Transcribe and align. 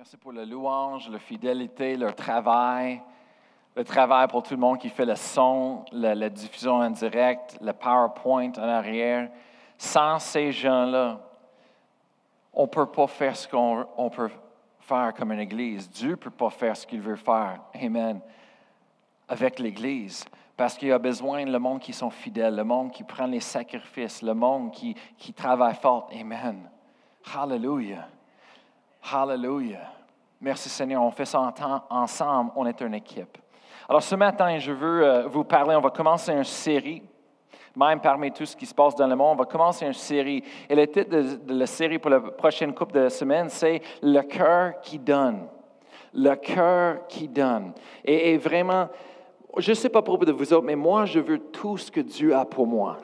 Merci 0.00 0.16
pour 0.16 0.32
la 0.32 0.46
louange, 0.46 1.10
la 1.10 1.18
fidélité, 1.18 1.94
leur 1.94 2.14
travail, 2.14 3.02
le 3.76 3.84
travail 3.84 4.26
pour 4.28 4.42
tout 4.42 4.54
le 4.54 4.60
monde 4.60 4.78
qui 4.78 4.88
fait 4.88 5.04
le 5.04 5.14
son, 5.14 5.84
la, 5.92 6.30
diffusion 6.30 6.76
en 6.76 6.88
direct, 6.88 7.58
le 7.60 7.74
PowerPoint 7.74 8.50
en 8.56 8.62
arrière. 8.62 9.28
Sans 9.76 10.18
ces 10.18 10.52
gens-là, 10.52 11.20
on 12.54 12.62
ne 12.62 12.68
peut 12.68 12.86
pas 12.86 13.06
faire 13.08 13.36
ce 13.36 13.46
qu'on 13.46 13.86
on 13.98 14.08
peut 14.08 14.30
faire 14.78 15.12
comme 15.12 15.32
une 15.32 15.40
Église. 15.40 15.90
Dieu 15.90 16.12
ne 16.12 16.14
peut 16.14 16.30
pas 16.30 16.48
faire 16.48 16.74
ce 16.74 16.86
qu'il 16.86 17.02
veut 17.02 17.16
faire. 17.16 17.60
Amen. 17.74 18.22
Avec 19.28 19.58
l'Église. 19.58 20.24
Parce 20.56 20.78
qu'il 20.78 20.88
y 20.88 20.92
a 20.92 20.98
besoin 20.98 21.44
le 21.44 21.58
monde 21.58 21.80
qui 21.80 21.92
sont 21.92 22.08
fidèles, 22.08 22.56
le 22.56 22.64
monde 22.64 22.90
qui 22.90 23.04
prend 23.04 23.26
les 23.26 23.40
sacrifices, 23.40 24.22
le 24.22 24.32
monde 24.32 24.72
qui, 24.72 24.96
qui 25.18 25.34
travaille 25.34 25.74
fort. 25.74 26.08
Amen. 26.18 26.70
Hallelujah. 27.34 28.08
Hallelujah. 29.02 29.92
Merci 30.40 30.68
Seigneur. 30.68 31.02
On 31.02 31.10
fait 31.10 31.24
ça 31.24 31.40
en 31.40 31.82
ensemble. 31.90 32.52
On 32.56 32.66
est 32.66 32.80
une 32.80 32.94
équipe. 32.94 33.38
Alors 33.88 34.02
ce 34.02 34.14
matin, 34.14 34.58
je 34.58 34.72
veux 34.72 35.04
euh, 35.04 35.26
vous 35.26 35.44
parler. 35.44 35.74
On 35.74 35.80
va 35.80 35.90
commencer 35.90 36.32
une 36.32 36.44
série. 36.44 37.02
Même 37.76 38.00
parmi 38.00 38.32
tout 38.32 38.46
ce 38.46 38.56
qui 38.56 38.66
se 38.66 38.74
passe 38.74 38.96
dans 38.96 39.06
le 39.06 39.14
monde, 39.14 39.34
on 39.34 39.42
va 39.42 39.44
commencer 39.44 39.86
une 39.86 39.92
série. 39.92 40.42
Et 40.68 40.74
le 40.74 40.86
titre 40.86 41.10
de, 41.10 41.54
la 41.54 41.66
série 41.66 41.98
pour 41.98 42.10
la 42.10 42.20
prochaine 42.20 42.74
couple 42.74 42.94
de 42.94 43.08
semaines, 43.08 43.48
c'est 43.48 43.80
Le 44.02 44.22
cœur 44.22 44.80
qui 44.80 44.98
donne. 44.98 45.46
Le 46.12 46.34
cœur 46.34 47.06
qui 47.06 47.28
donne. 47.28 47.72
Et, 48.04 48.32
et 48.32 48.38
vraiment, 48.38 48.88
je 49.56 49.70
ne 49.70 49.74
sais 49.74 49.88
pas 49.88 50.02
pour 50.02 50.18
vous 50.18 50.24
de 50.24 50.32
vous 50.32 50.52
autres, 50.52 50.66
mais 50.66 50.74
moi, 50.74 51.04
je 51.04 51.20
veux 51.20 51.38
tout 51.38 51.76
ce 51.76 51.90
que 51.90 52.00
Dieu 52.00 52.34
a 52.34 52.44
pour 52.44 52.66
moi. 52.66 52.98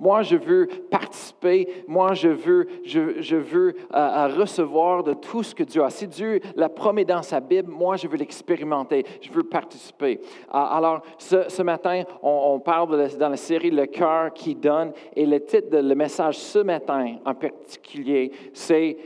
Moi, 0.00 0.22
je 0.22 0.36
veux 0.36 0.66
participer. 0.90 1.84
Moi, 1.86 2.14
je 2.14 2.28
veux, 2.28 2.66
je, 2.84 3.36
veux 3.36 3.74
euh, 3.94 4.28
recevoir 4.28 5.04
de 5.04 5.12
tout 5.12 5.42
ce 5.42 5.54
que 5.54 5.62
Dieu 5.62 5.84
a. 5.84 5.90
Si 5.90 6.08
Dieu 6.08 6.40
l'a 6.56 6.70
promis 6.70 7.04
dans 7.04 7.20
sa 7.20 7.38
Bible, 7.38 7.70
moi, 7.70 7.96
je 7.96 8.08
veux 8.08 8.16
l'expérimenter. 8.16 9.04
Je 9.20 9.30
veux 9.30 9.42
participer. 9.42 10.18
Euh, 10.48 10.56
alors, 10.56 11.02
ce, 11.18 11.62
matin, 11.62 12.04
on, 12.22 12.58
parle 12.60 13.10
dans 13.18 13.28
la 13.28 13.36
série 13.36 13.70
Le 13.70 13.84
cœur 13.84 14.32
qui 14.32 14.54
donne. 14.54 14.92
Et 15.14 15.26
le 15.26 15.44
titre 15.44 15.68
de 15.68 15.78
le 15.78 15.94
message 15.94 16.38
ce 16.38 16.60
matin 16.60 17.16
en 17.26 17.34
particulier, 17.34 18.32
c'est 18.54 18.96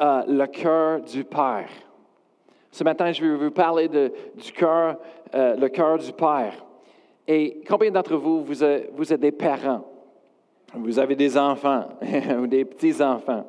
euh, 0.00 0.22
Le 0.26 0.46
cœur 0.46 1.02
du 1.02 1.22
Père. 1.24 1.68
Ce 2.70 2.82
matin, 2.82 3.12
je 3.12 3.24
vais 3.24 3.36
vous 3.36 3.50
parler 3.50 3.88
du 3.88 4.52
cœur, 4.52 4.96
euh, 5.34 5.54
le 5.54 5.68
cœur 5.68 5.98
du 5.98 6.12
Père. 6.12 6.64
Et 7.28 7.60
combien 7.68 7.90
d'entre 7.90 8.16
vous, 8.16 8.42
vous 8.42 8.64
êtes 8.64 9.20
des 9.20 9.32
parents? 9.32 9.84
Vous 10.76 10.98
avez 10.98 11.14
des 11.14 11.36
enfants 11.38 11.84
ou 12.40 12.46
des 12.46 12.64
petits-enfants. 12.64 13.44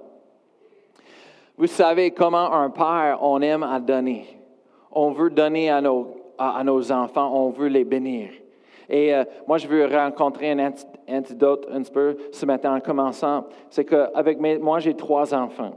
Vous 1.57 1.67
savez 1.67 2.11
comment 2.11 2.53
un 2.53 2.69
père, 2.69 3.19
on 3.21 3.41
aime 3.41 3.63
à 3.63 3.79
donner. 3.79 4.25
On 4.91 5.11
veut 5.11 5.29
donner 5.29 5.69
à 5.69 5.81
nos, 5.81 6.91
enfants, 6.91 7.31
on 7.33 7.49
veut 7.49 7.67
les 7.67 7.83
bénir. 7.83 8.29
Et 8.89 9.13
euh, 9.13 9.23
moi, 9.47 9.57
je 9.57 9.67
veux 9.67 9.85
rencontrer 9.85 10.51
un 10.51 10.71
antidote 11.07 11.67
un 11.71 11.81
peu 11.83 12.17
ce 12.31 12.45
matin 12.45 12.75
en 12.75 12.79
commençant. 12.79 13.45
C'est 13.69 13.85
qu'avec 13.85 14.39
moi, 14.61 14.79
j'ai 14.79 14.93
trois 14.93 15.33
enfants. 15.33 15.73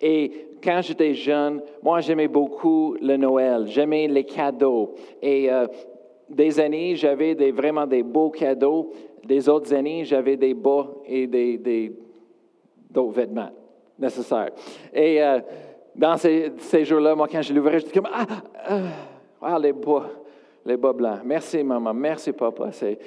Et 0.00 0.48
quand 0.62 0.80
j'étais 0.82 1.14
jeune, 1.14 1.60
moi, 1.82 2.00
j'aimais 2.00 2.28
beaucoup 2.28 2.96
le 3.02 3.16
Noël. 3.16 3.66
J'aimais 3.66 4.08
les 4.08 4.24
cadeaux. 4.24 4.94
Et 5.20 5.50
euh, 5.50 5.66
des 6.30 6.60
années, 6.60 6.94
j'avais 6.94 7.34
vraiment 7.50 7.86
des 7.86 8.02
beaux 8.02 8.30
cadeaux. 8.30 8.92
Des 9.30 9.48
autres 9.48 9.72
années, 9.72 10.04
j'avais 10.04 10.36
des 10.36 10.54
bas 10.54 10.88
et 11.06 11.24
des, 11.28 11.92
d'autres 12.90 13.12
vêtements 13.12 13.52
nécessaires. 13.96 14.50
Et 14.92 15.22
euh, 15.22 15.38
dans 15.94 16.16
ces, 16.16 16.50
ces 16.58 16.84
jours-là, 16.84 17.14
moi, 17.14 17.28
quand 17.30 17.40
je 17.40 17.54
l'ouvrais, 17.54 17.78
j'étais 17.78 17.92
comme 17.92 18.10
Ah, 18.12 18.26
ah, 18.66 18.80
ah, 19.40 19.56
les 19.60 19.72
bas, 19.72 20.10
les 20.66 20.76
bas 20.76 20.92
blancs. 20.92 21.20
Merci, 21.24 21.62
maman. 21.62 21.94
Merci, 21.94 22.32
papa. 22.32 22.72
C'est, 22.72 22.98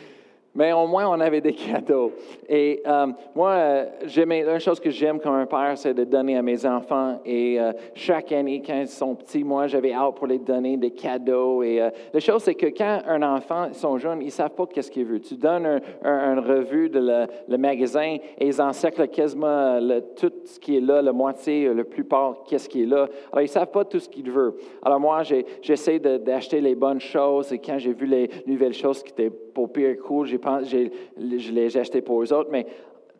mais 0.56 0.72
au 0.72 0.86
moins, 0.88 1.08
on 1.08 1.20
avait 1.20 1.42
des 1.42 1.54
cadeaux. 1.54 2.12
Et 2.48 2.82
euh, 2.86 3.08
moi, 3.36 3.52
euh, 3.52 3.86
une 4.16 4.60
chose 4.60 4.80
que 4.80 4.90
j'aime 4.90 5.20
comme 5.20 5.36
un 5.36 5.46
père, 5.46 5.74
c'est 5.76 5.94
de 5.94 6.04
donner 6.04 6.38
à 6.38 6.42
mes 6.42 6.66
enfants. 6.66 7.20
Et 7.26 7.60
euh, 7.60 7.72
chaque 7.96 8.32
année, 8.32 8.62
quand 8.66 8.80
ils 8.80 8.88
sont 8.88 9.16
petits, 9.16 9.44
moi, 9.44 9.68
j'avais 9.68 9.94
hâte 9.94 10.16
pour 10.16 10.28
les 10.28 10.38
donner 10.38 10.78
des 10.78 10.92
cadeaux. 10.92 11.64
Et 11.64 11.82
euh, 11.82 11.90
la 12.14 12.20
chose, 12.20 12.44
c'est 12.44 12.56
que 12.56 12.68
quand 12.68 13.02
un 13.08 13.24
enfant, 13.24 13.68
ils 13.70 13.76
sont 13.76 13.98
jeunes, 13.98 14.22
ils 14.22 14.26
ne 14.26 14.32
savent 14.32 14.52
pas 14.52 14.68
qu'est-ce 14.68 14.92
qu'ils 14.92 15.06
veulent. 15.06 15.22
Tu 15.22 15.36
donnes 15.36 15.66
un, 15.66 15.80
un, 16.04 16.34
une 16.34 16.40
revue 16.40 16.90
de 16.90 17.00
le, 17.00 17.26
le, 17.48 17.58
magasin 17.58 18.18
et 18.38 18.48
ils 18.48 18.62
encerclent 18.62 19.08
quasiment 19.08 19.80
le, 19.80 20.02
tout 20.16 20.32
ce 20.46 20.60
qui 20.60 20.78
est 20.78 20.82
là, 20.82 21.02
la 21.02 21.14
moitié, 21.14 21.74
la 21.74 21.84
plupart, 21.84 22.44
qu'est-ce 22.48 22.70
qui 22.70 22.84
est 22.84 22.86
là. 22.86 23.08
Alors, 23.32 23.42
ils 23.42 23.44
ne 23.44 23.48
savent 23.48 23.72
pas 23.72 23.86
tout 23.86 24.00
ce 24.00 24.10
qu'ils 24.10 24.30
veulent. 24.30 24.54
Alors, 24.84 25.00
moi, 25.00 25.24
j'essaie 25.62 26.00
d'acheter 26.00 26.62
les 26.62 26.76
bonnes 26.76 27.02
choses. 27.02 27.52
Et 27.52 27.60
quand 27.60 27.78
j'ai 27.80 27.94
vu 27.94 28.06
les 28.06 28.30
nouvelles 28.46 28.74
choses 28.74 29.02
qui 29.02 29.12
étaient 29.12 29.32
pour 29.54 29.72
pire 29.72 29.96
cool, 30.04 30.26
j'ai, 30.28 30.38
je 30.64 31.52
l'ai 31.52 31.78
acheté 31.78 32.02
pour 32.02 32.22
eux 32.22 32.34
autres, 32.34 32.50
mais 32.52 32.66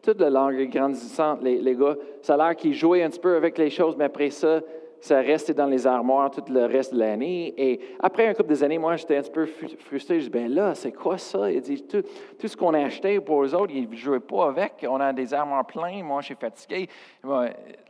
toute 0.02 0.20
la 0.20 0.30
langue 0.30 0.70
grandissante, 0.70 1.42
les, 1.42 1.60
les 1.60 1.76
gars, 1.76 1.96
ça 2.22 2.34
a 2.34 2.38
l'air 2.38 2.56
qu'ils 2.56 2.74
jouaient 2.74 3.04
un 3.04 3.10
petit 3.10 3.20
peu 3.20 3.36
avec 3.36 3.58
les 3.58 3.70
choses, 3.70 3.96
mais 3.96 4.06
après 4.06 4.30
ça, 4.30 4.62
ça 5.04 5.20
restait 5.20 5.54
dans 5.54 5.66
les 5.66 5.86
armoires 5.86 6.32
tout 6.32 6.46
le 6.50 6.64
reste 6.66 6.94
de 6.94 7.00
l'année. 7.00 7.54
Et 7.58 7.82
après 8.00 8.26
un 8.26 8.34
couple 8.34 8.56
d'années, 8.56 8.78
moi, 8.78 8.96
j'étais 8.96 9.18
un 9.18 9.22
petit 9.22 9.32
peu 9.32 9.46
frustré. 9.46 10.22
Je 10.22 10.26
dis, 10.26 10.30
ben 10.30 10.50
là, 10.50 10.76
c'est 10.76 10.94
quoi 10.94 11.18
ça? 11.18 11.52
Il 11.52 11.60
dit, 11.60 11.84
tout, 11.84 12.04
tout 12.40 12.48
ce 12.48 12.56
qu'on 12.56 12.74
a 12.74 12.80
acheté 12.80 13.20
pour 13.20 13.44
eux 13.44 13.54
autres, 13.54 13.74
ils 13.76 13.90
ne 13.90 13.96
jouaient 13.98 14.22
pas 14.22 14.48
avec. 14.48 14.86
On 14.90 15.02
a 15.02 15.12
des 15.12 15.34
armoires 15.34 15.66
pleines. 15.66 16.06
Moi, 16.06 16.22
je 16.22 16.28
suis 16.28 16.36
fatigué. 16.36 16.88
Là, 17.22 17.50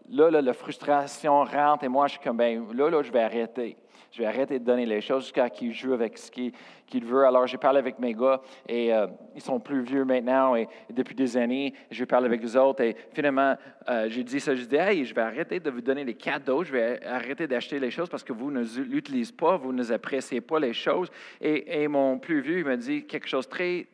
là, 0.10 0.42
la 0.42 0.54
frustration 0.54 1.44
rentre 1.44 1.84
et 1.84 1.88
moi, 1.88 2.08
je 2.08 2.14
suis 2.14 2.22
comme, 2.22 2.38
ben 2.38 2.66
là, 2.74 2.90
là, 2.90 3.04
je 3.04 3.12
vais 3.12 3.22
arrêter. 3.22 3.78
Je 4.14 4.20
vais 4.20 4.28
arrêter 4.28 4.60
de 4.60 4.64
donner 4.64 4.86
les 4.86 5.02
choses 5.02 5.24
jusqu'à 5.24 5.50
qu'ils 5.50 5.74
jouent 5.74 5.94
avec 5.94 6.20
ce 6.20 6.30
qu'ils 6.30 6.52
qu 6.86 7.00
veulent. 7.00 7.26
Alors, 7.26 7.48
j'ai 7.48 7.58
parlé 7.58 7.80
avec 7.80 7.98
mes 7.98 8.14
gars 8.14 8.42
et 8.70 8.94
euh, 8.94 9.08
ils 9.34 9.42
sont 9.42 9.60
plus 9.60 9.82
vieux 9.82 10.06
maintenant 10.06 10.56
et, 10.56 10.68
depuis 10.92 11.16
des 11.16 11.36
années, 11.36 11.74
je 11.90 12.06
parle 12.06 12.26
avec 12.26 12.46
eux 12.46 12.56
autres 12.56 12.84
et 12.84 12.96
finalement, 13.12 13.58
euh, 13.90 14.08
j'ai 14.10 14.24
dit 14.24 14.40
ça. 14.40 14.54
Je 14.54 14.66
dis, 14.66 14.76
hey, 14.76 15.04
je 15.04 15.16
vais 15.16 15.22
arrêter 15.22 15.60
de 15.60 15.72
vous 15.72 15.82
donner 15.82 16.06
des 16.06 16.14
cadeaux. 16.14 16.64
Je 16.64 16.72
vais 16.72 17.04
arrêter 17.04 17.48
d'acheter 17.48 17.80
les 17.80 17.90
choses 17.90 18.08
parce 18.08 18.24
que 18.24 18.34
vous 18.34 18.52
ne 18.52 18.64
l'utilisez 18.84 19.34
pas, 19.34 19.58
vous 19.58 19.74
ne 19.74 19.92
appréciez 19.92 20.42
pas 20.42 20.60
les 20.60 20.74
choses. 20.74 21.10
Et, 21.42 21.88
mon 21.88 22.20
plus 22.20 22.42
vieux, 22.42 22.60
il 22.60 22.66
m'a 22.66 22.78
dit 22.78 23.08
quelque 23.08 23.28
chose 23.28 23.50
très, 23.50 23.88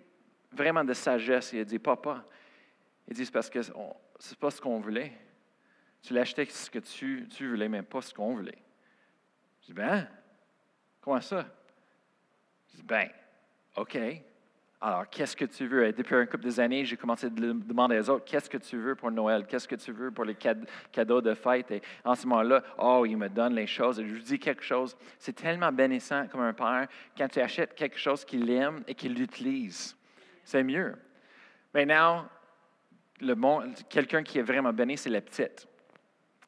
vraiment 0.51 0.83
de 0.83 0.93
sagesse. 0.93 1.53
Il 1.53 1.61
a 1.61 1.63
dit, 1.63 1.79
papa, 1.79 2.25
il 3.07 3.13
dit, 3.13 3.23
c'est 3.23 3.31
parce 3.31 3.49
que 3.49 3.61
c'est 3.61 4.37
pas 4.37 4.51
ce 4.51 4.59
qu'on 4.59 4.81
voulait. 4.81 5.13
Tu 6.01 6.17
acheté 6.19 6.43
ce 6.43 6.69
que 6.69 6.79
tu 6.79 7.25
voulais, 7.39 7.69
mais 7.69 7.83
pas 7.83 8.01
ce 8.01 8.13
qu'on 8.13 8.35
voulait. 8.35 8.57
Je 9.69 9.73
dis, 9.75 9.81
ben, 9.81 10.07
comment 10.99 11.21
ça? 11.21 11.45
Je 12.71 12.77
dis, 12.77 12.83
ben, 12.83 13.07
OK. 13.75 13.99
Alors, 14.81 15.07
qu'est-ce 15.11 15.37
que 15.37 15.45
tu 15.45 15.67
veux? 15.67 15.85
Et 15.85 15.93
depuis 15.93 16.15
un 16.15 16.25
couple 16.25 16.51
d'années, 16.51 16.85
j'ai 16.85 16.97
commencé 16.97 17.27
à 17.27 17.29
demander 17.29 17.99
aux 17.99 18.09
autres, 18.09 18.25
qu'est-ce 18.25 18.49
que 18.49 18.57
tu 18.57 18.77
veux 18.77 18.95
pour 18.95 19.11
Noël? 19.11 19.45
Qu'est-ce 19.45 19.67
que 19.67 19.75
tu 19.75 19.91
veux 19.91 20.09
pour 20.09 20.25
les 20.25 20.35
cadeaux 20.91 21.21
de 21.21 21.35
fête? 21.35 21.69
Et 21.69 21.83
en 22.03 22.15
ce 22.15 22.25
moment-là, 22.25 22.63
oh, 22.79 23.05
il 23.05 23.15
me 23.15 23.29
donne 23.29 23.53
les 23.53 23.67
choses. 23.67 23.99
Et 23.99 24.07
je 24.07 24.15
lui 24.15 24.23
dis 24.23 24.39
quelque 24.39 24.63
chose. 24.63 24.97
C'est 25.19 25.33
tellement 25.33 25.71
bénissant 25.71 26.27
comme 26.29 26.41
un 26.41 26.53
père 26.53 26.87
quand 27.15 27.27
tu 27.27 27.39
achètes 27.39 27.75
quelque 27.75 27.99
chose 27.99 28.25
qu'il 28.25 28.49
aime 28.49 28.83
et 28.87 28.95
qu'il 28.95 29.13
l'utilise. 29.13 29.95
C'est 30.43 30.63
mieux. 30.63 30.95
Maintenant, 31.75 32.27
quelqu'un 33.87 34.23
qui 34.23 34.39
est 34.39 34.43
vraiment 34.43 34.73
béni, 34.73 34.97
c'est 34.97 35.11
la 35.11 35.21
petite 35.21 35.68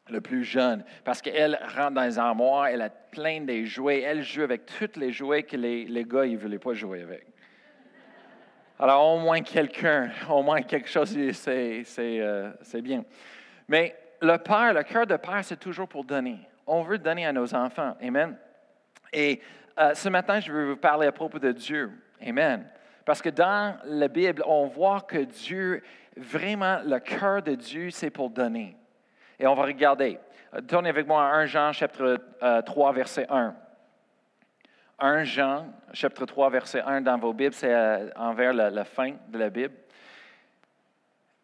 le 0.09 0.21
plus 0.21 0.43
jeune, 0.43 0.83
parce 1.03 1.21
qu'elle 1.21 1.59
rentre 1.75 1.91
dans 1.91 2.03
les 2.03 2.19
armoires, 2.19 2.67
elle 2.67 2.81
a 2.81 2.89
plein 2.89 3.41
de 3.41 3.63
jouets, 3.63 4.01
elle 4.01 4.23
joue 4.23 4.41
avec 4.41 4.65
tous 4.65 4.99
les 4.99 5.11
jouets 5.11 5.43
que 5.43 5.55
les, 5.55 5.85
les 5.85 6.03
gars 6.03 6.25
ne 6.25 6.37
voulaient 6.37 6.59
pas 6.59 6.73
jouer 6.73 7.01
avec. 7.01 7.25
Alors, 8.81 9.13
au 9.13 9.19
moins 9.19 9.41
quelqu'un, 9.41 10.09
au 10.27 10.41
moins 10.41 10.63
quelque 10.63 10.89
chose, 10.89 11.15
euh, 11.15 12.51
c'est 12.61 12.81
bien. 12.81 13.05
Mais 13.67 13.95
le 14.21 14.37
père, 14.37 14.73
le 14.73 14.81
cœur 14.81 15.05
de 15.05 15.17
père, 15.17 15.41
c'est 15.43 15.59
toujours 15.59 15.87
pour 15.87 16.03
donner. 16.03 16.39
On 16.65 16.81
veut 16.81 16.97
donner 16.97 17.27
à 17.27 17.31
nos 17.31 17.53
enfants. 17.53 17.95
Amen. 18.01 18.35
Et 19.13 19.39
euh, 19.77 19.93
ce 19.93 20.09
matin, 20.09 20.39
je 20.39 20.51
veux 20.51 20.71
vous 20.71 20.77
parler 20.77 21.05
à 21.05 21.11
propos 21.11 21.37
de 21.37 21.51
Dieu. 21.51 21.91
Amen. 22.25 22.65
Parce 23.05 23.21
que 23.21 23.29
dans 23.29 23.77
la 23.85 24.07
Bible, 24.07 24.41
on 24.47 24.65
voit 24.65 25.01
que 25.01 25.19
Dieu, 25.19 25.83
vraiment, 26.17 26.79
le 26.83 26.99
cœur 26.99 27.43
de 27.43 27.53
Dieu, 27.53 27.91
c'est 27.91 28.09
pour 28.09 28.31
donner. 28.31 28.75
Et 29.41 29.47
on 29.47 29.55
va 29.55 29.63
regarder. 29.63 30.19
Tournez 30.67 30.89
avec 30.89 31.07
moi 31.07 31.23
à 31.23 31.33
1 31.37 31.45
Jean, 31.47 31.71
chapitre 31.71 32.19
3, 32.63 32.93
verset 32.93 33.25
1. 33.27 33.55
1 34.99 35.23
Jean, 35.23 35.65
chapitre 35.93 36.27
3, 36.27 36.49
verset 36.51 36.81
1 36.81 37.01
dans 37.01 37.17
vos 37.17 37.33
Bibles, 37.33 37.55
c'est 37.55 37.75
envers 38.15 38.53
la, 38.53 38.69
la, 38.69 38.85
fin 38.85 39.15
de 39.29 39.39
la 39.39 39.49
Bible. 39.49 39.73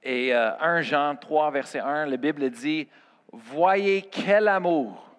Et 0.04 0.32
1 0.32 0.82
Jean 0.82 1.16
3, 1.16 1.50
verset 1.50 1.80
1, 1.80 2.06
la 2.06 2.18
Bible 2.18 2.48
dit, 2.52 2.88
Voyez 3.32 4.04
quel 4.04 4.48
amour 4.48 5.10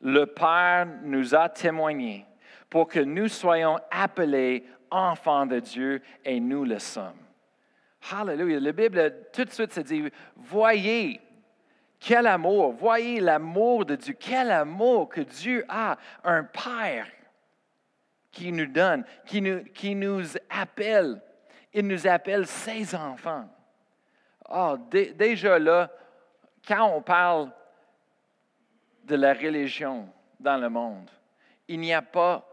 le 0.00 0.24
Père 0.26 0.86
nous 1.02 1.34
a 1.34 1.48
témoigné 1.48 2.24
pour 2.70 2.86
que 2.86 3.00
nous 3.00 3.26
soyons 3.26 3.80
appelés 3.90 4.64
enfants 4.92 5.44
de 5.44 5.58
Dieu 5.58 6.00
et 6.24 6.38
nous 6.38 6.64
le 6.64 6.78
sommes. 6.78 7.18
Hallelujah. 8.12 8.60
La 8.60 8.72
Bible, 8.72 9.12
tout 9.32 9.44
de 9.44 9.50
suite, 9.50 9.72
se 9.72 9.80
dit, 9.80 10.04
voyez 10.36 11.20
Quel 12.04 12.26
amour. 12.26 12.72
Voyez 12.72 13.20
l'amour 13.20 13.86
de 13.86 13.94
Dieu. 13.94 14.16
Quel 14.18 14.50
amour 14.50 15.08
que 15.08 15.20
Dieu 15.20 15.64
a. 15.68 15.96
Un 16.24 16.42
Père 16.42 17.06
qui 18.32 18.50
nous 18.50 18.66
donne, 18.66 19.04
qui 19.24 19.40
nous, 19.94 20.24
appelle. 20.50 21.22
Il 21.72 21.86
nous 21.86 22.06
appelle 22.06 22.46
ses 22.46 22.94
enfants. 22.94 23.48
Oh, 24.50 24.76
déjà 24.90 25.58
là, 25.58 25.90
quand 26.66 26.90
on 26.92 27.02
parle 27.02 27.50
de 29.04 29.14
la 29.14 29.32
religion 29.32 30.08
dans 30.40 30.56
le 30.56 30.68
monde, 30.68 31.08
il 31.68 31.78
n'y 31.78 31.94
a 31.94 32.02
pas 32.02 32.44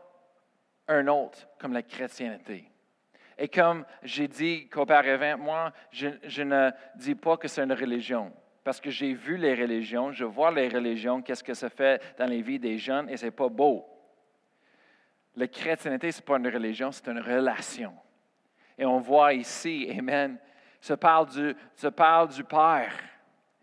un 0.87 1.07
autre 1.07 1.47
comme 1.57 1.73
la 1.73 1.83
chrétienté. 1.83 2.69
Et 3.37 3.47
comme 3.47 3.85
j'ai 4.03 4.27
dit 4.27 4.67
qu'auparavant, 4.69 5.37
moi, 5.37 5.73
je, 5.91 6.43
ne 6.43 6.71
dis 6.95 7.15
pas 7.15 7.37
que 7.37 7.47
c'est 7.47 7.63
une 7.63 7.73
religion, 7.73 8.31
parce 8.69 8.81
que 8.81 8.91
j'ai 8.91 9.15
vu 9.15 9.35
les 9.35 9.55
religions, 9.55 10.11
je 10.11 10.25
vois 10.25 10.51
les 10.51 10.67
religions, 10.67 11.23
qu'est-ce 11.23 11.43
que 11.43 11.55
ça 11.55 11.71
fait 11.71 11.99
dans 12.19 12.27
les 12.27 12.43
vies 12.43 12.59
des 12.59 12.77
jeunes, 12.77 13.09
et 13.09 13.17
ce 13.17 13.25
n'est 13.25 13.31
pas 13.31 13.49
beau. 13.49 13.83
La 15.35 15.47
chrétienté, 15.47 16.11
ce 16.11 16.19
n'est 16.19 16.25
pas 16.25 16.37
une 16.37 16.47
religion, 16.49 16.91
c'est 16.91 17.07
une 17.07 17.17
relation. 17.17 17.95
Et 18.77 18.85
on 18.85 18.99
voit 18.99 19.33
ici, 19.33 19.91
Amen, 19.97 20.37
se 20.79 20.93
parle 20.93 21.29
du, 21.29 21.55
se 21.73 21.87
parle 21.87 22.27
du 22.27 22.43
Père. 22.43 22.93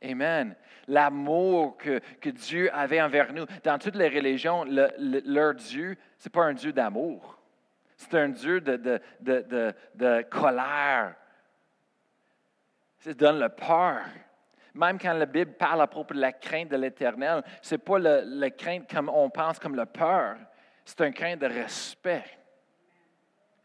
Amen. 0.03 0.57
L'amour 0.89 1.77
que, 1.77 2.01
que, 2.21 2.31
Dieu 2.31 2.69
avait 2.75 3.01
envers 3.01 3.33
nous. 3.33 3.47
Dans 3.63 3.79
toutes 3.79 3.95
les 3.95 4.09
religions, 4.09 4.65
leur 4.67 5.55
Dieu, 5.55 5.97
ce 6.19 6.29
n'est 6.29 6.33
pas 6.33 6.47
un 6.47 6.55
Dieu 6.55 6.73
d'amour. 6.73 7.41
C'est 7.97 8.15
un 8.17 8.31
Dieu 8.31 8.61
de, 8.61 8.77
de, 8.77 9.01
de, 9.21 9.73
de 9.95 10.23
colère. 10.23 11.15
Ça 12.99 13.15
donne 13.15 13.39
le 13.39 13.49
peur. 13.51 14.01
Même 14.77 14.99
quand 14.99 15.15
la 15.15 15.27
Bible 15.27 15.53
parle 15.53 15.81
à 15.81 15.87
propos 15.87 16.13
de 16.13 16.21
la 16.21 16.33
crainte 16.33 16.69
de 16.69 16.77
l'Éternel, 16.77 17.43
ce 17.63 17.75
n'est 17.75 17.79
pas 17.79 17.99
la 17.99 18.51
crainte 18.51 18.93
comme 18.93 19.09
on 19.09 19.31
pense 19.31 19.59
comme 19.59 19.75
la 19.75 19.87
peur. 19.87 20.37
C'est 20.85 21.01
un 21.01 21.11
crainte 21.13 21.41
de 21.41 21.47
respect. 21.47 22.25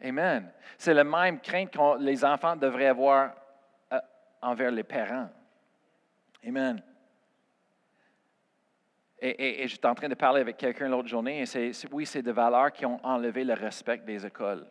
Amen. 0.01 0.51
C'est 0.77 0.93
la 0.93 1.03
même 1.03 1.39
crainte 1.41 1.71
que 1.71 1.99
les 1.99 2.23
enfants 2.23 2.55
devraient 2.55 2.87
avoir 2.87 3.33
euh, 3.91 3.99
envers 4.41 4.71
les 4.71 4.83
parents. 4.83 5.29
Amen. 6.47 6.81
Et, 9.23 9.67
j'étais 9.67 9.85
en 9.85 9.93
train 9.93 10.09
de 10.09 10.15
parler 10.15 10.41
avec 10.41 10.57
quelqu'un 10.57 10.89
l'autre 10.89 11.07
journée, 11.07 11.41
et 11.41 11.45
c'est, 11.45 11.71
oui, 11.91 12.07
c'est 12.07 12.23
des 12.23 12.31
valeurs 12.31 12.71
qui 12.71 12.87
ont 12.87 12.99
enlevé 13.05 13.43
le 13.43 13.53
respect 13.53 13.99
des 13.99 14.25
écoles 14.25 14.65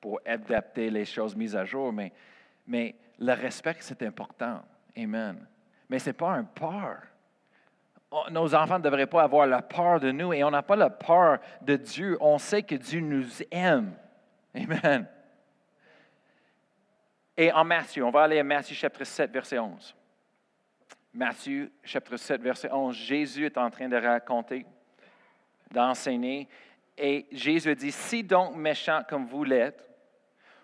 pour 0.00 0.20
adapter 0.24 0.88
les 0.88 1.04
choses 1.04 1.34
mises 1.34 1.56
à 1.56 1.64
jour, 1.64 1.92
mais, 1.92 2.12
mais 2.66 2.94
le 3.18 3.32
respect, 3.32 3.76
c'est 3.80 4.02
important. 4.02 4.62
Amen. 4.96 5.46
Mais 5.88 5.98
ce 5.98 6.10
n'est 6.10 6.14
pas 6.14 6.30
un 6.32 6.44
peur. 6.44 7.02
Nos 8.30 8.54
enfants 8.54 8.78
ne 8.78 8.84
devraient 8.84 9.06
pas 9.06 9.22
avoir 9.22 9.46
la 9.46 9.62
peur 9.62 9.98
de 9.98 10.10
nous 10.10 10.32
et 10.32 10.44
on 10.44 10.50
n'a 10.50 10.62
pas 10.62 10.76
la 10.76 10.90
peur 10.90 11.38
de 11.62 11.76
Dieu. 11.76 12.18
On 12.20 12.38
sait 12.38 12.62
que 12.62 12.74
Dieu 12.74 13.00
nous 13.00 13.26
aime. 13.50 13.94
Amen. 14.54 15.06
Et 17.36 17.50
en 17.50 17.64
Matthieu, 17.64 18.04
on 18.04 18.10
va 18.10 18.24
aller 18.24 18.38
à 18.38 18.44
Matthieu 18.44 18.76
chapitre 18.76 19.04
7, 19.04 19.30
verset 19.30 19.58
11. 19.58 19.96
Matthieu 21.14 21.72
chapitre 21.82 22.16
7, 22.18 22.42
verset 22.42 22.70
11. 22.70 22.94
Jésus 22.94 23.46
est 23.46 23.56
en 23.56 23.70
train 23.70 23.88
de 23.88 23.96
raconter, 23.96 24.66
d'enseigner. 25.70 26.48
Et 26.98 27.26
Jésus 27.32 27.74
dit, 27.74 27.92
si 27.92 28.22
donc 28.22 28.56
méchant 28.56 29.02
comme 29.08 29.26
vous 29.26 29.44
l'êtes, 29.44 29.86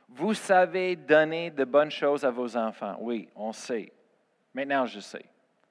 vous 0.08 0.34
savez 0.34 0.96
donner 0.96 1.50
de 1.50 1.64
bonnes 1.64 1.90
choses 1.90 2.24
à 2.24 2.30
vos 2.30 2.56
enfants. 2.56 2.96
Oui, 3.00 3.28
on 3.36 3.52
sait. 3.52 3.92
Maintenant, 4.54 4.86
je 4.86 5.00
sais. 5.00 5.24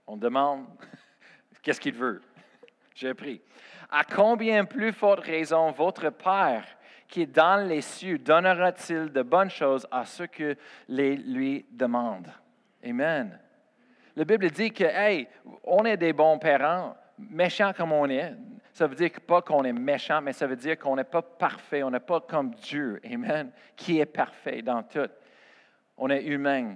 On 0.05 0.15
demande 0.15 0.65
Qu'est-ce 1.61 1.81
qu'il 1.81 1.95
veut? 1.95 2.21
J'ai 2.95 3.09
appris. 3.09 3.41
À 3.89 4.03
combien 4.03 4.63
plus 4.65 4.93
forte 4.93 5.21
raison 5.21 5.71
votre 5.71 6.09
Père 6.09 6.65
qui 7.07 7.23
est 7.23 7.25
dans 7.25 7.67
les 7.67 7.81
cieux 7.81 8.17
donnera-t-il 8.17 9.11
de 9.11 9.21
bonnes 9.21 9.49
choses 9.49 9.87
à 9.91 10.05
ceux 10.05 10.27
que 10.27 10.55
les 10.87 11.15
lui 11.15 11.65
demandent? 11.71 12.31
Amen. 12.83 13.37
La 14.15 14.25
Bible 14.25 14.49
dit 14.49 14.71
que, 14.71 14.83
hey, 14.83 15.27
on 15.63 15.83
est 15.85 15.97
des 15.97 16.13
bons 16.13 16.39
parents, 16.39 16.95
méchants 17.17 17.73
comme 17.73 17.91
on 17.91 18.09
est. 18.09 18.33
Ça 18.77 18.85
veut 18.85 18.93
dire 18.93 19.09
pas 19.25 19.41
qu'on 19.41 19.63
est 19.63 19.73
méchant, 19.73 20.21
mais 20.21 20.33
ça 20.33 20.45
veut 20.45 20.55
dire 20.55 20.77
qu'on 20.77 20.95
n'est 20.95 21.03
pas 21.03 21.23
parfait. 21.23 21.81
On 21.81 21.89
n'est 21.89 21.99
pas 21.99 22.21
comme 22.21 22.51
Dieu. 22.51 23.01
Amen. 23.11 23.49
Qui 23.75 23.99
est 23.99 24.05
parfait 24.05 24.61
dans 24.61 24.83
tout. 24.83 25.09
On 25.97 26.11
est 26.11 26.23
humain. 26.23 26.75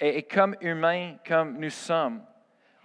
Et, 0.00 0.22
comme 0.22 0.56
humain, 0.62 1.16
comme 1.28 1.58
nous 1.58 1.68
sommes, 1.68 2.22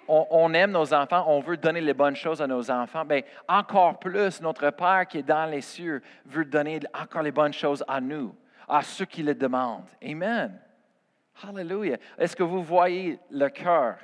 on, 0.09 0.53
aime 0.53 0.71
nos 0.71 0.93
enfants, 0.93 1.23
on 1.27 1.39
veut 1.39 1.55
donner 1.55 1.79
les 1.79 1.93
bonnes 1.93 2.17
choses 2.17 2.41
à 2.41 2.47
nos 2.47 2.69
enfants, 2.69 3.05
bien, 3.05 3.21
encore 3.47 3.99
plus, 3.99 4.41
notre 4.41 4.69
Père 4.71 5.07
qui 5.07 5.19
est 5.19 5.23
dans 5.23 5.49
les 5.49 5.61
cieux 5.61 6.01
veut 6.25 6.43
donner 6.43 6.81
encore 6.93 7.21
les 7.21 7.31
bonnes 7.31 7.53
choses 7.53 7.85
à 7.87 8.01
nous, 8.01 8.35
à 8.67 8.81
ceux 8.81 9.05
qui 9.05 9.23
le 9.23 9.33
demandent. 9.33 9.87
Amen. 10.03 10.59
Hallelujah. 11.41 11.95
Est-ce 12.17 12.35
que 12.35 12.43
vous 12.43 12.63
voyez 12.63 13.17
le 13.31 13.47
cœur 13.47 13.95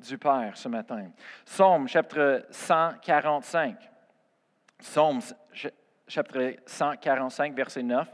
du 0.00 0.18
Père 0.18 0.56
ce 0.56 0.68
matin? 0.68 1.06
Psaume 1.44 1.86
chapitre 1.86 2.46
145. 2.50 3.76
Psaume 4.78 5.20
chapitre 6.06 6.56
145, 6.66 7.54
verset 7.54 7.82
9. 7.82 8.08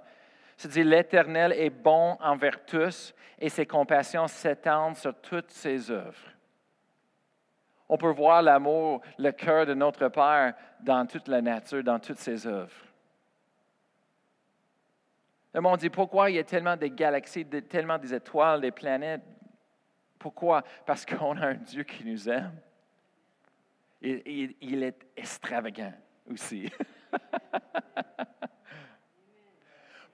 C'est 0.56 0.68
dit, 0.68 0.84
l'Éternel 0.84 1.52
est 1.52 1.70
bon 1.70 2.16
envers 2.20 2.64
tous 2.64 3.14
et 3.38 3.48
ses 3.48 3.66
compassions 3.66 4.26
s'étendent 4.28 4.96
sur 4.96 5.14
toutes 5.20 5.50
ses 5.50 5.90
œuvres. 5.90 6.30
On 7.88 7.98
peut 7.98 8.10
voir 8.10 8.40
l'amour, 8.40 9.02
le 9.18 9.30
cœur 9.32 9.66
de 9.66 9.74
notre 9.74 10.08
Père 10.08 10.54
dans 10.80 11.06
toute 11.06 11.28
la 11.28 11.42
nature, 11.42 11.84
dans 11.84 11.98
toutes 11.98 12.18
ses 12.18 12.46
œuvres. 12.46 12.72
Le 15.52 15.60
monde 15.60 15.78
dit 15.78 15.90
pourquoi 15.90 16.30
il 16.30 16.36
y 16.36 16.38
a 16.38 16.44
tellement 16.44 16.76
de 16.76 16.86
galaxies, 16.86 17.44
tellement 17.44 17.98
des 17.98 18.14
étoiles, 18.14 18.60
des 18.60 18.70
planètes? 18.70 19.22
Pourquoi? 20.18 20.62
Parce 20.86 21.04
qu'on 21.04 21.36
a 21.36 21.48
un 21.48 21.54
Dieu 21.54 21.82
qui 21.82 22.04
nous 22.04 22.28
aime. 22.28 22.58
Il 24.00 24.82
est 24.82 25.06
extravagant 25.16 25.92
aussi. 26.30 26.70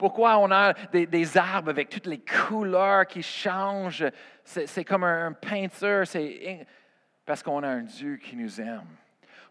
Pourquoi 0.01 0.39
on 0.39 0.51
a 0.51 0.73
des, 0.93 1.37
arbres 1.37 1.69
avec 1.69 1.91
toutes 1.91 2.07
les 2.07 2.21
couleurs 2.21 3.07
qui 3.07 3.23
changent? 3.23 4.07
C'est 4.43 4.85
comme 4.85 5.05
un 5.05 5.33
peinture. 5.33 6.07
C'est 6.07 6.67
parce 7.27 7.43
qu'on 7.43 7.63
a 7.63 7.69
un 7.69 7.83
Dieu 7.83 8.17
qui 8.17 8.35
nous 8.35 8.61
aime. 8.63 8.87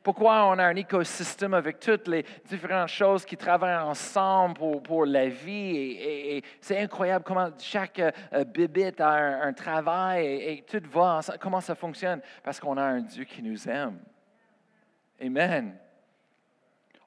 Pourquoi 0.01 0.45
on 0.45 0.57
a 0.57 0.63
un 0.63 0.75
écosystème 0.75 1.53
avec 1.53 1.79
toutes 1.79 2.07
les 2.07 2.25
différentes 2.45 2.87
choses 2.87 3.25
qui 3.25 3.37
travaillent 3.37 3.77
ensemble 3.77 4.81
pour, 4.81 5.05
la 5.05 5.27
vie? 5.27 5.97
Et, 5.99 6.43
c'est 6.61 6.79
incroyable 6.79 7.23
comment 7.23 7.49
chaque 7.59 7.99
euh, 7.99 8.43
bébé 8.43 8.91
a 8.97 9.43
un, 9.43 9.53
travail 9.53 10.25
et, 10.25 10.65
tout 10.65 10.81
va 10.89 11.19
Comment 11.39 11.61
ça 11.61 11.75
fonctionne? 11.75 12.21
Parce 12.43 12.59
qu'on 12.59 12.77
a 12.77 12.83
un 12.83 13.01
Dieu 13.01 13.25
qui 13.25 13.43
nous 13.43 13.69
aime. 13.69 13.99
Amen. 15.21 15.77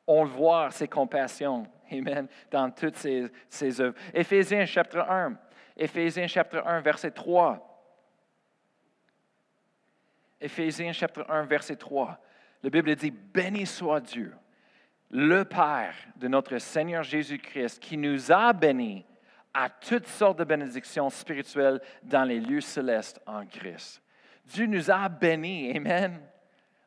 On 0.06 0.24
le 0.24 0.30
voit, 0.30 0.70
ses 0.70 0.88
compassions. 0.88 1.66
Amen. 1.90 2.26
Dans 2.50 2.70
toutes 2.70 2.96
ses, 2.96 3.80
œuvres. 3.80 3.96
Éphésiens 4.12 4.64
chapitre 4.64 5.00
1. 5.00 5.36
Éphésiens 5.76 6.26
chapitre 6.26 6.66
1, 6.66 6.80
verset 6.80 7.10
3. 7.10 7.68
Éphésiens 10.40 10.92
chapitre 10.92 11.24
1, 11.28 11.44
verset 11.44 11.76
3. 11.76 12.18
La 12.62 12.70
Bible 12.70 12.94
dit, 12.94 13.10
Béni 13.10 13.66
soit 13.66 14.00
Dieu, 14.00 14.34
le 15.10 15.44
Père 15.44 15.94
de 16.16 16.28
notre 16.28 16.58
Seigneur 16.58 17.02
Jésus-Christ, 17.02 17.80
qui 17.80 17.96
nous 17.96 18.30
a 18.32 18.52
bénis 18.52 19.04
à 19.54 19.68
toutes 19.68 20.06
sortes 20.06 20.38
de 20.38 20.44
bénédictions 20.44 21.10
spirituelles 21.10 21.80
dans 22.02 22.24
les 22.24 22.40
lieux 22.40 22.60
célestes 22.60 23.20
en 23.26 23.44
Christ. 23.46 24.02
Dieu 24.44 24.66
nous 24.66 24.90
a 24.90 25.08
bénis, 25.08 25.76
Amen, 25.76 26.20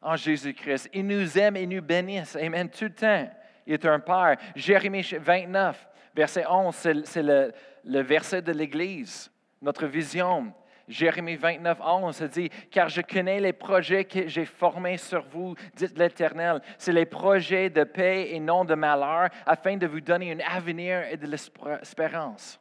en 0.05 0.15
Jésus-Christ. 0.15 0.89
Il 0.93 1.07
nous 1.07 1.37
aime 1.37 1.57
et 1.57 1.65
nous 1.65 1.81
bénit, 1.81 2.21
Amen, 2.39 2.69
tout 2.69 2.85
le 2.85 2.93
temps. 2.93 3.29
Il 3.65 3.73
est 3.73 3.85
un 3.85 3.99
Père. 3.99 4.37
Jérémie 4.55 5.01
29, 5.01 5.87
verset 6.15 6.45
11, 6.47 6.75
c'est 7.03 7.23
le, 7.23 7.51
le 7.83 8.01
verset 8.01 8.43
de 8.43 8.51
l'Église, 8.51 9.31
notre 9.61 9.87
vision. 9.87 10.53
Jérémie 10.87 11.35
29, 11.35 11.79
11 11.81 12.15
se 12.15 12.23
dit, 12.25 12.49
car 12.69 12.89
je 12.89 13.01
connais 13.01 13.39
les 13.39 13.53
projets 13.53 14.05
que 14.05 14.27
j'ai 14.27 14.45
formés 14.45 14.97
sur 14.97 15.23
vous, 15.25 15.55
dit 15.75 15.87
l'Éternel. 15.95 16.61
C'est 16.77 16.91
les 16.91 17.07
projets 17.07 17.71
de 17.71 17.83
paix 17.83 18.29
et 18.29 18.39
non 18.39 18.63
de 18.63 18.75
malheur, 18.75 19.29
afin 19.47 19.77
de 19.77 19.87
vous 19.87 20.01
donner 20.01 20.33
un 20.33 20.55
avenir 20.55 21.07
et 21.09 21.17
de 21.17 21.25
l'espérance. 21.25 22.59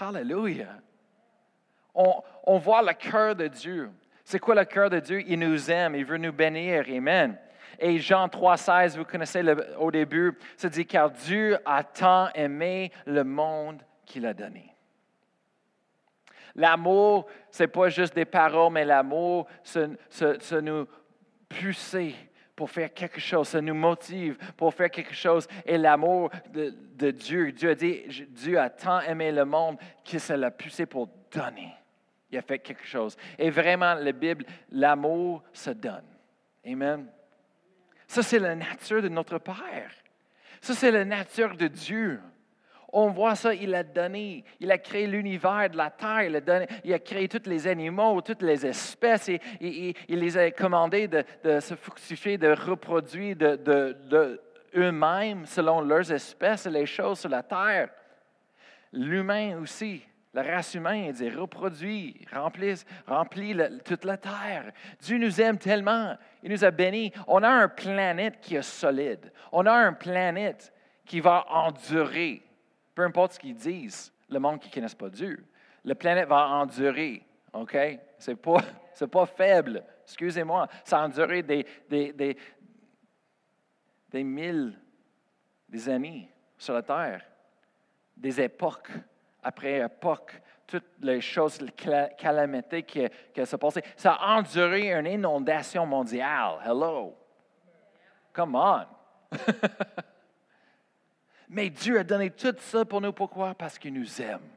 Hallelujah. 0.00 0.80
On, 1.94 2.20
on 2.42 2.58
voit 2.58 2.82
le 2.82 2.92
cœur 2.94 3.36
de 3.36 3.46
Dieu. 3.46 3.92
C'est 4.24 4.38
quoi 4.38 4.54
le 4.54 4.64
cœur 4.64 4.90
de 4.90 5.00
Dieu? 5.00 5.22
Il 5.26 5.38
nous 5.38 5.70
aime, 5.70 5.94
il 5.94 6.04
veut 6.04 6.16
nous 6.16 6.32
bénir. 6.32 6.84
Amen. 6.88 7.38
Et 7.78 7.98
Jean 7.98 8.28
3, 8.28 8.56
16, 8.56 8.96
vous 8.96 9.04
connaissez 9.04 9.42
au 9.78 9.90
début, 9.90 10.38
se 10.56 10.66
dit, 10.66 10.86
car 10.86 11.10
Dieu 11.10 11.58
a 11.64 11.82
tant 11.84 12.28
aimé 12.34 12.90
le 13.04 13.24
monde 13.24 13.82
qu'il 14.06 14.26
a 14.26 14.32
donné. 14.32 14.74
L'amour, 16.54 17.26
c'est 17.50 17.68
pas 17.68 17.88
juste 17.88 18.14
des 18.14 18.24
paroles, 18.24 18.72
mais 18.72 18.84
l'amour, 18.84 19.46
c'est 19.62 20.62
nous 20.62 20.86
pousser 21.48 22.14
pour 22.54 22.70
faire 22.70 22.94
quelque 22.94 23.20
chose, 23.20 23.48
ça 23.48 23.60
nous 23.60 23.74
motive 23.74 24.38
pour 24.56 24.72
faire 24.72 24.90
quelque 24.90 25.14
chose. 25.14 25.48
Et 25.66 25.76
l'amour 25.76 26.30
de, 26.52 27.10
Dieu, 27.10 27.50
Dieu 27.50 27.70
a 27.70 27.74
dit, 27.74 28.04
Dieu 28.30 28.58
a 28.58 28.70
tant 28.70 29.00
aimé 29.00 29.32
le 29.32 29.44
monde 29.44 29.76
que 30.04 30.18
ça 30.18 30.36
l'a 30.36 30.52
poussé 30.52 30.86
pour 30.86 31.08
donner. 31.32 31.74
Il 32.34 32.38
a 32.38 32.42
fait 32.42 32.58
quelque 32.58 32.84
chose. 32.84 33.16
Et 33.38 33.48
vraiment, 33.48 33.94
la 33.94 34.10
Bible, 34.10 34.44
l'amour 34.72 35.44
se 35.52 35.70
donne. 35.70 36.02
Amen. 36.66 37.06
Ça, 38.08 38.24
c'est 38.24 38.40
la 38.40 38.56
nature 38.56 39.00
de 39.00 39.08
notre 39.08 39.38
Père. 39.38 39.92
Ça, 40.60 40.74
c'est 40.74 40.90
la 40.90 41.04
nature 41.04 41.56
de 41.56 41.68
Dieu. 41.68 42.20
On 42.92 43.10
voit 43.10 43.36
ça, 43.36 43.54
il 43.54 43.72
a 43.72 43.84
donné, 43.84 44.44
il 44.58 44.72
a 44.72 44.78
créé 44.78 45.06
l'univers 45.06 45.70
de 45.70 45.76
la 45.76 45.90
terre, 45.90 46.24
il 46.24 46.34
a, 46.34 46.40
donné, 46.40 46.66
créé 47.04 47.28
tous 47.28 47.48
les 47.48 47.68
animaux, 47.68 48.20
toutes 48.20 48.42
les 48.42 48.66
espèces, 48.66 49.28
et, 49.28 49.94
il 50.08 50.18
les 50.18 50.36
a 50.36 50.50
commandés 50.50 51.06
de, 51.06 51.60
se 51.60 51.76
fructifier, 51.76 52.36
de 52.36 52.48
reproduire 52.48 53.36
de, 53.36 54.40
eux-mêmes 54.74 55.46
selon 55.46 55.80
leurs 55.82 56.10
espèces 56.10 56.66
les 56.66 56.86
choses 56.86 57.20
sur 57.20 57.28
la 57.28 57.44
terre. 57.44 57.90
L'humain 58.92 59.60
aussi, 59.60 60.04
la 60.34 60.42
race 60.42 60.74
humaine, 60.74 61.12
dit 61.12 61.30
reproduit, 61.30 62.26
remplit, 62.32 62.84
remplit 63.06 63.56
toute 63.84 64.04
la 64.04 64.16
terre. 64.16 64.72
Dieu 65.00 65.16
nous 65.16 65.40
aime 65.40 65.58
tellement, 65.58 66.16
il 66.42 66.50
nous 66.50 66.64
a 66.64 66.72
bénis. 66.72 67.12
On 67.28 67.44
a 67.44 67.48
un 67.48 67.68
planète 67.68 68.40
qui 68.40 68.56
est 68.56 68.62
solide. 68.62 69.32
On 69.52 69.64
a 69.64 69.72
un 69.72 69.92
planète 69.92 70.72
qui 71.06 71.20
va 71.20 71.46
endurer, 71.48 72.42
peu 72.96 73.02
importe 73.04 73.34
ce 73.34 73.38
qu'ils 73.38 73.54
disent, 73.54 74.12
le 74.28 74.40
monde 74.40 74.58
qui 74.58 74.68
ne 74.70 74.74
connaisse 74.74 74.96
pas 74.96 75.08
Dieu. 75.08 75.46
La 75.84 75.94
planète 75.94 76.28
va 76.28 76.48
endurer, 76.48 77.24
OK? 77.52 77.76
Ce 78.18 78.32
n'est 78.32 78.36
pas, 78.36 78.60
pas 79.12 79.26
faible, 79.26 79.84
excusez-moi. 80.02 80.66
Ça 80.82 80.98
a 80.98 81.04
enduré 81.04 81.44
des, 81.44 81.64
des, 81.88 82.12
des, 82.12 82.36
des 84.10 84.24
mille, 84.24 84.76
des 85.68 85.88
années 85.88 86.28
sur 86.58 86.74
la 86.74 86.82
terre, 86.82 87.24
des 88.16 88.40
époques 88.40 88.90
après 89.44 89.80
époque, 89.80 90.40
toutes 90.66 90.84
les 91.00 91.20
choses, 91.20 91.60
les 91.60 91.72
calamités 92.16 92.82
qui, 92.82 93.06
qui 93.32 93.46
se 93.46 93.56
passaient. 93.56 93.84
Ça 93.96 94.14
a 94.14 94.38
enduré 94.38 94.92
une 94.92 95.06
inondation 95.06 95.86
mondiale. 95.86 96.58
Hello. 96.64 97.14
Come 98.32 98.56
on. 98.56 98.86
Mais 101.48 101.70
Dieu 101.70 101.98
a 102.00 102.04
donné 102.04 102.30
tout 102.30 102.54
ça 102.58 102.84
pour 102.84 103.00
nous. 103.00 103.12
Pourquoi? 103.12 103.54
Parce 103.54 103.78
qu'il 103.78 103.92
nous 103.92 104.20
aime. 104.20 104.48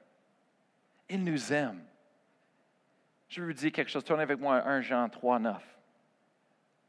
Il 1.10 1.24
nous 1.24 1.54
aime. 1.54 1.84
Je 3.28 3.42
veux 3.42 3.48
vous 3.48 3.54
dire 3.54 3.72
quelque 3.72 3.90
chose. 3.90 4.04
Tournez 4.04 4.24
avec 4.24 4.40
moi 4.40 4.58
à 4.58 4.70
1 4.70 4.82
Jean 4.82 5.10
3, 5.10 5.40
9. 5.40 5.78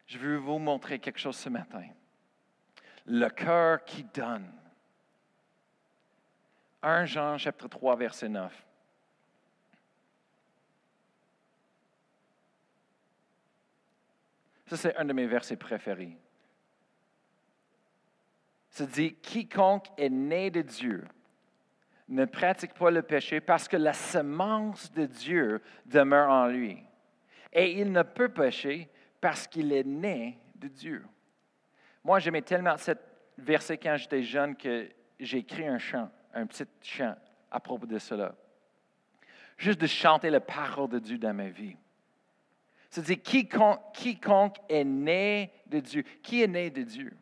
Je 0.07 0.19
veux 0.19 0.37
vous 0.37 0.59
montrer 0.59 0.99
quelque 0.99 1.19
chose 1.19 1.37
ce 1.37 1.49
matin. 1.49 1.85
Le 3.05 3.29
cœur 3.29 3.85
qui 3.85 4.05
donne 4.05 4.51
1 6.83 7.05
Jean 7.07 7.39
chapitre 7.39 7.69
3 7.69 7.97
verset 7.97 8.29
9. 8.29 8.65
Ça, 14.67 14.77
c'est 14.77 14.97
un 14.97 15.05
de 15.05 15.13
mes 15.15 15.27
versets 15.27 15.57
préférés. 15.57 16.17
Ça 18.71 18.85
dit, 18.85 19.15
quiconque 19.15 19.89
est 19.97 20.11
né 20.11 20.51
de 20.51 20.61
Dieu 20.61 21.05
ne 22.09 22.25
pratique 22.25 22.75
pas 22.75 22.91
le 22.91 23.03
péché 23.03 23.41
parce 23.41 23.69
que 23.69 23.77
la 23.77 23.93
semence 23.93 24.93
de 24.93 25.07
Dieu 25.07 25.61
demeure 25.87 26.31
en 26.31 26.47
lui. 26.47 26.83
Et 27.53 27.73
il 27.73 27.93
ne 27.93 28.03
peut 28.03 28.31
pécher 28.31 28.89
parce 29.21 29.47
qu'il 29.47 29.73
est 29.73 29.85
né 29.85 30.39
de 30.55 30.69
Dieu. 30.69 31.05
Moi, 32.03 32.19
j'aimais 32.19 32.43
tellement 32.43 32.77
ce 32.77 32.93
verset 33.37 33.77
quand 33.77 33.97
j'étais 33.97 34.23
jeune 34.23 34.57
que 34.57 34.89
j'ai 35.21 35.39
écrit 35.39 35.67
un 35.67 35.79
chant 35.79 36.11
un 36.39 36.47
petit 36.47 36.65
chant 36.83 37.15
à 37.51 37.61
propos 37.61 37.87
de 37.87 37.99
cela. 37.99 38.35
Juste 39.57 39.81
de 39.81 39.87
chanter 39.87 40.31
la 40.31 40.41
parole 40.41 40.89
de 40.89 40.99
Dieu 40.99 41.19
dans 41.19 41.35
ma 41.35 41.49
vie. 41.49 41.77
C'est-à-dire, 42.91 43.23
quiconque, 43.23 43.81
quiconque 43.93 44.57
est 44.69 44.85
né 44.85 45.53
de 45.67 45.81
Dieu. 45.81 46.05
Qui 46.23 46.43
est 46.43 46.49
né 46.49 46.71
de 46.71 46.83
Dieu? 46.83 47.13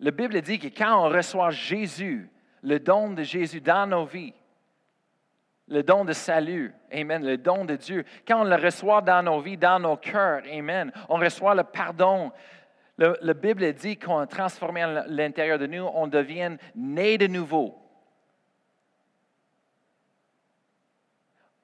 La 0.00 0.10
Bible 0.10 0.40
dit 0.40 0.58
que 0.58 0.68
quand 0.68 1.06
on 1.06 1.08
reçoit 1.08 1.50
Jésus, 1.50 2.28
le 2.62 2.80
don 2.80 3.12
de 3.12 3.22
Jésus 3.22 3.60
dans 3.60 3.86
nos 3.86 4.04
vies, 4.04 4.34
le 5.68 5.82
don 5.82 6.04
de 6.04 6.12
salut, 6.12 6.74
Amen, 6.92 7.24
le 7.24 7.38
don 7.38 7.64
de 7.64 7.76
Dieu, 7.76 8.04
quand 8.26 8.42
on 8.42 8.44
le 8.44 8.56
reçoit 8.56 9.00
dans 9.00 9.22
nos 9.22 9.40
vies, 9.40 9.56
dans 9.56 9.78
nos 9.78 9.96
cœurs, 9.96 10.42
Amen, 10.52 10.92
on 11.08 11.16
reçoit 11.16 11.54
le 11.54 11.64
pardon, 11.64 12.32
la 12.96 13.34
Bible 13.34 13.72
dit 13.72 13.98
transformé 13.98 14.82
à 14.82 15.06
l'intérieur 15.06 15.58
de 15.58 15.66
nous, 15.66 15.82
on 15.82 16.06
devient 16.06 16.56
né 16.74 17.18
de 17.18 17.26
nouveau. 17.26 17.80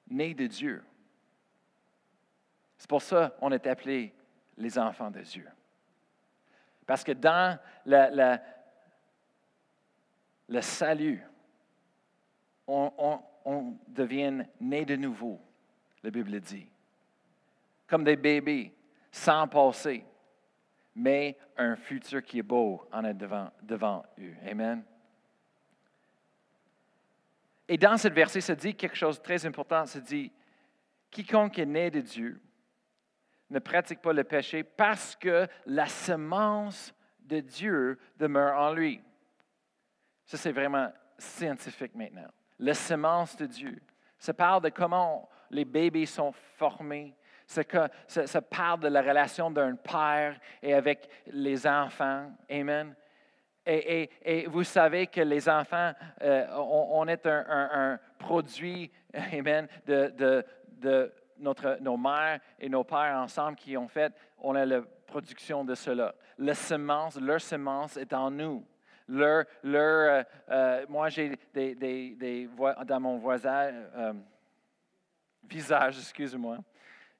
Né 0.09 0.33
de 0.33 0.47
Dieu. 0.47 0.83
C'est 2.77 2.89
pour 2.89 3.01
ça 3.01 3.33
qu'on 3.39 3.51
est 3.51 3.65
appelé 3.65 4.13
les 4.57 4.77
enfants 4.77 5.09
de 5.09 5.21
Dieu. 5.21 5.47
Parce 6.85 7.03
que 7.03 7.13
dans 7.13 7.57
le 7.85 8.37
salut, 10.61 11.23
on, 12.67 13.21
on 13.45 13.77
devient 13.87 14.43
né 14.59 14.83
de 14.83 14.97
nouveau, 14.97 15.39
la 16.03 16.11
Bible 16.11 16.41
dit. 16.41 16.67
Comme 17.87 18.03
des 18.03 18.17
bébés, 18.17 18.75
sans 19.11 19.47
passé 19.47 20.05
mais 20.95 21.37
un 21.57 21.75
futur 21.75 22.23
qui 22.23 22.39
est 22.39 22.43
beau 22.43 22.87
en 22.91 23.03
est 23.03 23.13
devant, 23.13 23.51
devant 23.61 24.03
eux. 24.19 24.33
Amen. 24.49 24.83
Et 27.67 27.77
dans 27.77 27.97
ce 27.97 28.09
verset, 28.09 28.41
ça 28.41 28.55
dit 28.55 28.75
quelque 28.75 28.97
chose 28.97 29.17
de 29.17 29.23
très 29.23 29.45
important. 29.45 29.85
Ça 29.85 29.99
dit, 29.99 30.31
quiconque 31.09 31.57
est 31.59 31.65
né 31.65 31.89
de 31.89 32.01
Dieu 32.01 32.41
ne 33.51 33.59
pratique 33.59 34.01
pas 34.01 34.13
le 34.13 34.23
péché 34.23 34.63
parce 34.63 35.15
que 35.15 35.47
la 35.65 35.87
semence 35.87 36.93
de 37.19 37.41
Dieu 37.41 37.99
demeure 38.17 38.57
en 38.57 38.73
lui. 38.73 39.01
Ça, 40.25 40.37
c'est 40.37 40.53
vraiment 40.53 40.91
scientifique 41.17 41.93
maintenant. 41.93 42.29
La 42.59 42.73
semence 42.73 43.35
de 43.35 43.45
Dieu. 43.45 43.81
Ça 44.17 44.33
parle 44.33 44.63
de 44.63 44.69
comment 44.69 45.29
les 45.49 45.65
bébés 45.65 46.05
sont 46.05 46.31
formés, 46.31 47.13
ça, 48.07 48.41
parle 48.41 48.79
de 48.79 48.87
la 48.87 49.01
relation 49.01 49.51
d'un 49.51 49.75
père 49.75 50.39
et 50.61 50.73
avec 50.73 51.09
les 51.27 51.67
enfants. 51.67 52.31
Amen. 52.49 52.95
Et, 53.65 54.47
vous 54.47 54.63
savez 54.63 55.07
que 55.07 55.21
les 55.21 55.47
enfants, 55.47 55.91
euh, 56.23 56.47
on, 56.55 57.07
est 57.07 57.25
un, 57.27 57.99
produit, 58.17 58.91
amen, 59.13 59.67
de, 59.85 60.43
notre, 61.37 61.77
nos 61.81 61.97
mères 61.97 62.39
et 62.59 62.69
nos 62.69 62.83
pères 62.83 63.17
ensemble 63.17 63.57
qui 63.57 63.77
ont 63.77 63.87
fait, 63.87 64.13
on 64.39 64.55
a 64.55 64.65
la 64.65 64.81
production 65.05 65.63
de 65.63 65.75
cela. 65.75 66.15
La 66.37 66.55
semence, 66.55 67.19
leur 67.19 67.41
semence 67.41 67.97
est 67.97 68.13
en 68.13 68.31
nous. 68.31 68.65
Leur, 69.07 69.43
leur, 69.61 70.09
euh, 70.09 70.23
euh, 70.49 70.85
moi, 70.87 71.09
j'ai 71.09 71.37
des, 71.53 71.75
des, 72.15 72.49
dans 72.85 72.99
mon 72.99 73.17
voisin, 73.17 73.71
visage, 75.43 75.97
excuse-moi, 75.99 76.57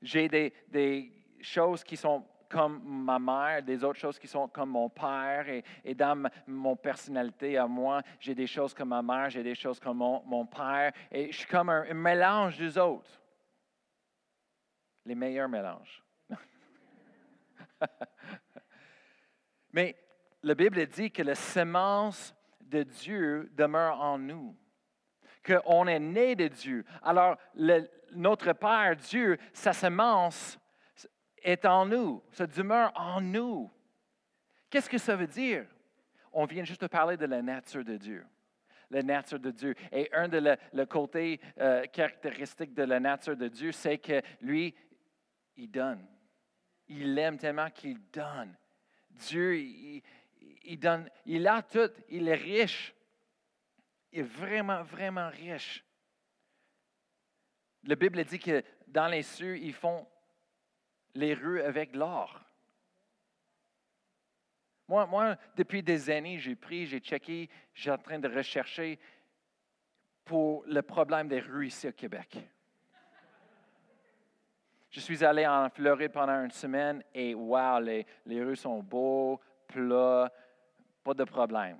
j'ai 0.02 0.28
des, 0.28 1.12
choses 1.42 1.84
qui 1.84 1.98
sont 1.98 2.24
comme 2.48 2.82
ma 2.84 3.18
mère, 3.18 3.64
des 3.64 3.84
autres 3.84 4.00
choses 4.00 4.20
qui 4.20 4.28
sont 4.28 4.48
comme 4.48 4.70
mon 4.70 4.90
père, 4.90 5.46
et, 5.84 5.96
dans 5.96 6.30
mon 6.46 6.76
personnalité 6.76 7.58
à 7.58 7.66
moi, 7.66 8.02
j'ai 8.20 8.36
des 8.36 8.46
choses 8.46 8.74
comme 8.74 8.90
ma 8.90 9.02
mère, 9.02 9.30
j'ai 9.30 9.42
des 9.42 9.56
choses 9.56 9.80
comme 9.80 9.98
mon, 9.98 10.46
père, 10.46 10.92
et 11.12 11.32
je 11.32 11.38
suis 11.38 11.48
comme 11.48 11.70
un, 11.70 11.94
mélange 11.94 12.58
des 12.58 12.78
autres. 12.78 13.10
Les 15.06 15.16
meilleurs 15.16 15.50
mélanges. 15.50 16.04
Mais 19.74 19.96
la 20.44 20.54
Bible 20.54 20.86
dit 20.88 21.10
que 21.10 21.24
la 21.24 21.36
semence 21.36 22.36
de 22.60 22.84
Dieu 22.84 23.52
demeure 23.56 24.00
en 24.00 24.18
nous 24.18 24.56
qu'on 25.46 25.88
est 25.88 26.00
né 26.00 26.36
de 26.36 26.48
Dieu. 26.48 26.86
Alors, 27.02 27.38
notre 28.14 28.54
Père, 28.54 28.96
Dieu, 28.96 29.38
sa 29.54 29.74
semence 29.74 30.60
est 31.42 31.66
en 31.66 31.86
nous, 31.86 32.24
ça 32.32 32.46
demeure 32.46 32.92
en 32.96 33.22
nous. 33.22 33.72
Qu'est-ce 34.70 34.90
que 34.90 34.98
ça 34.98 35.16
veut 35.16 35.28
dire? 35.28 35.66
On 36.32 36.46
vient 36.46 36.64
juste 36.64 36.82
de 36.82 36.88
parler 36.88 37.18
de 37.18 37.26
la 37.26 37.42
nature 37.42 37.84
de 37.84 37.98
Dieu. 37.98 38.26
La 38.90 39.04
nature 39.04 39.40
de 39.40 39.52
Dieu. 39.52 39.76
Et 39.92 40.10
un 40.14 40.28
des 40.28 40.56
le, 40.74 40.86
côtés 40.86 41.40
euh, 41.60 41.84
caractéristiques 41.86 42.74
de 42.74 42.84
la 42.84 43.00
nature 43.00 43.36
de 43.36 43.48
Dieu, 43.48 43.72
c'est 43.72 43.98
que 43.98 44.22
lui, 44.42 44.76
il 45.58 45.70
donne. 45.70 46.06
Il 46.88 47.18
aime 47.18 47.38
tellement 47.38 47.70
qu'il 47.70 48.00
donne. 48.12 48.56
Dieu, 49.10 49.58
il, 49.58 50.78
donne, 50.78 51.10
il 51.26 51.48
a 51.48 51.62
tout, 51.62 51.92
il 52.10 52.28
est 52.28 52.36
riche 52.36 52.94
est 54.12 54.22
vraiment, 54.22 54.84
vraiment 54.84 55.30
riche. 55.30 55.84
La 57.84 57.96
Bible 57.96 58.24
dit 58.24 58.40
que 58.40 58.64
dans 58.88 59.08
les 59.08 59.24
cieux, 59.24 59.58
ils 59.58 59.74
font 59.74 60.08
les 61.16 61.34
rues 61.34 61.62
avec 61.62 61.96
l'or. 61.96 62.40
Moi, 64.88 65.06
moi, 65.06 65.38
depuis 65.56 65.82
des 65.82 66.10
années, 66.10 66.38
j'ai 66.38 66.56
pris, 66.56 66.86
j'ai 66.86 67.00
checké, 67.00 67.50
j'ai 67.74 67.92
en 67.92 67.98
train 67.98 68.20
de 68.20 68.28
rechercher 68.28 69.00
pour 70.26 70.64
le 70.68 70.82
problème 70.82 71.28
des 71.28 71.40
rues 71.40 71.68
ici 71.68 71.88
au 71.88 71.94
Québec. 71.94 72.38
Je 74.90 75.00
suis 75.00 75.24
allé 75.24 75.48
en 75.48 75.70
Floride 75.70 76.12
pendant 76.12 76.44
une 76.44 76.52
semaine 76.52 77.02
et 77.14 77.34
wow, 77.34 77.80
les, 77.80 78.06
les 78.26 78.44
rues 78.44 78.58
sont 78.58 78.84
beaux, 78.84 79.40
plats, 79.68 80.30
pas 81.02 81.14
de 81.14 81.24
problème. 81.24 81.78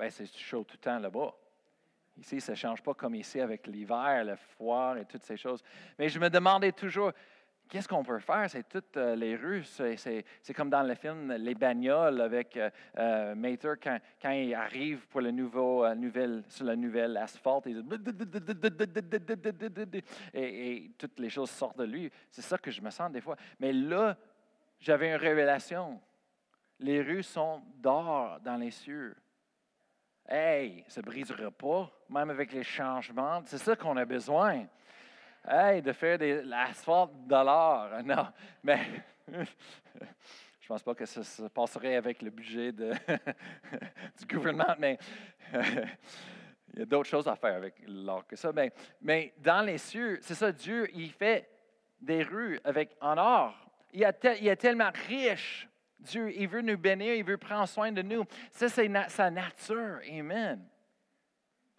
Ben, 0.00 0.10
c'est 0.10 0.34
chaud 0.34 0.64
tout 0.64 0.76
le 0.76 0.78
temps 0.78 0.98
là-bas. 0.98 1.34
Ici, 2.16 2.40
ça 2.40 2.52
ne 2.52 2.56
change 2.56 2.82
pas 2.82 2.94
comme 2.94 3.14
ici 3.14 3.38
avec 3.38 3.66
l'hiver, 3.66 4.24
le 4.24 4.34
foire 4.34 4.96
et 4.96 5.04
toutes 5.04 5.24
ces 5.24 5.36
choses. 5.36 5.62
Mais 5.98 6.08
je 6.08 6.18
me 6.18 6.30
demandais 6.30 6.72
toujours, 6.72 7.12
qu'est-ce 7.68 7.86
qu'on 7.86 8.02
peut 8.02 8.18
faire? 8.18 8.48
C'est 8.48 8.66
toutes 8.66 8.96
euh, 8.96 9.14
les 9.14 9.36
rues. 9.36 9.62
C'est, 9.64 10.24
comme 10.56 10.70
dans 10.70 10.84
le 10.84 10.94
film 10.94 11.30
Les 11.34 11.54
Bagnoles 11.54 12.18
avec 12.22 12.56
euh, 12.56 12.70
euh, 12.96 13.34
Mater 13.34 13.74
quand, 13.78 13.98
quand, 14.22 14.30
il 14.30 14.54
arrive 14.54 15.06
pour 15.08 15.20
le 15.20 15.32
nouveau, 15.32 15.86
nouvelle, 15.94 16.44
sur 16.48 16.64
le 16.64 16.76
nouvel 16.76 17.18
asphalte. 17.18 17.66
et, 17.66 17.76
et, 20.32 20.90
toutes 20.96 21.18
les 21.18 21.28
choses 21.28 21.50
sortent 21.50 21.76
de 21.76 21.84
lui. 21.84 22.10
C'est 22.30 22.40
ça 22.40 22.56
que 22.56 22.70
je 22.70 22.80
me 22.80 22.88
sens 22.88 23.12
des 23.12 23.20
fois. 23.20 23.36
Mais 23.58 23.74
là, 23.74 24.16
j'avais 24.78 25.10
une 25.10 25.20
révélation. 25.20 26.00
Les 26.78 27.02
rues 27.02 27.22
sont 27.22 27.60
d'or 27.76 28.40
dans 28.40 28.56
les 28.56 28.70
cieux. 28.70 29.14
Hey, 30.32 30.84
ça 30.86 31.00
ne 31.00 31.06
brisera 31.06 31.50
pas, 31.50 31.90
même 32.08 32.30
avec 32.30 32.52
les 32.52 32.62
changements. 32.62 33.42
C'est 33.46 33.58
ça 33.58 33.74
qu'on 33.74 33.96
a 33.96 34.04
besoin. 34.04 34.64
Hey, 35.44 35.82
de 35.82 35.92
faire 35.92 36.18
de 36.18 36.42
l'asphalte 36.44 37.26
de 37.26 37.34
l'or. 37.34 37.88
Non, 38.04 38.28
mais 38.62 38.78
je 39.26 39.38
ne 39.38 40.68
pense 40.68 40.84
pas 40.84 40.94
que 40.94 41.04
ça 41.04 41.24
se 41.24 41.42
passerait 41.48 41.96
avec 41.96 42.22
le 42.22 42.30
budget 42.30 42.70
du 42.72 44.26
gouvernement, 44.28 44.76
mais 44.78 44.98
il 45.52 46.78
y 46.78 46.82
a 46.82 46.86
d'autres 46.86 47.08
choses 47.08 47.26
à 47.26 47.34
faire 47.34 47.56
avec 47.56 47.82
l'or 47.88 48.24
que 48.24 48.36
ça. 48.36 48.52
Mais, 49.02 49.34
dans 49.38 49.66
les 49.66 49.78
cieux, 49.78 50.20
c'est 50.22 50.36
ça, 50.36 50.52
Dieu, 50.52 50.88
il 50.94 51.10
fait 51.10 51.50
des 52.00 52.22
rues 52.22 52.60
avec, 52.62 52.96
en 53.00 53.18
or. 53.18 53.52
Il, 53.92 54.08
il 54.40 54.46
est 54.46 54.56
tellement 54.56 54.92
riche. 55.08 55.68
Dieu, 56.00 56.32
il 56.34 56.48
veut 56.48 56.62
nous 56.62 56.78
bénir, 56.78 57.14
il 57.14 57.24
veut 57.24 57.36
prendre 57.36 57.68
soin 57.68 57.92
de 57.92 58.02
nous. 58.02 58.24
Ça, 58.50 58.68
c'est 58.68 58.90
sa 59.08 59.30
nature. 59.30 60.00
Amen. 60.10 60.66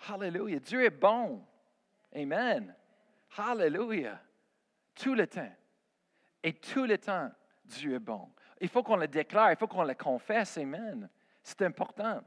Hallelujah. 0.08 0.60
Dieu 0.60 0.86
est 0.86 0.90
bon. 0.90 1.46
Amen. 2.16 2.76
Hallelujah. 3.38 4.22
Tout 4.96 5.16
le 5.16 5.28
temps. 5.28 5.52
Et 6.44 6.54
tout 6.54 6.86
le 6.86 6.98
temps, 6.98 7.32
Dieu 7.66 7.96
est 7.96 8.00
bon. 8.00 8.32
Il 8.60 8.70
faut 8.70 8.84
qu'on 8.84 8.96
le 8.96 9.08
déclare, 9.08 9.52
il 9.52 9.58
faut 9.58 9.68
qu'on 9.68 9.84
le 9.84 9.96
confesse. 9.96 10.58
Amen. 10.58 11.10
C'est 11.44 11.62
important. 11.64 12.22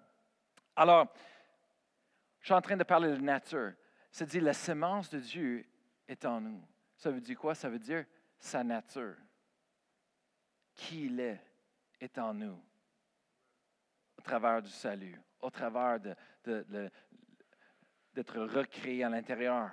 Alors, 0.76 1.12
je 2.40 2.46
suis 2.46 2.54
en 2.54 2.60
train 2.60 2.76
de 2.76 2.84
parler 2.84 3.10
de 3.10 3.20
nature. 3.20 3.72
Ça 4.10 4.26
dit 4.26 4.40
la 4.40 4.52
semence 4.52 5.08
de 5.10 5.18
Dieu 5.18 5.66
est 6.08 6.24
en 6.24 6.40
nous. 6.40 6.62
Ça 6.96 7.10
veut 7.10 7.20
dire 7.20 7.38
quoi? 7.38 7.54
Ça 7.54 7.68
veut 7.68 7.78
dire 7.78 8.04
sa 8.38 8.64
nature. 8.64 9.16
Qui 10.74 11.06
il 11.06 11.20
est 11.20 11.40
est 12.00 12.18
en 12.18 12.34
nous. 12.34 12.60
Au 14.16 14.22
travers 14.22 14.62
du 14.62 14.70
salut, 14.70 15.20
au 15.40 15.50
travers 15.50 15.98
d'être 18.14 18.40
recréé 18.40 19.04
à 19.04 19.08
l'intérieur. 19.08 19.70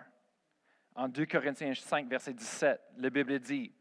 En 0.96 1.08
2 1.08 1.26
Corinthiens 1.26 1.74
5, 1.74 2.08
verset 2.08 2.34
17, 2.34 2.82
la 2.98 3.10
Bible 3.10 3.40
dit, 3.40 3.74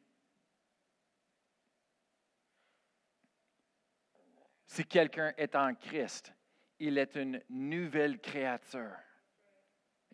si 4.66 4.84
quelqu'un 4.84 5.32
est 5.36 5.56
en 5.56 5.74
Christ, 5.74 6.32
il 6.78 6.96
est 6.98 7.16
une 7.16 7.42
nouvelle 7.48 8.20
créature. 8.20 8.96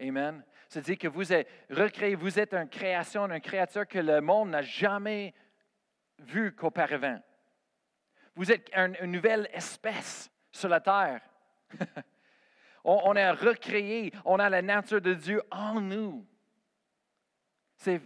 Amen. 0.01 0.45
C'est-à-dire 0.69 0.99
que 0.99 1.09
vous 1.09 1.33
êtes 1.33 1.49
recréé, 1.71 2.15
vous 2.15 2.39
êtes 2.39 2.55
une 2.55 2.69
création, 2.69 3.31
une 3.31 3.41
créature 3.41 3.87
que 3.87 3.99
le 3.99 4.21
monde 4.21 4.51
n'a 4.51 4.63
jamais 4.63 5.35
vue 6.19 6.55
qu'auparavant. 6.55 7.21
Vous 8.37 8.53
êtes 8.53 8.71
une 8.75 9.11
nouvelle 9.11 9.49
espèce 9.53 10.31
sur 10.53 10.69
la 10.69 10.81
terre. 10.81 11.21
on, 12.85 13.17
est 13.17 13.31
recréé, 13.31 14.13
on 14.25 14.39
a 14.39 14.49
la 14.49 14.63
nature 14.63 15.01
de 15.01 15.15
Dieu 15.15 15.43
en 15.51 15.81
nous 15.81 16.25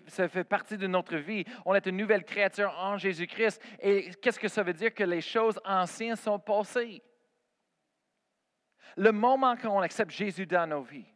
ça 0.07 0.29
fait 0.29 0.45
partie 0.45 0.77
de 0.77 0.87
notre 0.87 1.17
vie. 1.17 1.45
On 1.65 1.75
est 1.75 1.87
une 1.87 1.97
nouvelle 1.97 2.25
créature 2.25 2.73
en 2.79 2.99
Jésus-Christ. 2.99 3.63
Et 3.81 4.11
qu'est-ce 4.21 4.39
que 4.39 4.49
ça 4.49 4.63
veut 4.63 4.73
dire 4.73 4.93
que 4.93 5.05
les 5.05 5.21
choses 5.21 5.61
anciennes 5.65 6.17
sont 6.17 6.39
passées? 6.39 7.03
Le 8.97 9.13
moment 9.13 9.57
qu'on 9.57 9.81
accepte 9.81 10.11
Jésus 10.11 10.47
dans 10.47 10.67
nos 10.67 10.83
vies, 10.83 11.07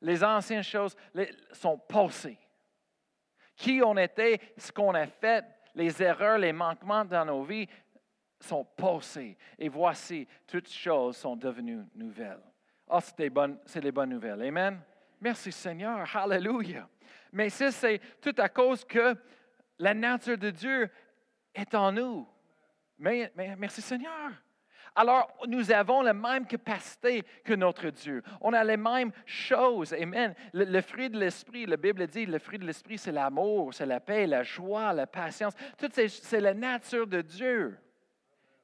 les 0.00 0.24
anciennes 0.24 0.64
choses 0.64 0.96
sont 1.52 1.78
passées. 1.78 2.38
Qui 3.56 3.80
on 3.84 3.96
était, 3.96 4.40
ce 4.56 4.72
qu'on 4.72 4.94
a 4.94 5.06
fait, 5.06 5.44
les 5.74 6.02
erreurs, 6.02 6.38
les 6.38 6.52
manquements 6.52 7.04
dans 7.04 7.24
nos 7.24 7.44
vies 7.44 7.68
sont 8.42 8.64
passés. 8.64 9.36
Et 9.58 9.68
voici, 9.68 10.26
toutes 10.46 10.68
choses 10.68 11.16
sont 11.16 11.36
devenues 11.36 11.84
nouvelles. 11.94 12.42
Ah, 12.88 13.00
c'est 13.00 13.80
les 13.80 13.92
bonnes 13.92 14.10
nouvelles. 14.10 14.42
Amen. 14.42 14.80
Merci 15.20 15.52
Seigneur. 15.52 16.04
Hallelujah. 16.14 16.88
Mais 17.32 17.48
ça, 17.48 17.70
c'est 17.70 18.00
tout 18.20 18.34
à 18.36 18.48
cause 18.48 18.84
que 18.84 19.16
la 19.78 19.94
nature 19.94 20.36
de 20.36 20.50
Dieu 20.50 20.90
est 21.54 21.74
en 21.74 21.92
nous. 21.92 22.28
Mais, 22.98 23.32
merci 23.58 23.80
Seigneur. 23.80 24.30
Alors, 24.94 25.32
nous 25.48 25.72
avons 25.72 26.02
la 26.02 26.12
même 26.12 26.46
capacité 26.46 27.24
que 27.44 27.54
notre 27.54 27.88
Dieu. 27.88 28.22
On 28.42 28.52
a 28.52 28.62
les 28.62 28.76
mêmes 28.76 29.10
choses. 29.24 29.94
Amen. 29.94 30.34
Le, 30.52 30.80
fruit 30.82 31.08
de 31.08 31.18
l'esprit, 31.18 31.64
la 31.64 31.78
Bible 31.78 32.06
dit, 32.06 32.26
le 32.26 32.38
fruit 32.38 32.58
de 32.58 32.66
l'esprit, 32.66 32.98
c'est 32.98 33.12
l'amour, 33.12 33.72
c'est 33.72 33.86
la 33.86 34.00
paix, 34.00 34.26
la 34.26 34.42
joie, 34.42 34.92
la 34.92 35.06
patience. 35.06 35.54
Tout 35.78 35.88
c'est 35.94 36.40
la 36.40 36.52
nature 36.52 37.06
de 37.06 37.22
Dieu 37.22 37.78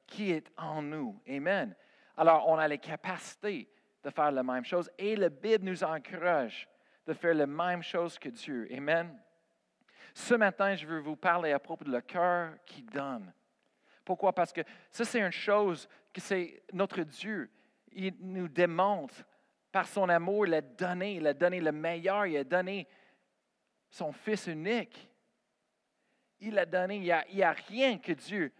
qui 0.09 0.31
est 0.31 0.51
en 0.57 0.81
nous. 0.81 1.21
Amen. 1.27 1.75
Alors, 2.17 2.47
on 2.47 2.57
a 2.57 2.67
les 2.67 2.79
capacités 2.79 3.69
de 4.03 4.09
faire 4.09 4.31
la 4.31 4.43
même 4.43 4.65
chose 4.65 4.89
et 4.97 5.15
la 5.15 5.29
Bible 5.29 5.65
nous 5.65 5.83
encourage 5.83 6.67
de 7.05 7.13
faire 7.13 7.33
la 7.33 7.47
même 7.47 7.81
chose 7.81 8.17
que 8.17 8.29
Dieu. 8.29 8.67
Amen. 8.75 9.17
Ce 10.13 10.33
matin, 10.33 10.75
je 10.75 10.85
veux 10.85 10.99
vous 10.99 11.15
parler 11.15 11.51
à 11.51 11.59
propos 11.59 11.85
de 11.85 11.91
le 11.91 12.01
cœur 12.01 12.53
qui 12.65 12.81
donne. 12.81 13.31
Pourquoi? 14.03 14.33
Parce 14.33 14.51
que 14.51 14.61
ça, 14.91 15.05
c'est 15.05 15.19
une 15.19 15.31
chose 15.31 15.87
que 16.11 16.19
c'est 16.19 16.63
notre 16.73 17.01
Dieu. 17.03 17.49
Il 17.91 18.15
nous 18.19 18.47
démontre 18.47 19.15
par 19.71 19.87
son 19.87 20.09
amour, 20.09 20.47
il 20.47 20.53
a 20.55 20.61
donné, 20.61 21.15
il 21.15 21.27
a 21.27 21.33
donné 21.33 21.61
le 21.61 21.71
meilleur, 21.71 22.25
il 22.25 22.37
a 22.37 22.43
donné 22.43 22.87
son 23.89 24.11
Fils 24.11 24.47
unique. 24.47 25.09
Il 26.39 26.57
a 26.57 26.65
donné, 26.65 26.95
il 26.95 27.01
n'y 27.01 27.11
a, 27.11 27.49
a, 27.49 27.53
rien 27.53 27.97
que 27.97 28.13
Dieu 28.13 28.51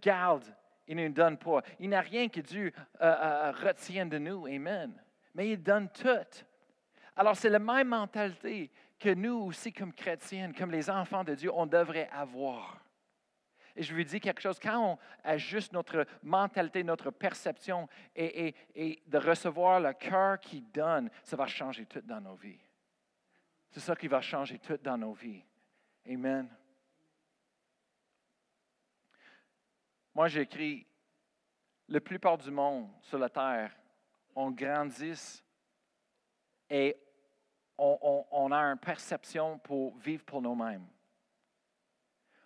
garde, 0.00 0.44
il 0.86 0.96
ne 0.96 1.08
donne 1.08 1.38
pas. 1.38 1.62
Il 1.78 1.88
n'y 1.88 1.94
a 1.94 2.00
rien 2.00 2.28
que 2.28 2.40
Dieu 2.40 2.72
euh, 3.00 3.04
euh, 3.04 3.52
retient 3.52 4.06
de 4.06 4.18
nous. 4.18 4.46
Amen. 4.46 4.92
Mais 5.34 5.50
il 5.50 5.62
donne 5.62 5.88
tout. 5.88 6.44
Alors, 7.16 7.36
c'est 7.36 7.50
la 7.50 7.58
même 7.58 7.88
mentalité 7.88 8.70
que 8.98 9.10
nous 9.10 9.34
aussi, 9.34 9.72
comme 9.72 9.92
chrétiennes, 9.92 10.54
comme 10.54 10.70
les 10.70 10.88
enfants 10.88 11.24
de 11.24 11.34
Dieu, 11.34 11.50
on 11.52 11.66
devrait 11.66 12.08
avoir. 12.12 12.82
Et 13.74 13.82
je 13.82 13.94
vous 13.94 14.02
dis 14.02 14.20
quelque 14.20 14.40
chose, 14.40 14.58
quand 14.58 14.92
on 14.92 14.98
ajuste 15.24 15.72
notre 15.72 16.06
mentalité, 16.22 16.84
notre 16.84 17.10
perception 17.10 17.88
et, 18.14 18.54
de 19.06 19.18
recevoir 19.18 19.80
le 19.80 19.92
cœur 19.94 20.38
qui 20.40 20.60
donne, 20.60 21.10
ça 21.24 21.36
va 21.36 21.46
changer 21.46 21.86
tout 21.86 22.02
dans 22.02 22.20
nos 22.20 22.34
vies. 22.34 22.60
C'est 23.70 23.80
ça 23.80 23.96
qui 23.96 24.08
va 24.08 24.20
changer 24.20 24.58
tout 24.58 24.78
dans 24.82 24.98
nos 24.98 25.14
vies. 25.14 25.42
Amen. 26.06 26.48
Moi, 30.14 30.28
j'écris, 30.28 30.86
la 31.88 32.00
plupart 32.00 32.38
du 32.38 32.50
monde 32.50 32.88
sur 33.00 33.18
la 33.18 33.28
terre, 33.28 33.72
on 34.34 34.50
grandit 34.50 35.42
et 36.68 36.96
on, 37.78 38.52
a 38.52 38.56
une 38.56 38.78
perception 38.78 39.58
pour 39.58 39.96
vivre 39.98 40.24
pour 40.24 40.40
nous-mêmes. 40.40 40.86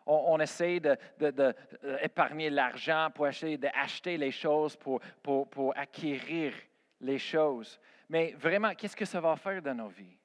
On, 0.07 0.38
essaie 0.38 0.81
d'épargner 0.81 2.48
l'argent 2.48 3.11
pour 3.12 3.26
essayer 3.26 3.59
d'acheter 3.59 4.16
les 4.16 4.31
choses, 4.31 4.76
pour, 4.76 5.00
pour, 5.22 5.76
acquérir 5.76 6.55
les 7.00 7.18
choses. 7.18 7.81
Mais 8.09 8.33
vraiment, 8.33 8.72
qu'est-ce 8.74 8.96
que 8.96 9.05
ça 9.05 9.20
va 9.20 9.35
faire 9.35 9.61
dans 9.61 9.74
nos 9.74 9.88
vies? 9.88 10.16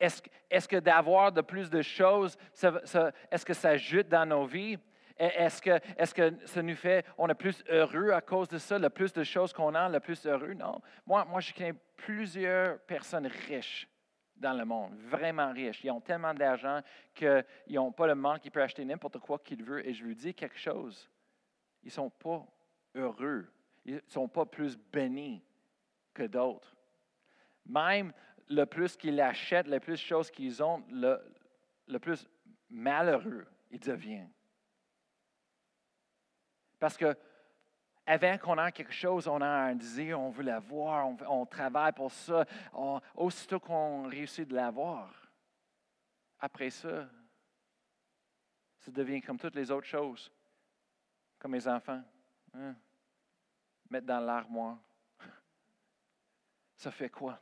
Est-ce 0.00 0.68
que 0.68 0.80
d'avoir 0.80 1.30
de 1.30 1.40
plus 1.40 1.70
de 1.70 1.80
choses, 1.80 2.36
est-ce 3.30 3.44
que 3.44 3.54
ça 3.54 3.70
ajoute 3.70 4.08
dans 4.08 4.26
nos 4.26 4.44
vies? 4.44 4.78
Est-ce 5.16 5.62
que, 5.62 5.70
est 5.70 6.46
ça 6.46 6.62
nous 6.62 6.74
fait, 6.74 7.06
on 7.16 7.28
est 7.28 7.34
plus 7.34 7.62
heureux 7.68 8.10
à 8.10 8.20
cause 8.20 8.48
de 8.48 8.58
ça, 8.58 8.78
le 8.78 8.90
plus 8.90 9.12
de 9.12 9.22
choses 9.22 9.52
qu'on 9.52 9.74
a, 9.74 9.88
le 9.88 10.00
plus 10.00 10.26
heureux? 10.26 10.54
Non. 10.54 10.80
Moi, 11.06 11.24
moi 11.24 11.40
je 11.40 11.52
connais 11.52 11.74
plusieurs 11.96 12.80
personnes 12.80 13.28
riches 13.48 13.88
dans 14.36 14.54
le 14.54 14.64
monde, 14.64 14.94
vraiment 14.96 15.52
riches. 15.52 15.84
Ils 15.84 15.90
ont 15.92 16.00
tellement 16.00 16.34
d'argent 16.34 16.80
qu'ils 17.14 17.44
n'ont 17.70 17.92
pas 17.92 18.08
le 18.08 18.16
manque, 18.16 18.44
ils 18.44 18.50
peuvent 18.50 18.64
acheter 18.64 18.84
n'importe 18.84 19.18
quoi 19.18 19.38
qu'ils 19.38 19.62
veulent. 19.62 19.86
Et 19.86 19.94
je 19.94 20.04
vous 20.04 20.14
dis 20.14 20.34
quelque 20.34 20.58
chose, 20.58 21.08
ils 21.82 21.86
ne 21.86 21.92
sont 21.92 22.10
pas 22.10 22.44
heureux, 22.96 23.46
ils 23.84 23.94
ne 23.94 24.00
sont 24.08 24.26
pas 24.28 24.44
plus 24.44 24.76
bénis 24.76 25.44
que 26.12 26.24
d'autres. 26.24 26.74
Même 27.66 28.12
le 28.48 28.64
plus 28.64 28.96
qu'ils 28.96 29.20
achètent, 29.20 29.68
le 29.68 29.78
plus 29.78 29.92
de 29.92 29.98
choses 29.98 30.30
qu'ils 30.30 30.60
ont, 30.62 30.82
le 30.90 31.98
plus 31.98 32.28
malheureux 32.68 33.46
ils 33.70 33.80
deviennent. 33.80 34.30
Parce 36.84 36.98
que 36.98 37.16
avant 38.04 38.36
qu'on 38.36 38.62
ait 38.62 38.70
quelque 38.70 38.92
chose, 38.92 39.26
on 39.26 39.40
a 39.40 39.46
un 39.46 39.74
désir, 39.74 40.20
on 40.20 40.28
veut 40.28 40.42
l'avoir, 40.42 41.06
on, 41.06 41.46
travaille 41.46 41.92
pour 41.92 42.12
ça. 42.12 42.44
aussitôt 43.14 43.58
qu'on 43.58 44.06
réussit 44.06 44.46
de 44.46 44.54
l'avoir, 44.54 45.10
après 46.38 46.68
ça, 46.68 47.08
ça 48.80 48.90
devient 48.90 49.22
comme 49.22 49.38
toutes 49.38 49.54
les 49.54 49.70
autres 49.70 49.86
choses, 49.86 50.30
comme 51.38 51.54
les 51.54 51.66
enfants. 51.66 52.02
Hein? 52.52 52.74
Mettre 53.88 54.06
dans 54.06 54.20
l'armoire. 54.20 54.76
Ça 56.76 56.90
fait 56.90 57.08
quoi? 57.08 57.40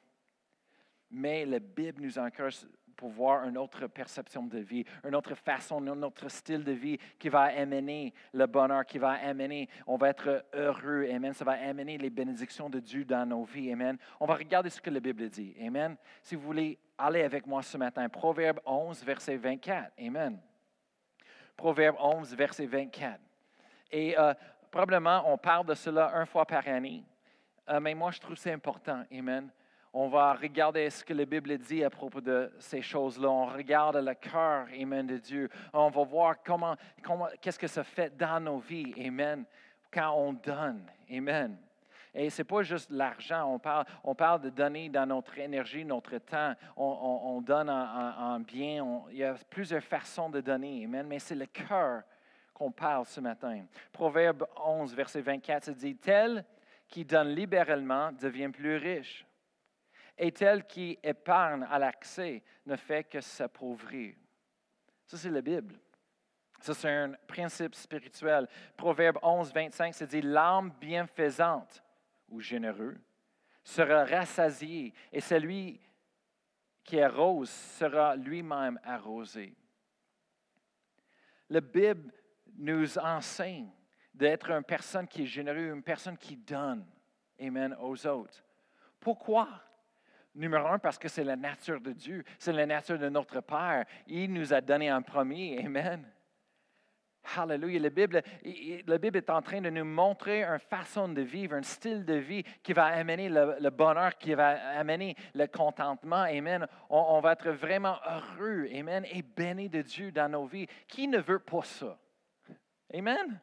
Mais 1.10 1.44
la 1.44 1.58
Bible 1.58 2.02
nous 2.02 2.16
encourage 2.16 2.60
pour 2.96 3.10
voir 3.10 3.48
une 3.48 3.58
autre 3.58 3.86
perception 3.86 4.46
de 4.46 4.58
vie, 4.58 4.84
une 5.04 5.14
autre 5.14 5.34
façon, 5.34 5.86
un 5.86 6.02
autre 6.02 6.28
style 6.28 6.64
de 6.64 6.72
vie 6.72 6.98
qui 7.18 7.28
va 7.28 7.42
amener 7.42 8.12
le 8.32 8.46
bonheur, 8.46 8.84
qui 8.84 8.98
va 8.98 9.12
amener, 9.12 9.68
on 9.86 9.96
va 9.96 10.10
être 10.10 10.44
heureux, 10.52 11.06
Amen. 11.10 11.32
Ça 11.32 11.44
va 11.44 11.52
amener 11.52 11.98
les 11.98 12.10
bénédictions 12.10 12.70
de 12.70 12.80
Dieu 12.80 13.04
dans 13.04 13.26
nos 13.26 13.44
vies, 13.44 13.72
Amen. 13.72 13.96
On 14.20 14.26
va 14.26 14.34
regarder 14.34 14.70
ce 14.70 14.80
que 14.80 14.90
la 14.90 15.00
Bible 15.00 15.28
dit, 15.28 15.54
Amen. 15.60 15.96
Si 16.22 16.34
vous 16.34 16.42
voulez 16.42 16.78
aller 16.98 17.22
avec 17.22 17.46
moi 17.46 17.62
ce 17.62 17.76
matin, 17.76 18.08
Proverbe 18.08 18.60
11, 18.64 19.02
verset 19.04 19.36
24, 19.36 19.92
Amen. 19.98 20.38
Proverbe 21.56 21.96
11, 22.00 22.34
verset 22.34 22.66
24. 22.66 23.20
Et 23.90 24.18
euh, 24.18 24.34
probablement, 24.70 25.22
on 25.32 25.36
parle 25.36 25.66
de 25.66 25.74
cela 25.74 26.12
une 26.14 26.26
fois 26.26 26.46
par 26.46 26.66
année, 26.66 27.04
euh, 27.68 27.80
mais 27.80 27.94
moi, 27.94 28.10
je 28.10 28.20
trouve 28.20 28.36
c'est 28.36 28.52
important, 28.52 29.04
Amen 29.12 29.50
on 29.92 30.08
va 30.08 30.32
regarder 30.32 30.88
ce 30.88 31.04
que 31.04 31.12
la 31.12 31.26
Bible 31.26 31.58
dit 31.58 31.84
à 31.84 31.90
propos 31.90 32.20
de 32.20 32.50
ces 32.58 32.80
choses-là. 32.80 33.28
On 33.28 33.46
regarde 33.46 33.96
le 33.96 34.14
cœur, 34.14 34.66
Amen, 34.80 35.06
de 35.06 35.18
Dieu. 35.18 35.50
On 35.72 35.90
va 35.90 36.02
voir 36.04 36.42
comment, 36.42 36.76
qu'est-ce 37.40 37.58
que 37.58 37.66
ça 37.66 37.84
fait 37.84 38.16
dans 38.16 38.40
nos 38.40 38.58
vies, 38.58 38.94
Amen, 39.06 39.44
quand 39.92 40.12
on 40.12 40.32
donne, 40.32 40.82
Amen. 41.10 41.58
Et 42.14 42.28
ce 42.30 42.40
n'est 42.40 42.46
pas 42.46 42.62
juste 42.62 42.90
l'argent, 42.90 43.54
on 43.54 43.58
parle, 43.58 43.86
on 44.04 44.14
parle 44.14 44.42
de 44.42 44.50
donner 44.50 44.88
dans 44.90 45.06
notre 45.06 45.38
énergie, 45.38 45.84
notre 45.84 46.18
temps, 46.18 46.54
on, 46.76 47.40
donne 47.40 47.70
en, 47.70 48.38
bien, 48.40 49.02
il 49.10 49.16
y 49.16 49.24
a 49.24 49.34
plusieurs 49.48 49.82
façons 49.82 50.28
de 50.28 50.40
donner, 50.40 50.84
Amen, 50.84 51.06
mais 51.06 51.18
c'est 51.18 51.34
le 51.34 51.46
cœur 51.46 52.02
qu'on 52.54 52.70
parle 52.70 53.06
ce 53.06 53.20
matin. 53.20 53.64
Proverbe 53.92 54.46
11, 54.64 54.94
verset 54.94 55.20
24, 55.20 55.64
ça 55.64 55.72
dit, 55.72 55.96
Tel 55.96 56.44
qui 56.88 57.04
donne 57.06 57.28
libéralement 57.28 58.12
devient 58.12 58.50
plus 58.50 58.76
riche 58.76 59.26
et 60.22 60.30
tel 60.30 60.64
qui 60.68 60.96
épargne 61.02 61.66
à 61.68 61.80
l'accès 61.80 62.44
ne 62.64 62.76
fait 62.76 63.02
que 63.02 63.20
s'appauvrir. 63.20 64.14
Ça, 65.04 65.18
c'est 65.18 65.30
la 65.30 65.40
Bible. 65.40 65.74
Ça, 66.60 66.74
c'est 66.74 66.88
un 66.88 67.14
principe 67.26 67.74
spirituel. 67.74 68.46
Proverbe 68.76 69.18
11, 69.20 69.52
25, 69.52 69.92
c'est 69.92 70.06
dit 70.06 70.22
L'âme 70.22 70.70
bienfaisante 70.80 71.82
ou 72.28 72.38
généreux 72.38 72.96
sera 73.64 74.04
rassasiée, 74.04 74.94
et 75.10 75.20
celui 75.20 75.80
qui 76.84 77.00
arrose 77.00 77.50
sera 77.50 78.14
lui-même 78.14 78.78
arrosé. 78.84 79.56
La 81.50 81.60
Bible 81.60 82.12
nous 82.54 82.96
enseigne 82.96 83.72
d'être 84.14 84.52
une 84.52 84.62
personne 84.62 85.08
qui 85.08 85.22
est 85.22 85.26
généreuse, 85.26 85.74
une 85.74 85.82
personne 85.82 86.16
qui 86.16 86.36
donne, 86.36 86.86
Amen, 87.40 87.76
aux 87.80 88.06
autres. 88.06 88.40
Pourquoi? 89.00 89.48
Numéro 90.34 90.66
un, 90.66 90.78
parce 90.78 90.98
que 90.98 91.08
c'est 91.08 91.24
la 91.24 91.36
nature 91.36 91.80
de 91.80 91.92
Dieu, 91.92 92.24
c'est 92.38 92.52
la 92.52 92.64
nature 92.64 92.98
de 92.98 93.08
notre 93.08 93.40
Père. 93.40 93.84
Il 94.06 94.32
nous 94.32 94.52
a 94.54 94.60
donné 94.60 94.88
un 94.88 95.02
premier. 95.02 95.62
Amen. 95.64 96.06
Hallelujah. 97.36 97.78
La 97.78 97.90
Bible, 97.90 98.22
la 98.86 98.98
Bible 98.98 99.18
est 99.18 99.30
en 99.30 99.42
train 99.42 99.60
de 99.60 99.70
nous 99.70 99.84
montrer 99.84 100.42
une 100.42 100.58
façon 100.58 101.08
de 101.08 101.22
vivre, 101.22 101.54
un 101.54 101.62
style 101.62 102.04
de 102.04 102.14
vie 102.14 102.42
qui 102.62 102.72
va 102.72 102.86
amener 102.86 103.28
le, 103.28 103.70
bonheur, 103.70 104.16
qui 104.18 104.34
va 104.34 104.78
amener 104.78 105.16
le 105.34 105.46
contentement. 105.46 106.22
Amen. 106.22 106.66
On, 106.90 107.20
va 107.20 107.32
être 107.32 107.50
vraiment 107.50 107.96
heureux. 108.04 108.68
Amen. 108.74 109.04
Et 109.12 109.22
béni 109.22 109.68
de 109.68 109.82
Dieu 109.82 110.10
dans 110.10 110.30
nos 110.30 110.46
vies. 110.46 110.66
Qui 110.88 111.06
ne 111.06 111.18
veut 111.18 111.38
pas 111.38 111.62
ça? 111.62 111.96
Amen. 112.92 113.40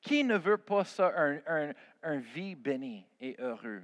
Qui 0.00 0.22
ne 0.22 0.36
veut 0.36 0.58
pas 0.58 0.84
ça, 0.84 1.12
un, 1.46 2.18
vie 2.18 2.54
bénie 2.54 3.04
et 3.20 3.34
heureux? 3.40 3.82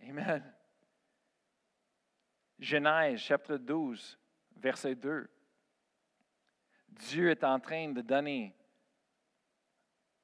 Amen. 0.00 0.54
Genèse 2.58 3.20
chapitre 3.20 3.56
12, 3.56 4.18
verset 4.56 4.94
2. 4.94 5.30
Dieu 6.88 7.30
est 7.30 7.44
en 7.44 7.60
train 7.60 7.92
de 7.92 8.00
donner 8.00 8.54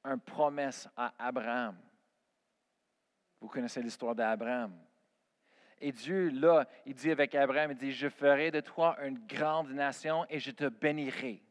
une 0.05 0.21
promesse 0.21 0.89
à 0.97 1.15
Abraham. 1.19 1.79
Vous 3.41 3.49
connaissez 3.49 3.83
l'histoire 3.83 4.15
d'Abraham. 4.15 4.77
Et 5.81 5.93
Dieu, 5.93 6.31
là, 6.31 6.67
il 6.87 6.95
dit 6.95 7.11
avec 7.11 7.35
Abraham, 7.35 7.73
il 7.73 7.77
dit, 7.77 7.93
je 7.93 8.09
ferai 8.09 8.51
de 8.51 8.61
toi 8.61 8.97
une 9.05 9.19
grande 9.27 9.71
nation 9.71 10.25
et 10.29 10.39
je 10.39 10.51
te 10.51 10.69
bénirai. 10.69 11.43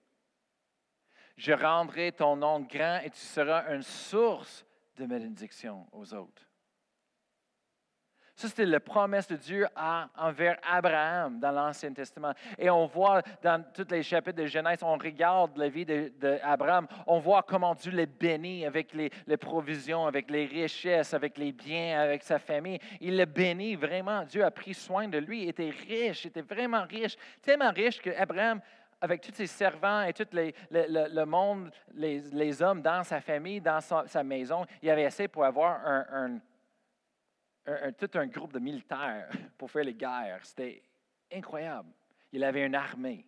Je 1.37 1.53
rendrai 1.53 2.11
ton 2.11 2.35
nom 2.35 2.59
grand 2.61 2.99
et 3.03 3.09
tu 3.09 3.19
seras 3.19 3.73
une 3.73 3.83
source 3.83 4.65
de 4.95 5.05
bénédiction 5.05 5.87
aux 5.91 6.13
autres. 6.13 6.47
Ça, 8.35 8.47
c'était 8.47 8.65
la 8.65 8.79
promesse 8.79 9.27
de 9.27 9.35
Dieu 9.35 9.67
envers 10.17 10.57
Abraham 10.67 11.39
dans 11.39 11.51
l'Ancien 11.51 11.93
Testament. 11.93 12.33
Et 12.57 12.67
on 12.67 12.87
voit 12.87 13.21
dans 13.43 13.63
tous 13.73 13.87
les 13.91 14.01
chapitres 14.01 14.41
de 14.41 14.47
Genèse, 14.47 14.79
on 14.81 14.97
regarde 14.97 15.55
la 15.55 15.69
vie 15.69 15.85
d'Abraham, 15.85 16.87
on 17.05 17.19
voit 17.19 17.43
comment 17.43 17.75
Dieu 17.75 17.91
l'a 17.91 18.07
béni 18.07 18.65
avec 18.65 18.91
les, 18.93 19.37
provisions, 19.37 20.07
avec 20.07 20.31
les 20.31 20.45
richesses, 20.45 21.13
avec 21.13 21.37
les 21.37 21.51
biens, 21.51 21.99
avec 21.99 22.23
sa 22.23 22.39
famille. 22.39 22.79
Il 22.99 23.17
l'a 23.17 23.27
béni 23.27 23.75
vraiment. 23.75 24.23
Dieu 24.23 24.43
a 24.43 24.49
pris 24.49 24.73
soin 24.73 25.07
de 25.07 25.19
lui. 25.19 25.43
Il 25.43 25.49
était 25.49 25.69
riche, 25.87 26.25
il 26.25 26.29
était 26.29 26.41
vraiment 26.41 26.85
riche, 26.89 27.15
tellement 27.41 27.71
riche 27.71 28.01
qu'Abraham 28.01 28.61
avec 28.99 29.21
tous 29.21 29.33
ses 29.33 29.47
servants 29.47 30.03
et 30.03 30.13
tout 30.13 30.25
le, 30.31 31.25
monde, 31.25 31.69
les, 31.93 32.61
hommes 32.63 32.81
dans 32.81 33.03
sa 33.03 33.19
famille, 33.19 33.59
dans 33.59 33.81
sa, 33.81 34.23
maison, 34.23 34.65
il 34.81 34.89
avait 34.89 35.05
assez 35.05 35.27
pour 35.27 35.43
avoir 35.43 35.85
un 35.85 36.39
tout 37.97 38.09
un 38.15 38.27
groupe 38.27 38.53
de 38.53 38.59
militaires 38.59 39.29
pour 39.57 39.71
faire 39.71 39.83
les 39.83 39.93
guerres. 39.93 40.45
C'était 40.45 40.83
incroyable. 41.31 41.89
Il 42.31 42.43
avait 42.43 42.65
une 42.65 42.75
armée. 42.75 43.25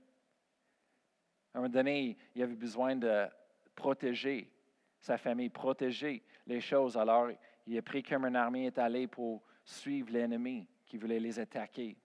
À 1.54 1.58
un 1.58 1.62
moment 1.62 1.72
donné, 1.72 2.18
il 2.34 2.44
avait 2.44 2.56
besoin 2.56 2.96
de 2.96 3.28
protéger 3.74 4.52
sa 5.00 5.18
famille, 5.18 5.50
protéger 5.50 6.24
les 6.48 6.60
choses. 6.60 6.98
Alors, 6.98 7.30
il 7.68 7.78
a 7.78 7.82
pris 7.82 8.04
comme 8.04 8.26
une 8.26 8.36
armée 8.36 8.66
est 8.66 8.78
allé 8.78 9.08
pour 9.08 9.44
suivre 9.64 10.12
l'ennemi 10.12 10.68
qui 10.86 10.98
voulait 10.98 11.20
les 11.20 11.40
attaquer. 11.40 11.98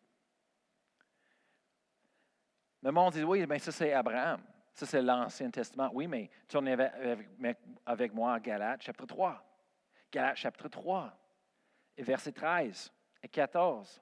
Le 2.83 2.93
monde 2.93 3.13
dit, 3.13 3.25
oui, 3.25 3.45
mais 3.47 3.59
ça 3.59 3.73
c'est 3.73 3.93
Abraham. 3.93 4.41
Ça 4.73 4.87
c'est 4.87 5.03
l'Ancien 5.03 5.51
Testament. 5.51 5.91
Oui, 5.93 6.07
mais 6.07 6.31
tournez 6.49 6.73
avec, 6.73 7.59
avec 7.85 8.15
moi 8.15 8.35
à 8.35 8.41
Galates 8.41 8.83
chapitre 8.83 9.07
3. 9.07 9.45
Galates 10.11 10.37
chapitre 10.37 10.69
3 10.69 11.20
et 11.97 12.03
versets 12.03 12.33
13 12.33 12.93
et 13.23 13.29
14. 13.29 14.01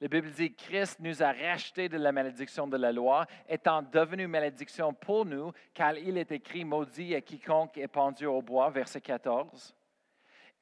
La 0.00 0.08
Bible 0.08 0.30
dit, 0.30 0.54
Christ 0.54 0.98
nous 1.00 1.22
a 1.22 1.32
rachetés 1.32 1.88
de 1.88 1.96
la 1.96 2.12
malédiction 2.12 2.66
de 2.66 2.76
la 2.76 2.92
loi, 2.92 3.26
étant 3.48 3.82
devenu 3.82 4.26
malédiction 4.26 4.92
pour 4.92 5.24
nous, 5.24 5.52
car 5.72 5.96
il 5.96 6.18
est 6.18 6.32
écrit, 6.32 6.64
maudit 6.64 7.14
à 7.14 7.20
quiconque 7.20 7.78
est 7.78 7.88
pendu 7.88 8.26
au 8.26 8.42
bois, 8.42 8.70
verset 8.70 9.00
14 9.00 9.74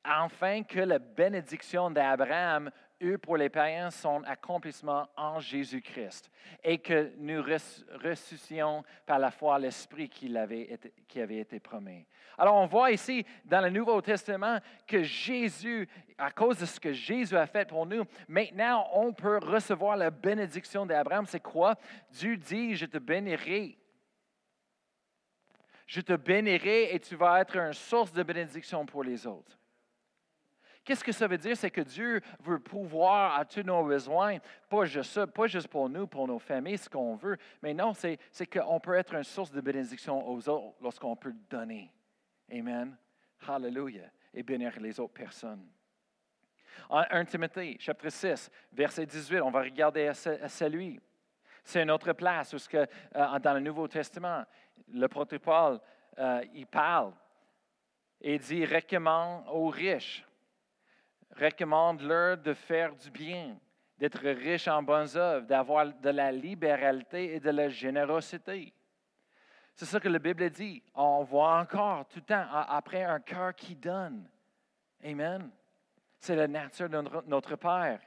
afin 0.05 0.63
que 0.63 0.81
la 0.81 0.99
bénédiction 0.99 1.91
d'Abraham 1.91 2.71
pour 3.21 3.37
les 3.37 3.49
païens 3.49 3.91
son 3.91 4.23
accomplissement 4.25 5.09
en 5.17 5.41
Jésus-Christ 5.41 6.31
et 6.63 6.79
que 6.79 7.13
nous 7.19 7.43
ressuscions 7.43 8.85
par 9.07 9.19
la 9.19 9.31
foi 9.31 9.59
l'Esprit 9.59 10.09
qui 10.09 10.33
qui 11.09 11.21
avait 11.21 11.39
été 11.39 11.61
promis. 11.61 12.07
Alors 12.39 12.55
on 12.57 12.67
voit 12.67 12.91
ici 12.91 13.25
dans 13.45 13.61
le 13.61 13.71
Nouveau 13.71 14.01
Testament 14.01 14.59
que 14.87 15.03
Jésus, 15.03 15.89
à 16.17 16.31
cause 16.31 16.59
de 16.59 16.67
ce 16.67 16.81
que 16.81 16.93
Jésus 16.93 17.37
a 17.37 17.47
fait 17.47 17.69
pour 17.69 17.87
nous, 17.87 18.05
maintenant 18.29 18.89
on 18.95 19.13
peut 19.13 19.39
recevoir 19.39 19.97
la 19.97 20.11
bénédiction 20.11 20.87
d'Abraham. 20.87 21.27
C'est 21.27 21.41
quoi? 21.41 21.77
Dieu 22.11 22.37
dit, 22.37 22.75
je 22.75 22.87
te 22.87 22.99
bénirai. 22.99 23.79
Je 25.87 26.01
te 26.01 26.15
bénirai 26.15 26.95
et 26.95 27.01
tu 27.01 27.17
vas 27.17 27.41
être 27.41 27.57
une 27.57 27.73
source 27.73 28.13
de 28.13 28.23
bénédiction 28.23 28.87
pour 28.87 29.05
les 29.05 29.27
autres. 29.27 29.59
Qu'est-ce 30.85 31.05
que 31.05 31.13
ça 31.13 31.29
veut 31.29 31.39
dire? 31.39 31.57
C'est 31.57 31.71
que 31.71 31.81
Dieu 31.81 32.21
veut 32.41 32.59
pouvoir 32.59 33.39
à 33.39 33.45
tous 33.45 33.63
nos 33.63 33.85
besoins, 33.85 34.39
pas 34.69 34.85
juste 34.85 35.27
pas 35.27 35.47
juste 35.47 35.69
pour 35.69 35.89
nous, 35.89 36.09
pour 36.09 36.27
nos 36.27 36.41
familles, 36.41 36.79
ce 36.79 36.89
qu'on 36.89 37.15
veut, 37.15 37.37
mais 37.63 37.73
non, 37.73 37.95
c'est, 37.95 38.19
qu'on 38.53 38.81
peut 38.81 38.95
être 38.95 39.15
une 39.15 39.23
source 39.23 39.53
de 39.53 39.61
bénédiction 39.61 40.29
aux 40.29 40.49
autres 40.49 40.75
lorsqu'on 40.81 41.15
peut 41.15 41.35
donner. 41.49 41.93
Amen. 42.51 42.97
Hallelujah. 43.47 44.11
Et 44.35 44.43
bénir 44.43 44.79
les 44.81 44.99
autres 44.99 45.13
personnes. 45.13 45.69
En 46.89 47.05
1 47.11 47.25
Timothée, 47.27 47.77
chapitre 47.79 48.11
6, 48.11 48.51
verset 48.73 49.07
18, 49.07 49.41
on 49.41 49.51
va 49.51 49.61
regarder 49.61 50.09
à, 50.09 50.15
celui. 50.15 51.01
C'est 51.63 51.83
une 51.83 51.91
autre 51.91 52.13
place 52.13 52.55
où 52.55 52.59
que, 52.69 52.89
euh, 53.15 53.39
dans 53.39 53.55
le 53.55 53.61
Nouveau 53.61 53.87
Testament, 53.87 54.45
le 54.93 55.07
protocole, 55.07 55.79
Paul, 55.79 55.81
euh, 56.19 56.45
il 56.55 56.67
parle 56.67 57.13
et 58.21 58.39
dit 58.39 58.65
recommande 58.65 59.45
aux 59.49 59.69
riches, 59.69 60.25
recommande-leur 61.37 62.39
de 62.39 62.55
faire 62.55 62.95
du 62.95 63.11
bien, 63.11 63.57
d'être 63.99 64.23
riches 64.23 64.69
en 64.69 64.83
bonnes 64.83 65.17
œuvres, 65.17 65.47
d'avoir 65.47 65.87
de 65.87 66.11
la 66.11 66.33
libéralité 66.33 67.35
et 67.35 67.41
de 67.41 67.51
la 67.51 67.69
générosité. 67.69 68.73
C'est 69.75 69.87
ça 69.87 70.01
que 70.01 70.09
la 70.09 70.19
Bible 70.19 70.51
dit. 70.51 70.83
On 70.95 71.23
voit 71.23 71.59
encore 71.59 72.07
tout 72.09 72.19
le 72.19 72.25
temps 72.25 72.47
après 72.51 73.05
un 73.05 73.21
cœur 73.21 73.55
qui 73.55 73.75
donne. 73.75 74.29
Amen. 75.03 75.51
C'est 76.19 76.37
la 76.37 76.47
nature 76.47 76.89
de 76.89 77.03
notre 77.27 77.57
Père. 77.57 78.01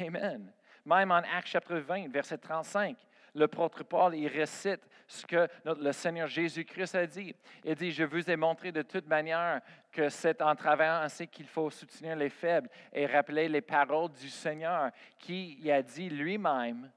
Amen. 0.00 0.52
Même 0.84 1.10
en 1.10 1.16
Actes 1.16 1.48
chapitre 1.48 1.78
20, 1.78 2.08
verset 2.08 2.38
35, 2.38 2.96
le 3.34 3.48
prêtre 3.48 3.84
Paul, 3.84 4.14
il 4.14 4.28
récite 4.28 4.80
ce 5.06 5.24
que 5.26 5.48
le 5.64 5.92
Seigneur 5.92 6.26
Jésus-Christ 6.28 6.94
a 6.94 7.06
dit. 7.06 7.34
Il 7.64 7.74
dit, 7.74 7.90
je 7.90 8.04
vous 8.04 8.30
ai 8.30 8.36
montré 8.36 8.72
de 8.72 8.82
toute 8.82 9.06
manière 9.06 9.60
que 9.90 10.08
c'est 10.08 10.42
en 10.42 10.54
travaillant 10.54 11.02
ainsi 11.02 11.26
qu'il 11.26 11.46
faut 11.46 11.70
soutenir 11.70 12.16
les 12.16 12.28
faibles 12.28 12.68
et 12.92 13.06
rappeler 13.06 13.48
les 13.48 13.62
paroles 13.62 14.12
du 14.12 14.28
Seigneur 14.28 14.90
qui 15.18 15.70
a 15.70 15.82
dit 15.82 16.10
lui-même, 16.10 16.90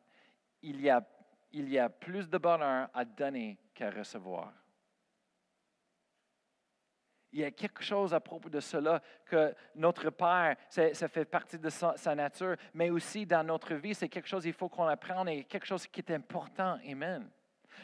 il 0.62 0.82
y 0.82 0.90
a, 0.90 1.02
il 1.54 1.70
y 1.70 1.80
a 1.80 1.90
plus 1.90 2.30
de 2.30 2.38
bonheur 2.38 2.90
à 2.94 3.06
donner 3.06 3.58
qu'à 3.74 3.90
recevoir. 3.90 4.52
Il 7.34 7.40
y 7.40 7.44
a 7.46 7.52
quelque 7.52 7.82
chose 7.82 8.14
à 8.14 8.20
propos 8.20 8.50
de 8.50 8.60
cela 8.60 9.02
que 9.26 9.56
notre 9.76 10.10
Père, 10.10 10.56
ça, 10.70 11.08
fait 11.08 11.26
partie 11.26 11.58
de 11.58 11.70
sa, 11.70 12.16
nature, 12.16 12.56
mais 12.74 12.90
aussi 12.90 13.26
dans 13.26 13.44
notre 13.46 13.74
vie, 13.76 13.96
c'est 13.96 14.10
quelque 14.10 14.28
chose 14.28 14.44
qu'il 14.44 14.54
faut 14.54 14.68
qu'on 14.68 14.88
apprenne 14.88 15.30
et 15.30 15.44
quelque 15.46 15.66
chose 15.66 15.88
qui 15.88 16.02
est 16.02 16.12
important. 16.12 16.78
Amen. 16.90 17.30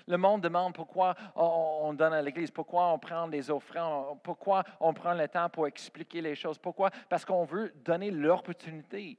Le 0.06 0.18
monde 0.18 0.42
demande 0.42 0.74
pourquoi 0.74 1.16
on, 1.36 1.94
donne 1.94 2.14
à 2.14 2.22
l'Église, 2.22 2.52
pourquoi 2.52 2.92
on 2.92 3.00
prend 3.00 3.28
des 3.28 3.50
offrandes, 3.50 4.22
pourquoi 4.22 4.64
on 4.80 4.94
prend 4.94 5.14
le 5.14 5.28
temps 5.28 5.50
pour 5.50 5.66
expliquer 5.66 6.22
les 6.22 6.36
choses. 6.36 6.58
Pourquoi? 6.58 6.92
Parce 7.10 7.24
qu'on 7.24 7.46
veut 7.46 7.74
donner 7.84 8.12
l'opportunité 8.12 9.18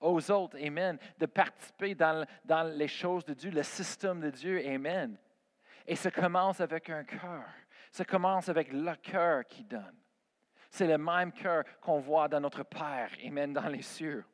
aux 0.00 0.30
autres, 0.30 0.56
Amen, 0.64 0.98
de 1.18 1.26
participer 1.26 1.94
dans, 1.94 2.24
dans 2.44 2.62
les 2.62 2.88
choses 2.88 3.24
de 3.24 3.34
Dieu, 3.34 3.50
le 3.50 3.62
système 3.62 4.20
de 4.20 4.30
Dieu, 4.30 4.60
Amen. 4.66 5.16
Et 5.86 5.96
ça 5.96 6.10
commence 6.10 6.60
avec 6.60 6.90
un 6.90 7.02
cœur. 7.02 7.44
Ça 7.92 8.04
commence 8.04 8.48
avec 8.48 8.72
le 8.72 8.94
cœur 8.96 9.46
qui 9.46 9.64
donne. 9.64 9.96
C'est 10.70 10.86
le 10.86 10.98
même 10.98 11.32
cœur 11.32 11.64
qu'on 11.80 11.98
voit 11.98 12.28
dans 12.28 12.40
notre 12.40 12.62
Père, 12.62 13.10
Amen, 13.24 13.52
dans 13.52 13.68
les 13.68 13.82
cieux. 13.82 14.24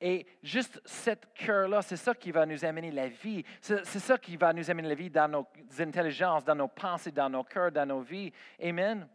Et 0.00 0.26
juste 0.42 0.80
cette 0.84 1.32
cœur-là, 1.32 1.80
c'est 1.80 1.96
ça 1.96 2.14
qui 2.14 2.30
va 2.30 2.44
nous 2.44 2.64
amener 2.64 2.90
la 2.90 3.08
vie. 3.08 3.42
C'est 3.60 3.84
ça 3.84 4.18
qui 4.18 4.36
va 4.36 4.52
nous 4.52 4.70
amener 4.70 4.88
la 4.88 4.94
vie 4.94 5.10
dans 5.10 5.28
nos 5.28 5.46
intelligences, 5.78 6.44
dans 6.44 6.54
nos 6.54 6.68
pensées, 6.68 7.12
dans 7.12 7.30
nos 7.30 7.44
cœurs, 7.44 7.72
dans 7.72 7.86
nos 7.86 8.00
vies. 8.00 8.30
Amen. 8.62 9.08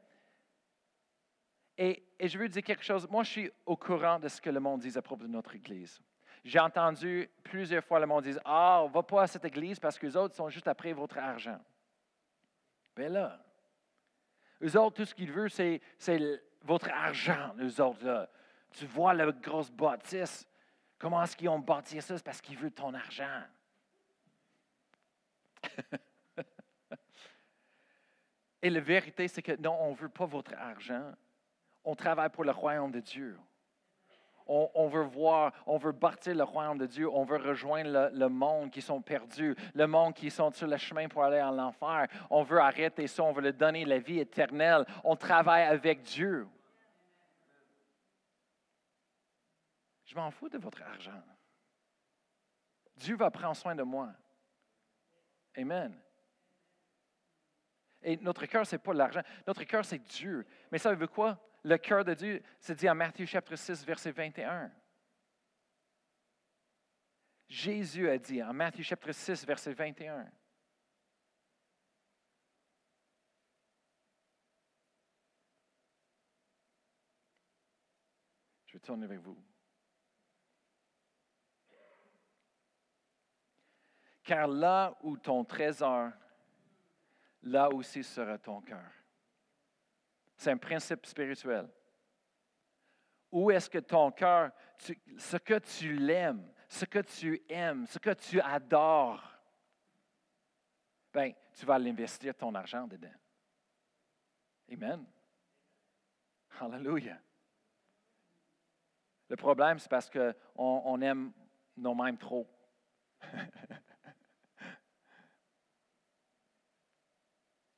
Et, 1.77 2.04
et 2.19 2.27
je 2.27 2.38
veux 2.38 2.49
dire 2.49 2.63
quelque 2.63 2.84
chose. 2.84 3.08
Moi, 3.10 3.23
je 3.23 3.30
suis 3.30 3.51
au 3.65 3.77
courant 3.77 4.19
de 4.19 4.27
ce 4.27 4.41
que 4.41 4.49
le 4.49 4.60
monde 4.60 4.82
dit 4.82 4.97
à 4.97 5.01
propos 5.01 5.23
de 5.23 5.30
notre 5.30 5.56
Église. 5.56 6.01
J'ai 6.43 6.60
entendu 6.60 7.30
plusieurs 7.43 7.84
fois 7.84 7.99
le 7.99 8.08
monde 8.08 8.23
dire 8.23 8.39
Ah, 8.43 8.82
on 8.84 8.88
va 8.88 9.04
pas 9.04 9.23
à 9.23 9.27
cette 9.27 9.45
Église 9.45 9.80
parce 9.80 9.99
que 9.99 10.08
les 10.08 10.17
autres 10.17 10.36
sont 10.36 10.49
juste 10.49 10.67
après 10.67 10.93
votre 10.93 11.19
argent. 11.19 11.60
Bien 12.95 13.10
là, 13.10 13.39
eux 14.62 14.77
autres, 14.77 14.97
tout 14.97 15.06
ce 15.06 15.15
qu'ils 15.15 15.32
veulent, 15.32 15.49
c'est, 15.49 15.82
votre 16.63 16.89
argent, 16.89 17.56
eux 17.60 17.82
autres. 17.82 18.06
Là. 18.06 18.30
Tu 18.71 18.86
vois 18.86 19.13
la 19.13 19.32
grosse 19.32 19.71
bâtisse. 19.71 20.47
Comment 20.99 21.23
est-ce 21.23 21.36
qu'ils 21.36 21.49
ont 21.49 21.60
bâti 21.60 21.99
ça? 22.01 22.15
C'est 22.17 22.23
parce 22.23 22.41
qu'ils 22.41 22.58
veulent 22.58 22.71
ton 22.71 22.93
argent. 22.93 23.41
Et 28.62 28.69
la 28.69 28.80
vérité, 28.80 29.27
c'est 29.27 29.41
que 29.41 29.60
non, 29.60 29.75
on 29.82 29.91
ne 29.91 29.95
veut 29.95 30.10
pas 30.10 30.25
votre 30.25 30.54
argent. 30.54 31.12
On 31.84 31.95
travaille 31.95 32.30
pour 32.30 32.43
le 32.43 32.51
royaume 32.51 32.91
de 32.91 32.99
Dieu 32.99 33.36
on, 34.47 34.88
veut 34.88 35.04
voir, 35.04 35.54
on 35.65 35.77
veut 35.77 35.91
bâtir 35.91 36.36
le 36.36 36.43
royaume 36.43 36.77
de 36.77 36.86
Dieu, 36.86 37.10
on 37.10 37.23
veut 37.23 37.38
rejoindre 37.38 38.10
le, 38.13 38.30
monde 38.30 38.69
qui 38.71 38.82
sont 38.82 39.01
perdus, 39.01 39.56
le 39.73 39.88
monde 39.88 40.13
qui 40.13 40.30
sont 40.30 40.51
sur 40.51 40.67
le 40.67 40.77
chemin 40.77 41.08
pour 41.08 41.23
aller 41.23 41.41
en 41.41 41.58
enfer. 41.58 42.08
On 42.30 42.43
veut 42.43 42.60
arrêter 42.60 43.08
ça, 43.08 43.23
on 43.23 43.32
veut 43.32 43.41
leur 43.41 43.54
donner 43.54 43.86
la 43.86 43.99
vie 43.99 44.19
éternelle. 44.19 44.86
On 45.04 45.15
travaille 45.15 45.63
avec 45.63 46.01
Dieu. 46.01 46.47
Je 50.06 50.15
m'en 50.15 50.32
fous 50.32 50.49
de 50.49 50.58
votre 50.58 50.82
argent. 50.84 51.23
Dieu 52.97 53.15
va 53.15 53.32
prendre 53.32 53.56
soin 53.56 53.75
de 53.75 53.84
moi. 53.84 54.10
Amen. 55.56 55.97
Et 58.04 58.17
notre 58.17 58.45
cœur, 58.45 58.65
ce 58.65 58.75
n'est 58.75 58.80
pas 58.80 58.93
l'argent. 58.93 59.21
Notre 59.45 59.63
cœur, 59.63 59.86
c'est 59.86 59.99
Dieu. 59.99 60.45
Mais 60.71 60.77
ça 60.77 60.93
veut 60.93 61.08
quoi? 61.08 61.38
Le 61.63 61.78
cœur 61.78 62.04
de 62.04 62.13
Dieu, 62.13 62.43
c'est 62.60 62.76
dit 62.76 62.89
en 62.89 62.95
Matthieu 62.95 63.26
chapitre 63.26 63.56
6, 63.56 63.86
verset 63.86 64.12
21. 64.12 64.71
Jésus 67.47 68.10
a 68.10 68.17
dit 68.17 68.41
en 68.41 68.54
Matthieu 68.54 68.84
chapitre 68.84 69.12
6, 69.12 69.45
verset 69.45 69.74
21. 69.74 70.32
Je 78.65 78.74
vais 78.74 78.80
tourner 78.80 79.06
avec 79.06 79.19
vous. 79.19 79.38
Car 84.24 84.47
là 84.47 84.97
où 85.04 85.17
ton 85.17 85.43
trésor, 85.43 86.12
là 87.43 87.69
aussi 87.69 88.04
sera 88.04 88.38
ton 88.38 88.62
cœur. 88.62 89.01
C'est 90.41 90.49
un 90.49 90.58
principe 90.58 91.06
spirituel. 91.06 91.69
Où 93.32 93.51
est-ce 93.51 93.69
que 93.69 93.77
ton 93.77 94.10
cœur, 94.10 94.51
ce 94.75 95.38
que 95.38 95.60
tu 95.60 95.93
l'aimes, 95.93 96.51
ce 96.67 96.84
que 96.86 96.97
tu 96.97 97.43
aimes, 97.47 97.86
ce 97.86 97.99
que 97.99 98.10
tu 98.10 98.41
adores, 98.41 99.23
ben, 101.13 101.32
tu 101.54 101.63
vas 101.63 101.77
l'investir 101.77 102.34
ton 102.34 102.56
argent 102.56 102.88
dedans. 102.88 103.13
Amen. 104.71 105.06
Hallelujah. 106.60 107.21
Le 109.30 109.36
problème, 109.36 109.77
c'est 109.77 109.89
parce 109.89 110.10
qu'on 110.10 110.34
on 110.58 111.01
aime 111.01 111.32
nous-mêmes 111.77 112.17
trop. 112.17 112.49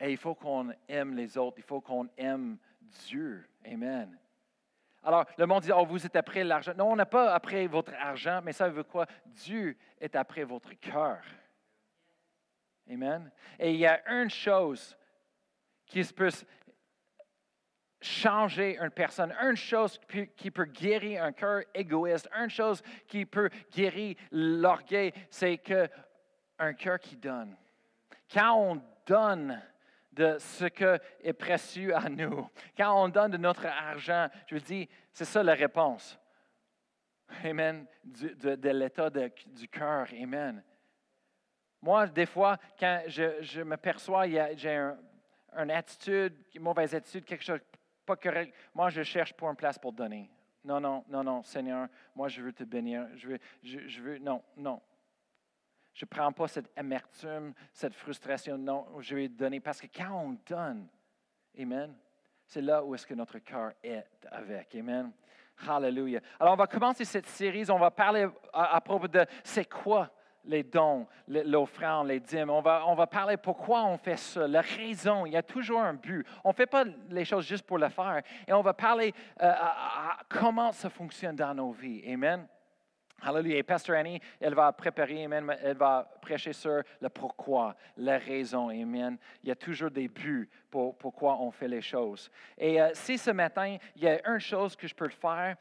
Et 0.03 0.11
il 0.11 0.17
faut 0.17 0.35
qu'on 0.35 0.69
aime 0.89 1.15
les 1.15 1.37
autres, 1.37 1.59
il 1.59 1.63
faut 1.63 1.79
qu'on 1.79 2.09
aime 2.17 2.57
Dieu. 3.07 3.47
Amen. 3.65 4.19
Alors, 5.01 5.25
le 5.37 5.45
monde 5.45 5.63
dit, 5.63 5.71
oh, 5.71 5.85
vous 5.85 6.05
êtes 6.05 6.17
après 6.17 6.43
l'argent. 6.43 6.73
Non, 6.77 6.91
on 6.91 6.95
n'est 6.97 7.05
pas 7.05 7.33
après 7.33 7.65
votre 7.67 7.93
argent, 7.93 8.41
mais 8.43 8.51
ça 8.51 8.67
veut 8.67 8.83
quoi? 8.83 9.05
Dieu 9.25 9.77
est 10.01 10.13
après 10.17 10.43
votre 10.43 10.73
cœur. 10.73 11.21
Amen. 12.91 13.31
Et 13.57 13.71
il 13.71 13.77
y 13.77 13.87
a 13.87 14.01
une 14.21 14.29
chose 14.29 14.97
qui 15.85 16.03
peut 16.03 16.31
changer 18.01 18.77
une 18.77 18.91
personne, 18.91 19.33
une 19.41 19.55
chose 19.55 19.97
qui 20.35 20.51
peut 20.51 20.65
guérir 20.65 21.23
un 21.23 21.31
cœur 21.31 21.61
égoïste, 21.73 22.29
une 22.37 22.49
chose 22.49 22.83
qui 23.07 23.25
peut 23.25 23.49
guérir 23.71 24.17
l'orgueil, 24.31 25.13
c'est 25.29 25.59
que 25.59 25.87
un 26.59 26.73
cœur 26.73 26.99
qui 26.99 27.15
donne. 27.15 27.55
Quand 28.29 28.57
on 28.57 28.81
donne, 29.05 29.61
de 30.13 30.37
ce 30.39 30.65
qui 30.65 30.83
est 31.21 31.33
précieux 31.33 31.95
à 31.95 32.07
nous. 32.09 32.47
Quand 32.77 33.03
on 33.03 33.09
donne 33.09 33.31
de 33.31 33.37
notre 33.37 33.65
argent, 33.65 34.27
je 34.47 34.55
vous 34.55 34.61
dis, 34.61 34.87
c'est 35.11 35.25
ça 35.25 35.41
la 35.43 35.53
réponse. 35.53 36.19
Amen. 37.43 37.85
de, 38.03 38.69
l'état 38.69 39.09
du 39.09 39.67
cœur. 39.67 40.07
Amen. 40.21 40.63
Moi, 41.81 42.07
des 42.07 42.25
fois, 42.25 42.57
quand 42.79 43.03
je, 43.07 43.41
je 43.41 43.61
me 43.61 43.75
perçois, 43.75 44.27
j'ai 44.27 44.75
un, 44.75 44.97
une 45.57 45.71
attitude, 45.71 46.33
une 46.53 46.61
mauvaise 46.61 46.93
attitude, 46.93 47.25
quelque 47.25 47.43
chose 47.43 47.59
pas 48.05 48.15
correct, 48.15 48.53
moi, 48.73 48.89
je 48.89 49.01
cherche 49.01 49.33
pour 49.33 49.49
une 49.49 49.55
place 49.55 49.79
pour 49.79 49.93
donner. 49.93 50.29
Non, 50.63 50.79
non, 50.79 51.03
non, 51.09 51.23
non, 51.23 51.43
Seigneur, 51.43 51.87
moi, 52.15 52.27
je 52.29 52.41
veux 52.41 52.53
te 52.53 52.63
bénir. 52.63 53.07
Je 53.15 53.27
veux, 53.27 53.39
je 53.63 54.01
veux, 54.01 54.17
non, 54.19 54.41
non. 54.55 54.81
Je 55.93 56.05
ne 56.05 56.09
prends 56.09 56.31
pas 56.31 56.47
cette 56.47 56.71
amertume, 56.75 57.53
cette 57.71 57.93
frustration. 57.93 58.57
Non, 58.57 58.87
je 58.99 59.15
vais 59.15 59.27
donner. 59.27 59.59
Parce 59.59 59.79
que 59.79 59.87
quand 59.87 60.11
on 60.11 60.37
donne, 60.47 60.87
Amen, 61.59 61.93
C'est 62.45 62.61
là 62.61 62.83
où 62.83 62.93
est-ce 62.95 63.05
que 63.05 63.13
notre 63.13 63.39
cœur 63.39 63.73
est 63.83 64.05
avec. 64.31 64.75
Amen. 64.75 65.11
Hallelujah. 65.67 66.19
Alors, 66.39 66.53
on 66.53 66.57
va 66.57 66.67
commencer 66.67 67.05
cette 67.05 67.27
série. 67.27 67.69
On 67.69 67.77
va 67.77 67.91
parler 67.91 68.27
à, 68.51 68.81
propos 68.81 69.07
de 69.07 69.25
c'est 69.43 69.69
quoi 69.69 70.09
les 70.45 70.63
dons, 70.63 71.07
l'offrande, 71.27 72.07
les 72.07 72.19
dîmes. 72.19 72.49
On 72.49 72.61
va, 72.61 72.83
on 72.87 72.95
va 72.95 73.07
parler 73.07 73.37
pourquoi 73.37 73.85
on 73.85 73.97
fait 73.97 74.17
ça, 74.17 74.47
la 74.47 74.61
raison. 74.61 75.25
Il 75.25 75.33
y 75.33 75.37
a 75.37 75.43
toujours 75.43 75.81
un 75.81 75.93
but. 75.93 76.25
On 76.43 76.49
ne 76.49 76.53
fait 76.53 76.65
pas 76.65 76.83
les 77.09 77.23
choses 77.23 77.45
juste 77.45 77.65
pour 77.65 77.77
le 77.77 77.87
faire. 77.89 78.21
Et 78.47 78.51
on 78.51 78.61
va 78.61 78.73
parler 78.73 79.13
euh, 79.41 79.53
à 79.53 80.17
comment 80.27 80.71
ça 80.71 80.89
fonctionne 80.89 81.35
dans 81.35 81.53
nos 81.53 81.71
vies. 81.71 82.03
Amen. 82.11 82.45
Hallelujah. 83.21 83.57
Et 83.57 83.63
Pastor 83.63 83.95
Annie, 83.95 84.19
elle 84.39 84.53
va 84.53 84.71
préparer, 84.73 85.21
elle 85.21 85.77
va 85.77 86.11
prêcher 86.21 86.51
sur 86.51 86.81
le 87.01 87.09
pourquoi, 87.09 87.75
la 87.97 88.17
raison, 88.17 88.69
amen. 88.69 89.17
Il 89.43 89.49
y 89.49 89.51
a 89.51 89.55
toujours 89.55 89.91
des 89.91 90.09
buts 90.09 90.49
pour 90.69 90.97
pourquoi 90.97 91.39
on 91.39 91.51
fait 91.51 91.67
les 91.67 91.81
choses. 91.81 92.29
Et 92.57 92.81
euh, 92.81 92.89
si 92.93 93.17
ce 93.17 93.31
matin, 93.31 93.77
il 93.95 94.03
y 94.03 94.07
a 94.07 94.27
une 94.29 94.39
chose 94.39 94.75
que 94.75 94.87
je 94.87 94.95
peux 94.95 95.07
faire, 95.09 95.55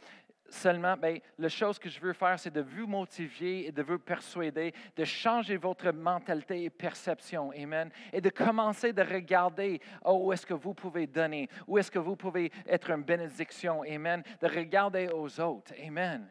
seulement, 0.53 0.97
bien, 0.97 1.19
la 1.39 1.49
chose 1.49 1.79
que 1.79 1.89
je 1.89 2.01
veux 2.01 2.13
faire, 2.13 2.39
c'est 2.39 2.53
de 2.53 2.61
vous 2.61 2.87
motiver 2.87 3.67
et 3.67 3.73
de 3.73 3.83
vous 3.83 3.99
persuader 3.99 4.73
de 4.95 5.05
changer 5.05 5.57
votre 5.57 5.91
mentalité 5.93 6.65
et 6.65 6.71
perception. 6.71 7.53
Amen. 7.53 7.91
Et 8.13 8.21
de 8.21 8.31
commencer 8.31 8.93
de 8.93 9.03
regarder 9.03 9.81
oh, 10.05 10.21
où 10.25 10.33
est-ce 10.33 10.47
que 10.47 10.55
vous 10.55 10.75
pouvez 10.75 11.07
donner, 11.07 11.49
où 11.67 11.79
est-ce 11.79 11.91
que 11.91 11.99
vous 11.99 12.17
pouvez 12.17 12.51
être 12.67 12.91
une 12.91 13.03
bénédiction. 13.03 13.83
Amen. 13.83 14.23
De 14.41 14.47
regarder 14.47 15.09
aux 15.09 15.41
autres. 15.41 15.73
Amen. 15.85 16.29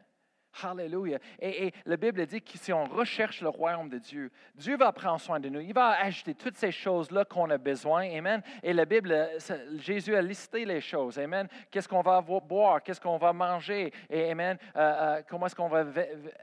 Hallelujah. 0.61 1.19
Et, 1.39 1.71
la 1.85 1.97
Bible 1.97 2.25
dit 2.25 2.41
que 2.41 2.57
si 2.57 2.73
on 2.73 2.83
recherche 2.85 3.41
le 3.41 3.49
royaume 3.49 3.89
de 3.89 3.97
Dieu, 3.97 4.31
Dieu 4.55 4.77
va 4.77 4.91
prendre 4.91 5.19
soin 5.19 5.39
de 5.39 5.49
nous. 5.49 5.61
Il 5.61 5.73
va 5.73 5.91
ajouter 6.01 6.35
toutes 6.35 6.57
ces 6.57 6.71
choses-là 6.71 7.25
qu'on 7.25 7.49
a 7.49 7.57
besoin. 7.57 8.09
Amen. 8.09 8.41
Et 8.61 8.73
la 8.73 8.85
Bible, 8.85 9.29
Jésus 9.77 10.15
a 10.15 10.21
listé 10.21 10.65
les 10.65 10.81
choses. 10.81 11.17
Amen. 11.17 11.47
Qu'est-ce 11.69 11.87
qu'on 11.87 12.01
va 12.01 12.21
boire? 12.21 12.83
Qu'est-ce 12.83 12.99
qu'on 13.01 13.17
va 13.17 13.33
manger? 13.33 13.93
Et, 14.09 14.31
amen. 14.31 14.57
Euh, 14.75 14.79
euh, 14.79 15.21
comment 15.27 15.45
est-ce 15.45 15.55
qu'on 15.55 15.69
va 15.69 15.85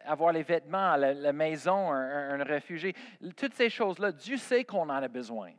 avoir 0.04 0.32
les 0.32 0.42
vêtements, 0.42 0.96
la, 0.96 1.32
maison, 1.32 1.92
un, 1.92 2.40
un 2.40 2.44
réfugié? 2.44 2.94
Toutes 3.36 3.54
ces 3.54 3.68
choses-là, 3.68 4.12
Dieu 4.12 4.36
sait 4.36 4.64
qu'on 4.64 4.88
en 4.88 4.90
a 4.90 5.08
besoin 5.08 5.50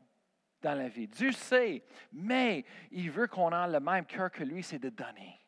dans 0.62 0.74
la 0.74 0.88
vie. 0.88 1.08
Dieu 1.08 1.32
sait. 1.32 1.84
Mais 2.12 2.66
il 2.92 3.12
veut 3.12 3.28
qu'on 3.28 3.52
ait 3.52 3.72
le 3.72 3.80
même 3.80 4.06
cœur 4.06 4.32
que 4.32 4.44
lui, 4.44 4.64
c'est 4.64 4.80
de 4.80 4.90
donner. 4.90 5.39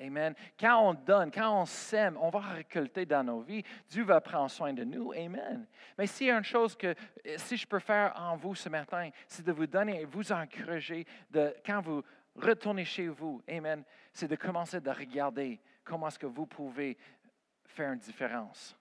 Amen. 0.00 0.34
Quand 0.58 0.88
on 0.88 0.94
donne, 0.94 1.30
quand 1.30 1.62
on 1.62 1.64
sème, 1.64 2.18
on 2.20 2.28
va 2.28 2.40
récolter 2.40 3.06
dans 3.06 3.22
nos 3.22 3.40
vies. 3.40 3.62
Dieu 3.88 4.02
va 4.02 4.20
prendre 4.20 4.50
soin 4.50 4.72
de 4.72 4.82
nous. 4.82 5.12
Amen. 5.12 5.66
Mais 5.96 6.06
s'il 6.06 6.26
y 6.26 6.30
a 6.30 6.38
une 6.38 6.44
chose 6.44 6.76
que, 6.76 6.94
si 7.36 7.56
je 7.56 7.66
peux 7.66 7.78
faire 7.78 8.12
en 8.16 8.36
vous 8.36 8.54
ce 8.54 8.68
matin, 8.68 9.10
c'est 9.28 9.44
de 9.44 9.52
vous 9.52 9.66
donner 9.66 10.00
et 10.00 10.04
vous 10.04 10.32
encourager, 10.32 11.06
de, 11.30 11.54
quand 11.64 11.80
vous 11.80 12.02
retournez 12.34 12.84
chez 12.84 13.08
vous, 13.08 13.42
Amen, 13.48 13.84
c'est 14.12 14.28
de 14.28 14.36
commencer 14.36 14.80
de 14.80 14.90
regarder 14.90 15.60
comment 15.84 16.08
est-ce 16.08 16.18
que 16.18 16.26
vous 16.26 16.46
pouvez 16.46 16.96
faire 17.64 17.92
une 17.92 18.00
différence 18.00 18.76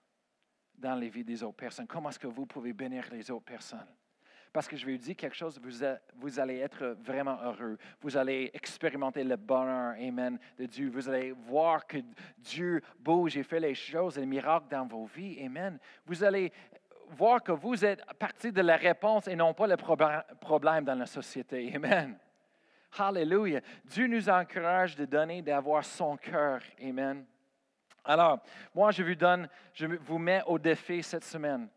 dans 0.75 0.95
les 0.95 1.09
vies 1.09 1.23
des 1.23 1.43
autres 1.43 1.57
personnes. 1.57 1.87
Comment 1.87 2.09
est-ce 2.09 2.19
que 2.19 2.27
vous 2.27 2.45
pouvez 2.45 2.73
bénir 2.73 3.05
les 3.11 3.29
autres 3.29 3.45
personnes? 3.45 3.87
Parce 4.53 4.67
que 4.67 4.77
je 4.77 4.85
vais 4.85 4.91
vous 4.91 4.99
dire 4.99 5.15
quelque 5.15 5.35
chose, 5.35 5.59
vous, 6.15 6.39
allez 6.39 6.59
être 6.59 6.95
vraiment 7.03 7.41
heureux. 7.41 7.75
Vous 7.99 8.15
allez 8.15 8.51
expérimenter 8.53 9.23
le 9.23 9.35
bonheur, 9.35 9.95
Amen, 9.99 10.37
de 10.59 10.67
Dieu. 10.67 10.91
Vous 10.93 11.09
allez 11.09 11.31
voir 11.31 11.87
que 11.87 11.97
Dieu 12.37 12.79
bouge 12.99 13.35
et 13.35 13.41
fait 13.41 13.59
les 13.59 13.73
choses, 13.73 14.15
les 14.17 14.27
miracles 14.27 14.67
dans 14.69 14.85
vos 14.85 15.05
vies, 15.05 15.43
Amen. 15.43 15.79
Vous 16.05 16.23
allez 16.23 16.53
voir 17.09 17.41
que 17.41 17.51
vous 17.51 17.83
êtes 17.83 18.05
partie 18.19 18.51
de 18.51 18.61
la 18.61 18.75
réponse 18.75 19.27
et 19.27 19.35
non 19.35 19.55
pas 19.55 19.65
le 19.65 19.75
problème 19.75 20.85
dans 20.85 20.99
la 20.99 21.07
société, 21.07 21.73
Amen. 21.75 22.15
Hallelujah. 22.95 23.61
Dieu 23.83 24.05
nous 24.05 24.29
encourage 24.29 24.95
de 24.95 25.05
donner, 25.05 25.41
d'avoir 25.41 25.83
son 25.83 26.15
cœur, 26.15 26.61
Amen. 26.79 27.25
Alors, 28.05 28.39
moi, 28.75 28.91
je 28.91 29.01
vous 29.01 29.15
donne, 29.15 29.49
je 29.73 29.87
vous 29.87 30.19
mets 30.19 30.43
au 30.45 30.59
défi 30.59 31.01
cette 31.01 31.23
semaine 31.23 31.67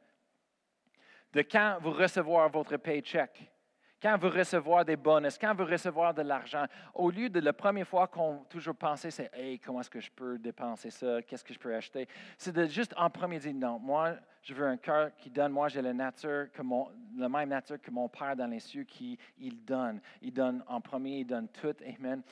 de 1.37 1.43
quand 1.43 1.77
vous 1.83 1.91
recevoir 1.91 2.49
votre 2.49 2.79
paycheck, 2.79 3.53
quand 4.01 4.17
vous 4.17 4.31
recevoir 4.31 4.87
des 4.87 4.97
bonus, 4.97 5.37
quand 5.37 5.55
vous 5.55 5.67
recevoir 5.67 6.15
de 6.15 6.23
l'argent, 6.23 6.65
au 6.95 7.11
lieu 7.11 7.29
de 7.29 7.41
la 7.41 7.53
première 7.53 7.87
fois 7.87 8.07
qu'on 8.07 8.39
toujours 8.49 8.75
pensait, 8.75 9.11
c'est 9.11 9.31
Hey, 9.35 9.59
comment 9.59 9.81
est-ce 9.81 9.91
que 9.91 10.01
je 10.01 10.11
peux 10.11 10.39
dépenser 10.39 10.89
ça? 10.89 11.21
Qu'est-ce 11.21 11.45
que 11.45 11.53
je 11.53 11.59
peux 11.59 11.75
acheter? 11.75 12.09
C'est 12.39 12.53
de 12.53 12.65
juste 12.65 12.95
en 12.97 13.11
premier 13.11 13.39
dire 13.39 13.53
non, 13.53 13.79
moi, 13.79 14.15
je 14.41 14.55
veux 14.55 14.67
un 14.67 14.79
cœur 14.79 15.15
qui 15.15 15.29
donne. 15.29 15.53
Moi, 15.53 15.69
j'ai 15.69 15.83
la 15.83 15.93
nature, 15.93 16.51
que 16.51 16.63
mon, 16.63 16.89
la 17.15 17.29
même 17.29 17.51
nature 17.51 17.79
que 17.83 17.91
mon 17.91 18.09
Père 18.09 18.35
dans 18.35 18.47
les 18.47 18.61
cieux 18.61 18.85
qui 18.85 19.19
il 19.37 19.63
donne. 19.63 20.01
Il 20.23 20.33
donne 20.33 20.65
en 20.67 20.81
premier, 20.81 21.19
il 21.19 21.27
donne 21.27 21.49
tout. 21.49 21.77
Amen. 21.99 22.23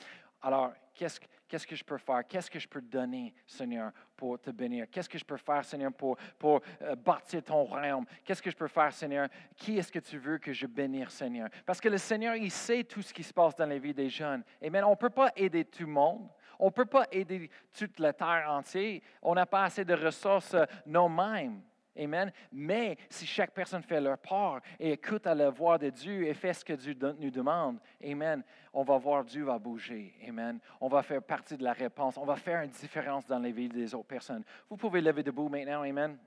Alors, 0.41 0.73
qu'est-ce, 0.95 1.19
qu'est-ce 1.47 1.67
que 1.67 1.75
je 1.75 1.83
peux 1.83 1.97
faire? 1.97 2.21
Qu'est-ce 2.27 2.49
que 2.49 2.59
je 2.59 2.67
peux 2.67 2.81
donner, 2.81 3.33
Seigneur, 3.45 3.91
pour 4.15 4.39
te 4.39 4.49
bénir? 4.51 4.87
Qu'est-ce 4.91 5.09
que 5.09 5.17
je 5.17 5.25
peux 5.25 5.37
faire, 5.37 5.63
Seigneur, 5.63 5.93
pour, 5.93 6.17
pour 6.37 6.61
euh, 6.81 6.95
bâtir 6.95 7.43
ton 7.43 7.63
royaume? 7.63 8.05
Qu'est-ce 8.23 8.41
que 8.41 8.51
je 8.51 8.55
peux 8.55 8.67
faire, 8.67 8.91
Seigneur? 8.93 9.27
Qui 9.55 9.77
est-ce 9.77 9.91
que 9.91 9.99
tu 9.99 10.17
veux 10.17 10.37
que 10.37 10.53
je 10.53 10.67
bénisse, 10.67 11.09
Seigneur? 11.09 11.49
Parce 11.65 11.79
que 11.79 11.89
le 11.89 11.97
Seigneur, 11.97 12.35
il 12.35 12.51
sait 12.51 12.83
tout 12.83 13.01
ce 13.01 13.13
qui 13.13 13.23
se 13.23 13.33
passe 13.33 13.55
dans 13.55 13.65
la 13.65 13.77
vie 13.77 13.93
des 13.93 14.09
jeunes. 14.09 14.43
Maintenant, 14.61 14.89
on 14.89 14.91
ne 14.91 14.95
peut 14.95 15.09
pas 15.09 15.31
aider 15.35 15.65
tout 15.65 15.85
le 15.85 15.91
monde. 15.91 16.29
On 16.59 16.67
ne 16.67 16.71
peut 16.71 16.85
pas 16.85 17.05
aider 17.11 17.49
toute 17.77 17.99
la 17.99 18.13
terre 18.13 18.45
entière. 18.49 19.01
On 19.21 19.35
n'a 19.35 19.45
pas 19.45 19.65
assez 19.65 19.83
de 19.83 19.93
ressources 19.93 20.53
euh, 20.53 20.65
nous-mêmes. 20.85 21.61
Amen. 21.97 22.31
Mais 22.51 22.97
si 23.09 23.25
chaque 23.25 23.51
personne 23.51 23.81
fait 23.81 24.01
leur 24.01 24.17
part 24.17 24.61
et 24.79 24.91
écoute 24.91 25.25
à 25.27 25.33
la 25.33 25.49
voix 25.49 25.77
de 25.77 25.89
Dieu 25.89 26.27
et 26.27 26.33
fait 26.33 26.53
ce 26.53 26.65
que 26.65 26.73
Dieu 26.73 26.95
nous 27.19 27.31
demande, 27.31 27.79
Amen, 28.03 28.43
on 28.73 28.83
va 28.83 28.97
voir 28.97 29.23
Dieu 29.23 29.43
va 29.43 29.57
bouger. 29.57 30.13
Amen. 30.27 30.59
On 30.81 30.87
va 30.87 31.01
faire 31.01 31.23
partie 31.23 31.55
de 31.55 31.63
la 31.63 31.73
réponse. 31.73 32.17
On 32.17 32.25
va 32.25 32.35
faire 32.35 32.61
une 32.61 32.71
différence 32.71 33.25
dans 33.25 33.39
les 33.39 33.51
vies 33.51 33.69
des 33.69 33.93
autres 33.95 34.07
personnes. 34.07 34.43
Vous 34.69 34.77
pouvez 34.77 35.01
lever 35.01 35.23
debout 35.23 35.47
maintenant. 35.47 35.83
Amen. 35.83 36.17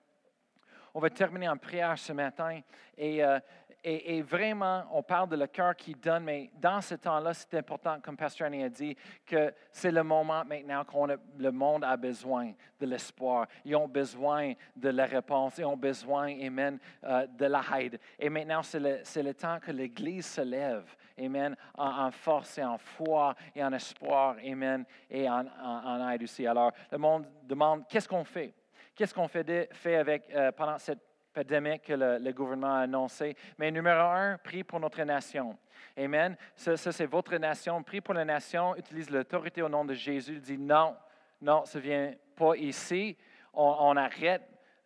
On 0.94 1.00
va 1.00 1.10
terminer 1.10 1.48
en 1.48 1.56
prière 1.56 1.98
ce 1.98 2.12
matin. 2.12 2.60
Et 2.96 3.22
euh, 3.22 3.38
et, 3.84 4.22
vraiment, 4.22 4.84
on 4.92 5.02
parle 5.02 5.28
de 5.28 5.36
le 5.36 5.46
cœur 5.46 5.74
qui 5.76 5.94
donne, 5.94 6.24
mais 6.24 6.50
dans 6.60 6.80
ce 6.80 6.96
temps-là, 6.96 7.32
c'est 7.32 7.54
important, 7.54 7.98
comme 8.00 8.16
Pasteur 8.16 8.48
Annie 8.48 8.64
a 8.64 8.68
dit, 8.68 8.96
que 9.24 9.54
c'est 9.70 9.92
le 9.92 10.02
moment 10.02 10.44
maintenant 10.44 10.84
que 10.84 11.18
le 11.38 11.52
monde 11.52 11.84
a 11.84 11.96
besoin 11.96 12.52
de 12.80 12.86
l'espoir. 12.86 13.46
Ils 13.64 13.76
ont 13.76 13.88
besoin 13.88 14.54
de 14.76 14.88
la 14.88 15.06
réponse. 15.06 15.58
Ils 15.58 15.64
ont 15.64 15.76
besoin, 15.76 16.28
Amen, 16.40 16.78
euh, 17.04 17.26
de 17.26 17.46
la 17.46 17.62
aide. 17.78 18.00
Et 18.18 18.28
maintenant, 18.28 18.62
c'est 18.62 18.80
le, 19.22 19.34
temps 19.34 19.58
que 19.60 19.70
l'Église 19.70 20.26
se 20.26 20.40
lève, 20.40 20.84
Amen, 21.18 21.56
en, 21.76 22.10
force 22.10 22.58
et 22.58 22.64
en 22.64 22.78
foi 22.78 23.34
et 23.54 23.62
en 23.62 23.72
espoir, 23.72 24.36
Amen, 24.44 24.84
et 25.10 25.28
en, 25.28 25.44
en, 25.62 26.10
aide 26.10 26.24
aussi. 26.24 26.46
Alors, 26.46 26.72
le 26.90 26.98
monde 26.98 27.26
demande, 27.44 27.86
qu'est-ce 27.88 28.08
qu'on 28.08 28.24
fait? 28.24 28.54
Qu'est-ce 28.94 29.14
qu'on 29.14 29.28
fait, 29.28 29.72
fait 29.72 29.96
avec, 29.96 30.28
euh, 30.34 30.50
pendant 30.50 30.78
cette 30.78 31.07
pandémique 31.38 31.82
que 31.82 31.92
le, 31.92 32.32
gouvernement 32.32 32.74
a 32.74 32.80
annoncé. 32.80 33.36
Mais 33.58 33.70
numéro 33.70 34.00
un, 34.00 34.38
prie 34.38 34.64
pour 34.64 34.80
notre 34.80 35.02
nation. 35.02 35.56
Amen. 35.96 36.36
Ça, 36.56 36.76
c'est 36.76 37.06
votre 37.06 37.36
nation. 37.36 37.82
Prie 37.82 38.00
pour 38.00 38.14
la 38.14 38.24
nation. 38.24 38.74
Utilise 38.76 39.08
l'autorité 39.10 39.62
au 39.62 39.68
nom 39.68 39.84
de 39.84 39.94
Jésus. 39.94 40.40
Dit 40.40 40.58
non, 40.58 40.96
non, 41.40 41.64
ça 41.64 41.78
ne 41.78 41.84
vient 41.84 42.12
pas 42.34 42.56
ici. 42.56 43.16
On, 43.54 43.96
arrête, 43.96 44.42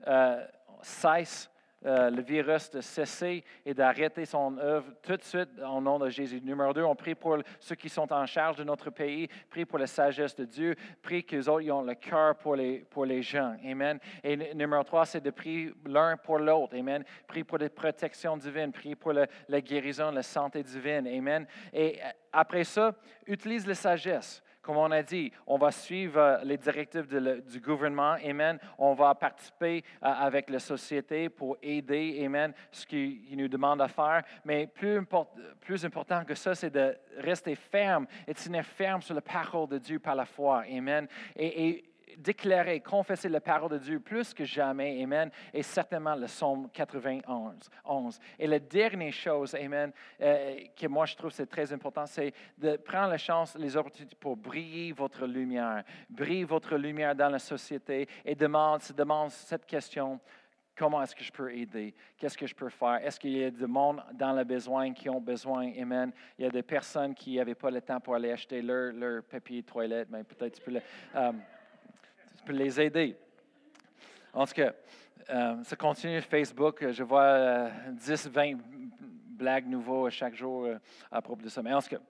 euh, 0.06 0.46
cesse 0.82 1.50
euh, 1.84 2.10
le 2.10 2.22
virus 2.22 2.70
de 2.70 2.80
cesser 2.80 3.44
et 3.64 3.74
d'arrêter 3.74 4.24
son 4.24 4.56
œuvre 4.58 4.92
tout 5.02 5.16
de 5.16 5.22
suite 5.22 5.50
au 5.58 5.80
nom 5.80 5.98
de 5.98 6.08
Jésus. 6.08 6.40
Numéro 6.40 6.72
deux, 6.72 6.82
on 6.82 6.94
prie 6.94 7.14
pour 7.14 7.38
ceux 7.58 7.74
qui 7.74 7.88
sont 7.88 8.12
en 8.12 8.26
charge 8.26 8.56
de 8.56 8.64
notre 8.64 8.90
pays, 8.90 9.28
prie 9.50 9.64
pour 9.64 9.78
la 9.78 9.86
sagesse 9.86 10.34
de 10.36 10.44
Dieu, 10.44 10.76
prie 11.02 11.22
qu'ils 11.24 11.48
autres 11.48 11.68
ont 11.70 11.82
le 11.82 11.94
cœur 11.94 12.36
pour 12.36 12.56
les, 12.56 12.80
pour 12.90 13.04
les 13.04 13.22
gens. 13.22 13.56
Amen. 13.64 13.98
Et 14.22 14.54
numéro 14.54 14.82
trois, 14.84 15.06
c'est 15.06 15.20
de 15.20 15.30
prier 15.30 15.72
l'un 15.86 16.16
pour 16.16 16.38
l'autre. 16.38 16.76
Amen. 16.76 17.04
Prie 17.26 17.44
pour 17.44 17.58
la 17.58 17.68
protection 17.68 18.36
divine, 18.36 18.72
prie 18.72 18.94
pour 18.94 19.12
la, 19.12 19.26
la 19.48 19.60
guérison, 19.60 20.10
la 20.10 20.22
santé 20.22 20.62
divine. 20.62 21.06
Amen. 21.06 21.46
Et 21.72 21.98
euh, 22.00 22.08
après 22.32 22.64
ça, 22.64 22.94
utilise 23.26 23.66
la 23.66 23.74
sagesse. 23.74 24.42
Comme 24.62 24.76
on 24.76 24.90
a 24.92 25.02
dit, 25.02 25.32
on 25.44 25.58
va 25.58 25.72
suivre 25.72 26.18
euh, 26.18 26.38
les 26.44 26.56
directives 26.56 27.08
du 27.08 27.60
gouvernement, 27.60 28.16
Amen. 28.24 28.60
On 28.78 28.94
va 28.94 29.12
participer 29.14 29.82
euh, 30.02 30.06
avec 30.06 30.48
la 30.48 30.60
société 30.60 31.28
pour 31.28 31.56
aider, 31.60 32.22
Amen, 32.24 32.52
ce 32.70 32.86
qu'il 32.86 33.36
nous 33.36 33.48
demande 33.48 33.82
à 33.82 33.88
faire. 33.88 34.22
Mais 34.44 34.68
plus, 34.68 35.84
important 35.84 36.24
que 36.24 36.36
ça, 36.36 36.54
c'est 36.54 36.70
de 36.70 36.96
rester 37.18 37.56
ferme 37.56 38.06
et 38.26 38.32
de 38.32 38.38
tenir 38.38 38.64
ferme 38.64 39.02
sur 39.02 39.16
la 39.16 39.20
parole 39.20 39.68
de 39.68 39.78
Dieu 39.78 39.98
par 39.98 40.14
la 40.14 40.26
foi, 40.26 40.64
Amen. 40.70 41.08
Déclarer, 42.18 42.80
confesser 42.80 43.28
la 43.28 43.40
parole 43.40 43.70
de 43.70 43.78
Dieu 43.78 44.00
plus 44.00 44.32
que 44.34 44.44
jamais, 44.44 45.02
Amen, 45.02 45.30
et 45.52 45.62
certainement 45.62 46.14
le 46.14 46.26
psaume 46.26 46.68
91. 46.70 48.18
Et 48.38 48.46
la 48.46 48.58
dernière 48.58 49.12
chose, 49.12 49.54
Amen, 49.54 49.92
euh, 50.20 50.56
que 50.76 50.86
moi 50.86 51.06
je 51.06 51.16
trouve 51.16 51.30
c'est 51.30 51.46
très 51.46 51.72
important, 51.72 52.06
c'est 52.06 52.32
de 52.58 52.76
prendre 52.76 53.10
la 53.10 53.18
chance, 53.18 53.56
les 53.56 53.76
opportunités 53.76 54.16
pour 54.18 54.36
briller 54.36 54.92
votre 54.92 55.26
lumière, 55.26 55.84
briller 56.08 56.44
votre 56.44 56.76
lumière 56.76 57.14
dans 57.14 57.28
la 57.28 57.38
société 57.38 58.08
et 58.24 58.34
demande, 58.34 58.82
se 58.82 58.92
demande 58.92 59.30
cette 59.30 59.66
question, 59.66 60.20
Comment 60.74 61.02
est-ce 61.02 61.14
que 61.14 61.22
je 61.22 61.30
peux 61.30 61.54
aider? 61.54 61.94
Qu'est-ce 62.16 62.36
que 62.36 62.46
je 62.46 62.54
peux 62.54 62.70
faire? 62.70 62.98
Est-ce 63.04 63.20
qu'il 63.20 63.36
y 63.36 63.44
a 63.44 63.50
du 63.50 63.66
monde 63.66 64.02
dans 64.14 64.32
le 64.32 64.42
besoin 64.42 64.92
qui 64.94 65.08
ont 65.10 65.20
besoin? 65.20 65.70
Amen? 65.78 66.12
Il 66.38 66.44
y 66.44 66.48
a 66.48 66.50
des 66.50 66.62
personnes 66.62 67.14
qui 67.14 67.36
n'avaient 67.36 67.54
pas 67.54 67.70
le 67.70 67.82
temps 67.82 68.00
pour 68.00 68.14
aller 68.14 68.32
acheter 68.32 68.62
leur, 68.62 68.92
leur 68.92 69.22
papier 69.22 69.60
de 69.60 69.66
toilette, 69.66 70.08
mais 70.10 70.24
peut-être 70.24 70.62
tu, 70.62 70.74
euh, 71.14 71.32
tu 72.42 72.46
peux, 72.46 72.52
les 72.52 72.80
aider. 72.80 73.16
En 74.32 74.46
tout 74.46 74.54
cas, 74.54 74.72
euh, 75.30 75.62
ça 75.64 75.76
continue 75.76 76.20
Facebook. 76.20 76.90
Je 76.90 77.02
vois 77.02 77.68
10, 77.90 78.26
euh, 78.26 78.30
20 78.30 78.58
blagues 79.26 79.66
nouveaux 79.66 80.10
chaque 80.10 80.34
jour 80.34 80.68
à 81.10 81.22
propos 81.22 81.42
de 81.42 81.48
ça. 81.48 81.62
Mais 81.62 81.72
en 81.72 81.80
tout 81.80 81.90
cas, 81.90 82.02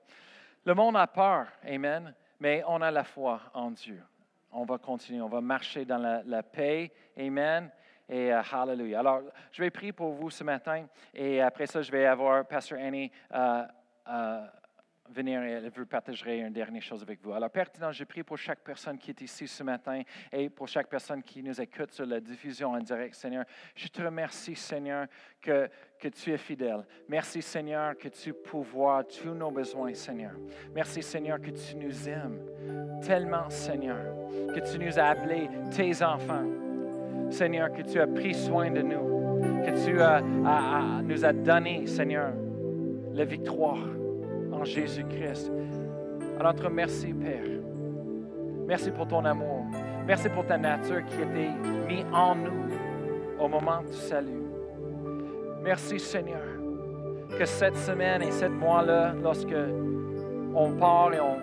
le 0.65 0.75
monde 0.75 0.97
a 0.97 1.07
peur. 1.07 1.47
Amen. 1.65 2.15
Mais 2.41 2.63
on 2.67 2.81
a 2.81 2.91
la 2.91 3.05
foi 3.05 3.41
en 3.55 3.71
Dieu. 3.71 4.03
On 4.51 4.65
va 4.65 4.79
continuer. 4.79 5.21
On 5.21 5.29
va 5.29 5.41
marcher 5.41 5.85
dans 5.85 5.99
la, 5.99 6.43
paix. 6.43 6.93
Amen 7.17 7.71
et 8.09 8.29
uh, 8.29 8.43
hallelujah. 8.53 8.99
Alors, 8.99 9.23
je 9.53 9.63
vais 9.63 9.71
prier 9.71 9.93
pour 9.93 10.13
vous 10.13 10.29
ce 10.29 10.45
matin 10.45 10.87
et 11.15 11.41
après 11.41 11.67
ça, 11.67 11.81
je 11.81 11.91
vais 11.91 12.05
avoir 12.05 12.45
Pastor 12.47 12.79
Annie 12.79 13.11
venir 15.11 15.43
et 15.43 15.51
elle 15.53 15.71
veut 15.71 15.87
partager 15.87 16.39
une 16.39 16.53
dernière 16.53 16.83
chose 16.83 17.03
avec 17.03 17.21
vous. 17.23 17.33
Alors, 17.33 17.51
Père 17.51 17.69
je 17.91 18.05
prie 18.05 18.23
pour 18.23 18.39
chaque 18.39 18.61
personne 18.61 18.99
qui 18.99 19.11
est 19.11 19.21
ici 19.21 19.47
ce 19.47 19.63
matin 19.63 20.03
et 20.31 20.49
pour 20.49 20.69
chaque 20.69 20.89
personne 20.89 21.23
qui 21.23 21.43
nous 21.43 21.61
écoute 21.61 21.93
sur 21.93 22.07
la 22.07 22.21
diffusion 22.21 22.71
en 22.71 22.79
direct, 22.79 23.15
Seigneur. 23.15 23.45
Je 23.75 23.89
te 23.89 24.03
remercie, 24.03 24.55
Seigneur, 24.55 25.07
que, 25.41 25.69
que 25.99 26.09
tu 26.09 26.33
es 26.33 26.39
fidèle. 26.39 26.85
Merci, 27.09 27.43
Seigneur, 27.43 27.97
que 27.97 28.09
tu 28.09 28.33
pouvoir 28.33 29.07
tous 29.07 29.35
nos 29.35 29.51
besoins, 29.51 29.95
Seigneur. 29.95 30.33
Merci, 30.75 31.03
Seigneur, 31.03 31.41
que 31.41 31.51
tu 31.51 31.77
nous 31.77 32.09
aimes 32.09 32.41
tellement, 33.05 33.51
Seigneur, 33.51 33.99
que 34.55 34.61
tu 34.61 34.79
nous 34.79 34.99
as 34.99 35.05
appelés 35.05 35.49
tes 35.75 36.03
enfants. 36.03 36.47
Seigneur, 37.31 37.73
que 37.73 37.83
tu 37.83 37.99
as 37.99 38.07
pris 38.07 38.35
soin 38.35 38.71
de 38.71 38.83
nous, 38.83 39.41
que 39.65 39.85
tu 39.85 40.01
as, 40.01 40.21
nous 41.03 41.25
as 41.25 41.33
donné, 41.33 41.87
Seigneur, 41.87 42.33
la 43.13 43.25
victoire 43.25 44.02
Jésus-Christ. 44.65 45.51
Alors, 46.39 46.55
te 46.55 46.67
merci, 46.67 47.13
Père. 47.13 47.43
Merci 48.67 48.91
pour 48.91 49.07
ton 49.07 49.25
amour. 49.25 49.65
Merci 50.07 50.29
pour 50.29 50.45
ta 50.47 50.59
nature 50.59 51.05
qui 51.07 51.17
été 51.17 51.51
mise 51.87 52.05
en 52.13 52.35
nous 52.35 52.51
au 53.39 53.49
moment 53.49 53.83
du 53.83 53.93
salut. 53.93 54.43
Merci, 55.63 55.99
Seigneur, 55.99 56.43
que 57.39 57.45
cette 57.45 57.77
semaine 57.77 58.23
et 58.23 58.31
cette 58.31 58.53
mois-là, 58.53 59.15
lorsque 59.23 59.55
on 60.55 60.73
part 60.73 61.15
et 61.15 61.21
on, 61.21 61.37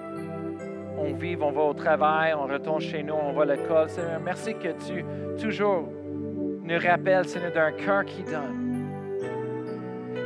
on 0.98 1.14
vive, 1.14 1.42
on 1.42 1.52
va 1.52 1.62
au 1.62 1.74
travail, 1.74 2.34
on 2.34 2.48
retourne 2.48 2.82
chez 2.82 3.04
nous, 3.04 3.14
on 3.14 3.34
va 3.34 3.44
à 3.44 3.46
l'école. 3.46 3.90
Seigneur, 3.90 4.20
merci 4.20 4.56
que 4.56 4.70
tu 4.86 5.06
toujours 5.42 5.88
nous 6.64 6.80
rappelles, 6.80 7.26
Seigneur, 7.26 7.54
d'un 7.54 7.72
cœur 7.72 8.06
qui 8.06 8.24
donne. 8.24 8.69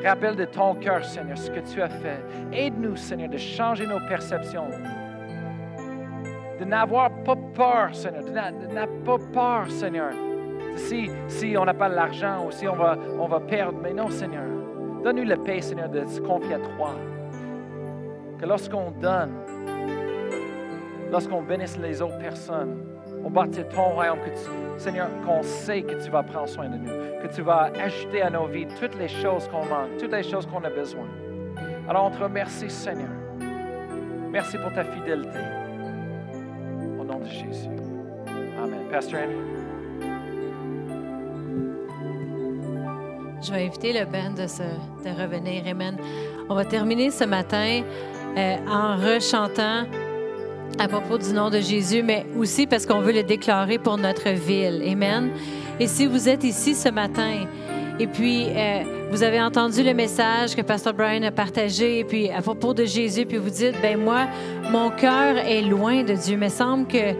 Rappelle 0.03 0.35
de 0.35 0.45
ton 0.45 0.75
cœur, 0.75 1.05
Seigneur, 1.05 1.37
ce 1.37 1.49
que 1.49 1.61
tu 1.61 1.81
as 1.81 1.87
fait. 1.87 2.19
Aide-nous, 2.51 2.97
Seigneur, 2.97 3.29
de 3.29 3.37
changer 3.37 3.87
nos 3.87 3.99
perceptions. 4.01 4.67
De 6.59 6.65
n'avoir 6.65 7.09
pas 7.23 7.37
peur, 7.53 7.95
Seigneur. 7.95 8.23
De 8.23 8.31
n'avoir 8.31 8.87
pas 9.05 9.17
peur, 9.33 9.71
Seigneur. 9.71 10.11
Si, 10.75 11.09
si 11.27 11.55
on 11.57 11.63
n'a 11.63 11.73
pas 11.73 11.87
l'argent 11.87 12.45
ou 12.45 12.51
si 12.51 12.67
on 12.67 12.75
va, 12.75 12.97
on 13.17 13.27
va 13.27 13.39
perdre. 13.39 13.79
Mais 13.81 13.93
non, 13.93 14.09
Seigneur. 14.09 14.43
Donne-nous 15.03 15.23
la 15.23 15.37
paix, 15.37 15.61
Seigneur, 15.61 15.87
de 15.87 16.05
se 16.05 16.19
confier 16.19 16.55
à 16.55 16.59
toi. 16.59 16.95
Que 18.39 18.45
lorsqu'on 18.45 18.91
donne, 18.91 19.31
lorsqu'on 21.11 21.43
bénisse 21.43 21.77
les 21.77 22.01
autres 22.01 22.19
personnes, 22.19 22.92
on 23.23 23.29
bâtit 23.29 23.63
ton 23.73 23.89
royaume, 23.89 24.19
Seigneur, 24.77 25.07
qu'on 25.25 25.43
sait 25.43 25.81
que 25.81 26.03
tu 26.03 26.09
vas 26.09 26.23
prendre 26.23 26.49
soin 26.49 26.69
de 26.69 26.77
nous, 26.77 26.89
que 27.21 27.33
tu 27.33 27.41
vas 27.41 27.71
ajouter 27.79 28.21
à 28.21 28.29
nos 28.29 28.47
vies 28.47 28.67
toutes 28.79 28.97
les 28.97 29.07
choses 29.07 29.47
qu'on 29.47 29.65
manque, 29.65 29.97
toutes 29.99 30.11
les 30.11 30.23
choses 30.23 30.45
qu'on 30.45 30.63
a 30.63 30.69
besoin. 30.69 31.07
Alors 31.87 32.05
on 32.05 32.11
te 32.11 32.21
remercie, 32.21 32.69
Seigneur. 32.69 33.09
Merci 34.31 34.57
pour 34.57 34.73
ta 34.73 34.83
fidélité. 34.83 35.39
Au 36.99 37.03
nom 37.03 37.19
de 37.19 37.25
Jésus. 37.25 37.69
Amen. 38.61 38.79
Pastor 38.91 39.19
Annie? 39.19 39.35
Je 43.41 43.51
vais 43.51 43.65
inviter 43.65 43.93
le 43.93 44.05
band 44.05 44.31
de, 44.31 44.45
de 45.03 45.21
revenir. 45.21 45.67
Amen. 45.67 45.97
On 46.49 46.55
va 46.55 46.65
terminer 46.65 47.11
ce 47.11 47.25
matin 47.25 47.83
euh, 48.37 48.55
en 48.67 48.95
rechantant 48.95 49.83
à 50.79 50.87
propos 50.87 51.17
du 51.17 51.33
nom 51.33 51.49
de 51.49 51.59
Jésus, 51.59 52.03
mais 52.03 52.25
aussi 52.37 52.67
parce 52.67 52.85
qu'on 52.85 52.99
veut 52.99 53.13
le 53.13 53.23
déclarer 53.23 53.77
pour 53.77 53.97
notre 53.97 54.29
ville. 54.29 54.83
Amen. 54.89 55.29
Et 55.79 55.87
si 55.87 56.05
vous 56.05 56.29
êtes 56.29 56.43
ici 56.43 56.75
ce 56.75 56.89
matin, 56.89 57.47
et 57.99 58.07
puis 58.07 58.47
euh, 58.49 58.83
vous 59.11 59.23
avez 59.23 59.41
entendu 59.41 59.83
le 59.83 59.93
message 59.93 60.55
que 60.55 60.61
Pasteur 60.61 60.93
Brian 60.93 61.23
a 61.23 61.31
partagé, 61.31 61.99
et 61.99 62.03
puis 62.03 62.29
à 62.29 62.41
propos 62.41 62.73
de 62.73 62.85
Jésus, 62.85 63.25
puis 63.25 63.37
vous 63.37 63.49
dites, 63.49 63.75
ben 63.81 63.99
moi, 63.99 64.27
mon 64.71 64.89
cœur 64.89 65.37
est 65.37 65.61
loin 65.61 66.03
de 66.03 66.13
Dieu. 66.13 66.37
Mais 66.37 66.49
semble 66.49 66.87
que 66.87 67.13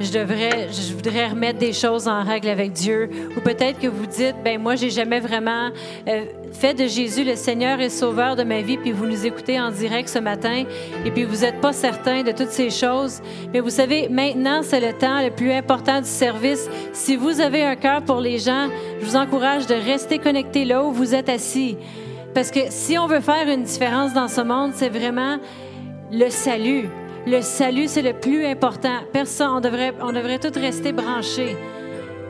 je 0.00 0.12
devrais, 0.12 0.68
je 0.70 0.94
voudrais 0.94 1.28
remettre 1.28 1.58
des 1.58 1.72
choses 1.72 2.06
en 2.06 2.22
règle 2.22 2.48
avec 2.48 2.72
Dieu. 2.72 3.10
Ou 3.36 3.40
peut-être 3.40 3.78
que 3.80 3.88
vous 3.88 4.06
dites, 4.06 4.36
ben 4.44 4.60
moi, 4.60 4.76
j'ai 4.76 4.90
jamais 4.90 5.20
vraiment 5.20 5.70
euh, 6.08 6.24
fait 6.52 6.74
de 6.74 6.86
Jésus 6.86 7.24
le 7.24 7.34
Seigneur 7.34 7.80
et 7.80 7.88
Sauveur 7.88 8.36
de 8.36 8.44
ma 8.44 8.60
vie, 8.60 8.76
puis 8.76 8.92
vous 8.92 9.06
nous 9.06 9.26
écoutez 9.26 9.60
en 9.60 9.70
direct 9.70 10.08
ce 10.08 10.18
matin, 10.18 10.64
et 11.04 11.10
puis 11.10 11.24
vous 11.24 11.38
n'êtes 11.38 11.60
pas 11.60 11.72
certain 11.72 12.22
de 12.22 12.32
toutes 12.32 12.50
ces 12.50 12.70
choses. 12.70 13.20
Mais 13.52 13.60
vous 13.60 13.70
savez, 13.70 14.08
maintenant, 14.08 14.60
c'est 14.62 14.80
le 14.80 14.92
temps 14.92 15.22
le 15.22 15.30
plus 15.30 15.52
important 15.52 16.00
du 16.00 16.08
service. 16.08 16.68
Si 16.92 17.16
vous 17.16 17.40
avez 17.40 17.62
un 17.62 17.76
cœur 17.76 18.02
pour 18.02 18.20
les 18.20 18.38
gens, 18.38 18.68
je 19.00 19.06
vous 19.06 19.16
encourage 19.16 19.66
de 19.66 19.74
rester 19.74 20.18
connecté 20.18 20.64
là 20.64 20.84
où 20.84 20.92
vous 20.92 21.14
êtes 21.14 21.28
assis. 21.28 21.76
Parce 22.34 22.50
que 22.50 22.60
si 22.70 22.96
on 22.98 23.06
veut 23.06 23.20
faire 23.20 23.48
une 23.48 23.64
différence 23.64 24.12
dans 24.12 24.28
ce 24.28 24.40
monde, 24.40 24.72
c'est 24.74 24.90
vraiment 24.90 25.38
le 26.12 26.30
salut. 26.30 26.88
Le 27.30 27.42
salut, 27.42 27.88
c'est 27.88 28.00
le 28.00 28.14
plus 28.14 28.46
important. 28.46 29.00
Personne, 29.12 29.50
on 29.56 29.60
devrait, 29.60 29.92
on 30.00 30.12
devrait 30.12 30.38
tous 30.38 30.58
rester 30.58 30.92
branchés. 30.92 31.58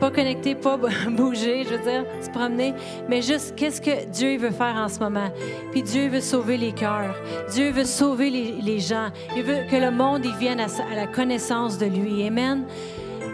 Pas 0.01 0.11
connectés, 0.11 0.55
pas 0.55 0.77
bouger, 1.09 1.63
je 1.63 1.69
veux 1.69 1.89
dire, 1.89 2.03
se 2.21 2.29
promener, 2.29 2.73
mais 3.07 3.21
juste 3.21 3.55
qu'est-ce 3.55 3.79
que 3.79 4.05
Dieu 4.07 4.37
veut 4.37 4.51
faire 4.51 4.75
en 4.75 4.89
ce 4.89 4.99
moment? 4.99 5.31
Puis 5.71 5.83
Dieu 5.83 6.09
veut 6.09 6.19
sauver 6.19 6.57
les 6.57 6.73
cœurs. 6.73 7.15
Dieu 7.53 7.71
veut 7.71 7.85
sauver 7.85 8.29
les, 8.29 8.79
gens. 8.79 9.07
Il 9.37 9.43
veut 9.43 9.59
que 9.71 9.77
le 9.77 9.89
monde 9.89 10.25
y 10.25 10.33
vienne 10.33 10.59
à, 10.59 10.65
à 10.65 10.95
la 10.95 11.07
connaissance 11.07 11.77
de 11.77 11.85
lui. 11.85 12.27
Amen. 12.27 12.65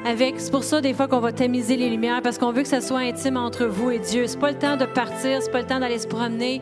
Avec, 0.05 0.35
c'est 0.37 0.51
pour 0.51 0.63
ça 0.63 0.81
des 0.81 0.93
fois 0.93 1.07
qu'on 1.07 1.19
va 1.19 1.31
tamiser 1.31 1.77
les 1.77 1.89
lumières 1.89 2.21
parce 2.21 2.37
qu'on 2.37 2.51
veut 2.51 2.61
que 2.61 2.67
ça 2.67 2.81
soit 2.81 2.99
intime 2.99 3.37
entre 3.37 3.65
vous 3.65 3.89
et 3.89 3.97
Dieu. 3.97 4.27
C'est 4.27 4.39
pas 4.39 4.51
le 4.51 4.59
temps 4.59 4.77
de 4.77 4.85
partir, 4.85 5.41
c'est 5.41 5.51
pas 5.51 5.61
le 5.61 5.67
temps 5.67 5.79
d'aller 5.79 5.97
se 5.97 6.07
promener. 6.07 6.61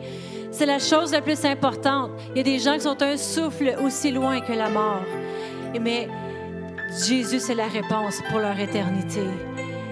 C'est 0.56 0.66
la 0.66 0.78
chose 0.78 1.10
la 1.10 1.20
plus 1.20 1.44
importante. 1.44 2.12
Il 2.30 2.36
y 2.36 2.40
a 2.40 2.44
des 2.44 2.60
gens 2.60 2.74
qui 2.74 2.82
sont 2.82 3.02
un 3.02 3.16
souffle 3.16 3.74
aussi 3.84 4.12
loin 4.12 4.40
que 4.40 4.52
la 4.52 4.68
mort. 4.68 5.02
Mais 5.80 6.06
Jésus, 7.04 7.40
c'est 7.40 7.56
la 7.56 7.66
réponse 7.66 8.22
pour 8.30 8.38
leur 8.38 8.56
éternité. 8.60 9.24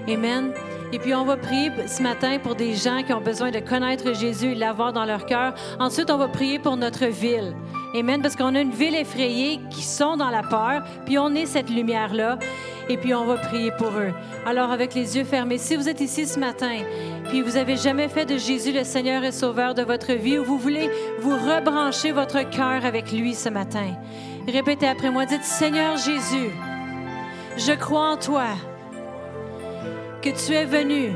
Amen. 0.09 0.53
Et 0.93 1.01
puis 1.01 1.17
on 1.17 1.25
va 1.25 1.37
prier 1.37 1.73
ce 1.89 2.01
matin 2.01 2.39
pour 2.41 2.55
des 2.55 2.75
gens 2.75 3.03
qui 3.03 3.13
ont 3.13 3.21
besoin 3.21 3.51
de 3.51 3.59
connaître 3.59 4.15
Jésus 4.15 4.53
et 4.53 4.55
l'avoir 4.55 4.93
dans 4.93 5.05
leur 5.05 5.27
cœur. 5.27 5.53
Ensuite, 5.81 6.13
on 6.13 6.17
va 6.17 6.29
prier 6.29 6.61
pour 6.61 6.77
notre 6.77 7.07
ville. 7.07 7.57
Amen. 7.99 8.23
Parce 8.23 8.37
qu'on 8.37 8.55
a 8.55 8.61
une 8.61 8.71
ville 8.71 8.95
effrayée 8.95 9.59
qui 9.69 9.83
sont 9.83 10.17
dans 10.17 10.31
la 10.31 10.45
peur, 10.45 10.85
puis 11.07 11.19
on 11.19 11.35
est 11.35 11.47
cette 11.47 11.71
lumière-là. 11.71 12.39
Et 12.89 12.97
puis 12.97 13.15
on 13.15 13.25
va 13.25 13.37
prier 13.37 13.73
pour 13.79 13.89
eux. 13.89 14.13
Alors 14.47 14.71
avec 14.71 14.95
les 14.95 15.17
yeux 15.17 15.25
fermés, 15.25 15.59
si 15.59 15.75
vous 15.75 15.89
êtes 15.89 16.01
ici 16.01 16.27
ce 16.27 16.39
matin 16.39 16.79
puis 17.33 17.41
vous 17.41 17.53
n'avez 17.53 17.78
jamais 17.78 18.11
fait 18.11 18.26
de 18.26 18.37
Jésus 18.37 18.72
le 18.72 18.85
Seigneur 18.85 19.24
et 19.24 19.33
Sauveur 19.33 19.72
de 19.72 19.80
votre 19.80 20.12
vie, 20.12 20.39
ou 20.39 20.45
vous 20.45 20.59
voulez 20.59 20.91
vous 21.18 21.30
rebrancher 21.30 22.12
votre 22.12 22.43
cœur 22.51 22.85
avec 22.85 23.11
lui 23.11 23.35
ce 23.35 23.49
matin, 23.49 23.97
répétez 24.47 24.87
après 24.87 25.11
moi, 25.11 25.24
dites 25.24 25.43
Seigneur 25.43 25.97
Jésus, 25.97 26.51
je 27.57 27.72
crois 27.72 28.11
en 28.11 28.16
toi, 28.18 28.49
que 30.20 30.28
tu 30.28 30.53
es 30.53 30.66
venu 30.66 31.14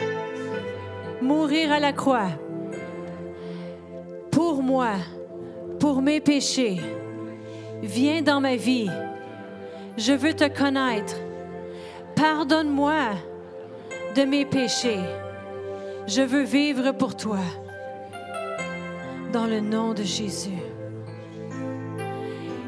mourir 1.20 1.70
à 1.70 1.80
la 1.80 1.92
croix 1.92 2.30
pour 4.30 4.62
moi, 4.62 4.92
pour 5.78 6.00
mes 6.00 6.22
péchés. 6.22 6.80
Viens 7.82 8.22
dans 8.22 8.40
ma 8.40 8.56
vie. 8.56 8.88
Je 9.98 10.14
veux 10.14 10.32
te 10.32 10.48
connaître. 10.48 11.16
Pardonne-moi 12.14 13.10
de 14.14 14.22
mes 14.22 14.46
péchés. 14.46 15.25
Je 16.06 16.22
veux 16.22 16.44
vivre 16.44 16.92
pour 16.92 17.16
toi. 17.16 17.40
Dans 19.32 19.46
le 19.46 19.58
nom 19.58 19.92
de 19.92 20.04
Jésus. 20.04 20.62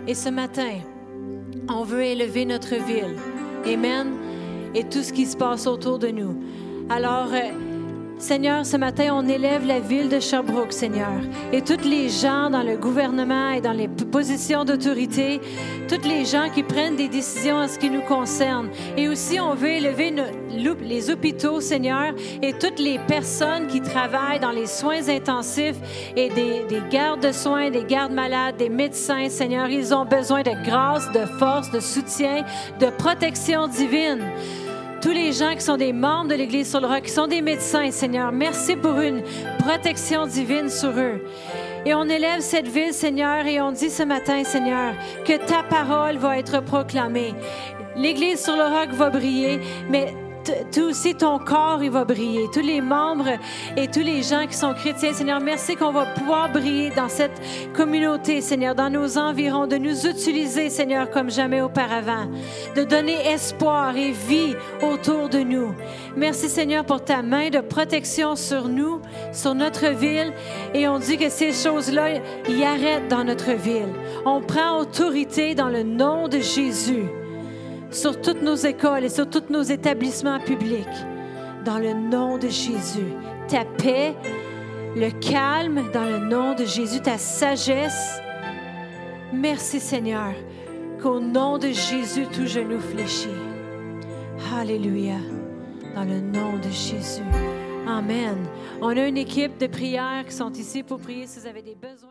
Et 0.09 0.15
ce 0.15 0.29
matin, 0.29 0.81
on 1.69 1.85
veut 1.85 2.03
élever 2.03 2.45
notre 2.45 2.75
ville. 2.75 3.15
Amen. 3.65 4.09
Et 4.75 4.83
tout 4.85 5.03
ce 5.03 5.13
qui 5.13 5.25
se 5.25 5.37
passe 5.37 5.69
autour 5.69 6.01
de 6.01 6.09
nous. 6.09 6.37
Alors, 6.91 7.29
euh, 7.33 7.53
Seigneur, 8.19 8.67
ce 8.67 8.77
matin, 8.77 9.11
on 9.13 9.29
élève 9.29 9.65
la 9.65 9.79
ville 9.79 10.09
de 10.09 10.19
Sherbrooke, 10.19 10.73
Seigneur, 10.73 11.21
et 11.53 11.63
tous 11.63 11.85
les 11.89 12.09
gens 12.09 12.51
dans 12.51 12.65
le 12.65 12.77
gouvernement 12.77 13.51
et 13.51 13.61
dans 13.61 13.73
les 13.73 13.87
positions 13.87 14.65
d'autorité, 14.65 15.41
tous 15.89 16.07
les 16.07 16.25
gens 16.25 16.51
qui 16.53 16.65
prennent 16.65 16.97
des 16.97 17.09
décisions 17.09 17.59
en 17.59 17.69
ce 17.69 17.79
qui 17.79 17.89
nous 17.89 18.03
concerne. 18.03 18.71
Et 18.97 19.09
aussi, 19.09 19.39
on 19.39 19.55
veut 19.55 19.71
élever 19.71 20.13
les 20.83 21.11
hôpitaux, 21.11 21.61
Seigneur, 21.61 22.13
et 22.43 22.53
toutes 22.55 22.81
les 22.81 22.99
personnes 22.99 23.69
qui 23.69 23.81
travaillent 23.81 24.41
dans 24.41 24.51
les 24.51 24.67
soins 24.67 25.09
intensifs 25.09 25.77
et 26.17 26.29
des, 26.31 26.65
des 26.69 26.83
gardes 26.91 27.25
de 27.25 27.31
soins, 27.31 27.71
des 27.71 27.85
gardes 27.85 28.13
malades, 28.13 28.57
des 28.57 28.69
médecins, 28.69 29.29
Seigneur. 29.29 29.69
Ils 29.69 29.95
ont 29.95 30.05
besoin 30.05 30.43
de 30.43 30.65
grâce, 30.65 31.11
de 31.13 31.25
force, 31.39 31.71
de 31.71 31.79
soutien, 31.79 32.45
de 32.81 32.87
protection 32.91 33.69
divine 33.69 34.25
tous 35.01 35.13
les 35.13 35.33
gens 35.33 35.55
qui 35.55 35.61
sont 35.61 35.77
des 35.77 35.93
membres 35.93 36.29
de 36.29 36.35
l'Église 36.35 36.71
sur 36.71 36.81
le 36.81 36.87
roc, 36.87 37.03
qui 37.03 37.11
sont 37.11 37.27
des 37.27 37.43
médecins, 37.43 37.91
Seigneur. 37.91 38.33
Merci 38.33 38.77
pour 38.77 38.99
une 39.01 39.23
protection 39.59 40.27
divine 40.27 40.69
sur 40.69 40.91
eux. 40.91 41.23
Et 41.87 41.95
on 41.95 42.05
élève 42.05 42.41
cette 42.41 42.69
ville, 42.69 42.93
Seigneur, 42.93 43.47
et 43.47 43.61
on 43.61 43.73
dit 43.73 43.91
ce 43.91 44.03
matin, 44.03 44.45
Seigneur, 44.45 44.95
que 45.25 45.37
ta 45.37 45.63
parole 45.63 46.17
va 46.17 46.39
être 46.39 46.61
proclamée. 46.63 47.35
L'Église 47.97 48.43
sur 48.43 48.57
le 48.57 48.65
roc 48.65 48.91
va 48.91 49.11
briller, 49.11 49.61
mais 49.89 50.15
tout 50.73 50.83
aussi 50.83 51.15
ton 51.15 51.39
corps, 51.39 51.83
il 51.83 51.91
va 51.91 52.05
briller. 52.05 52.47
Tous 52.53 52.61
les 52.61 52.81
membres 52.81 53.29
et 53.77 53.89
tous 53.89 54.01
les 54.01 54.23
gens 54.23 54.47
qui 54.47 54.57
sont 54.57 54.75
chrétiens, 54.75 55.13
Seigneur, 55.13 55.41
merci 55.41 55.77
qu'on 55.77 55.93
va 55.93 56.07
pouvoir 56.07 56.51
briller 56.51 56.91
dans 56.91 57.09
cette 57.09 57.41
communauté, 57.75 58.41
Seigneur, 58.41 58.75
dans 58.75 58.91
nos 58.91 59.19
environs, 59.19 59.67
de 59.67 59.77
nous 59.77 60.07
utiliser, 60.07 60.71
Seigneur, 60.71 61.11
comme 61.11 61.31
jamais 61.31 61.61
auparavant, 61.61 62.27
de 62.75 62.85
donner 62.85 63.27
espoir 63.29 63.97
et 63.97 64.11
vie 64.11 64.55
autour 64.83 65.29
de 65.29 65.41
nous. 65.41 65.75
Merci, 66.17 66.49
Seigneur, 66.49 66.85
pour 66.85 67.05
ta 67.05 67.23
main 67.23 67.51
de 67.51 67.61
protection 67.61 68.37
sur 68.37 68.69
nous, 68.69 69.01
sur 69.33 69.55
notre 69.55 69.89
ville, 69.89 70.33
et 70.75 70.89
on 70.89 70.99
dit 70.99 71.17
que 71.17 71.29
ces 71.29 71.53
choses-là, 71.53 72.19
y 72.49 72.65
arrêtent 72.65 73.09
dans 73.09 73.25
notre 73.25 73.53
ville. 73.53 73.93
On 74.25 74.41
prend 74.41 74.79
autorité 74.79 75.55
dans 75.55 75.69
le 75.69 75.83
nom 75.83 76.29
de 76.29 76.39
Jésus 76.39 77.09
sur 77.91 78.21
toutes 78.21 78.43
nos 78.43 78.55
écoles 78.55 79.05
et 79.05 79.09
sur 79.09 79.29
tous 79.29 79.51
nos 79.51 79.63
établissements 79.63 80.41
publics. 80.41 80.87
Dans 81.65 81.79
le 81.79 81.93
nom 81.93 82.39
de 82.39 82.49
Jésus. 82.49 83.13
Ta 83.49 83.65
paix, 83.65 84.15
le 84.95 85.11
calme, 85.21 85.91
dans 85.93 86.05
le 86.05 86.19
nom 86.19 86.55
de 86.55 86.65
Jésus, 86.65 87.01
ta 87.01 87.19
sagesse. 87.19 88.21
Merci 89.33 89.81
Seigneur, 89.81 90.35
qu'au 91.03 91.21
nom 91.21 91.59
de 91.59 91.69
Jésus, 91.69 92.27
tout 92.33 92.47
genou 92.47 92.81
fléchit. 92.81 93.29
Alléluia. 94.55 95.19
Dans 95.95 96.05
le 96.05 96.21
nom 96.21 96.57
de 96.59 96.71
Jésus. 96.71 97.23
Amen. 97.87 98.37
On 98.81 98.89
a 98.89 99.07
une 99.07 99.17
équipe 99.17 99.59
de 99.59 99.67
prières 99.67 100.25
qui 100.27 100.33
sont 100.33 100.53
ici 100.53 100.83
pour 100.83 100.99
prier 100.99 101.27
si 101.27 101.41
vous 101.41 101.47
avez 101.47 101.63
des 101.63 101.75
besoins. 101.75 102.11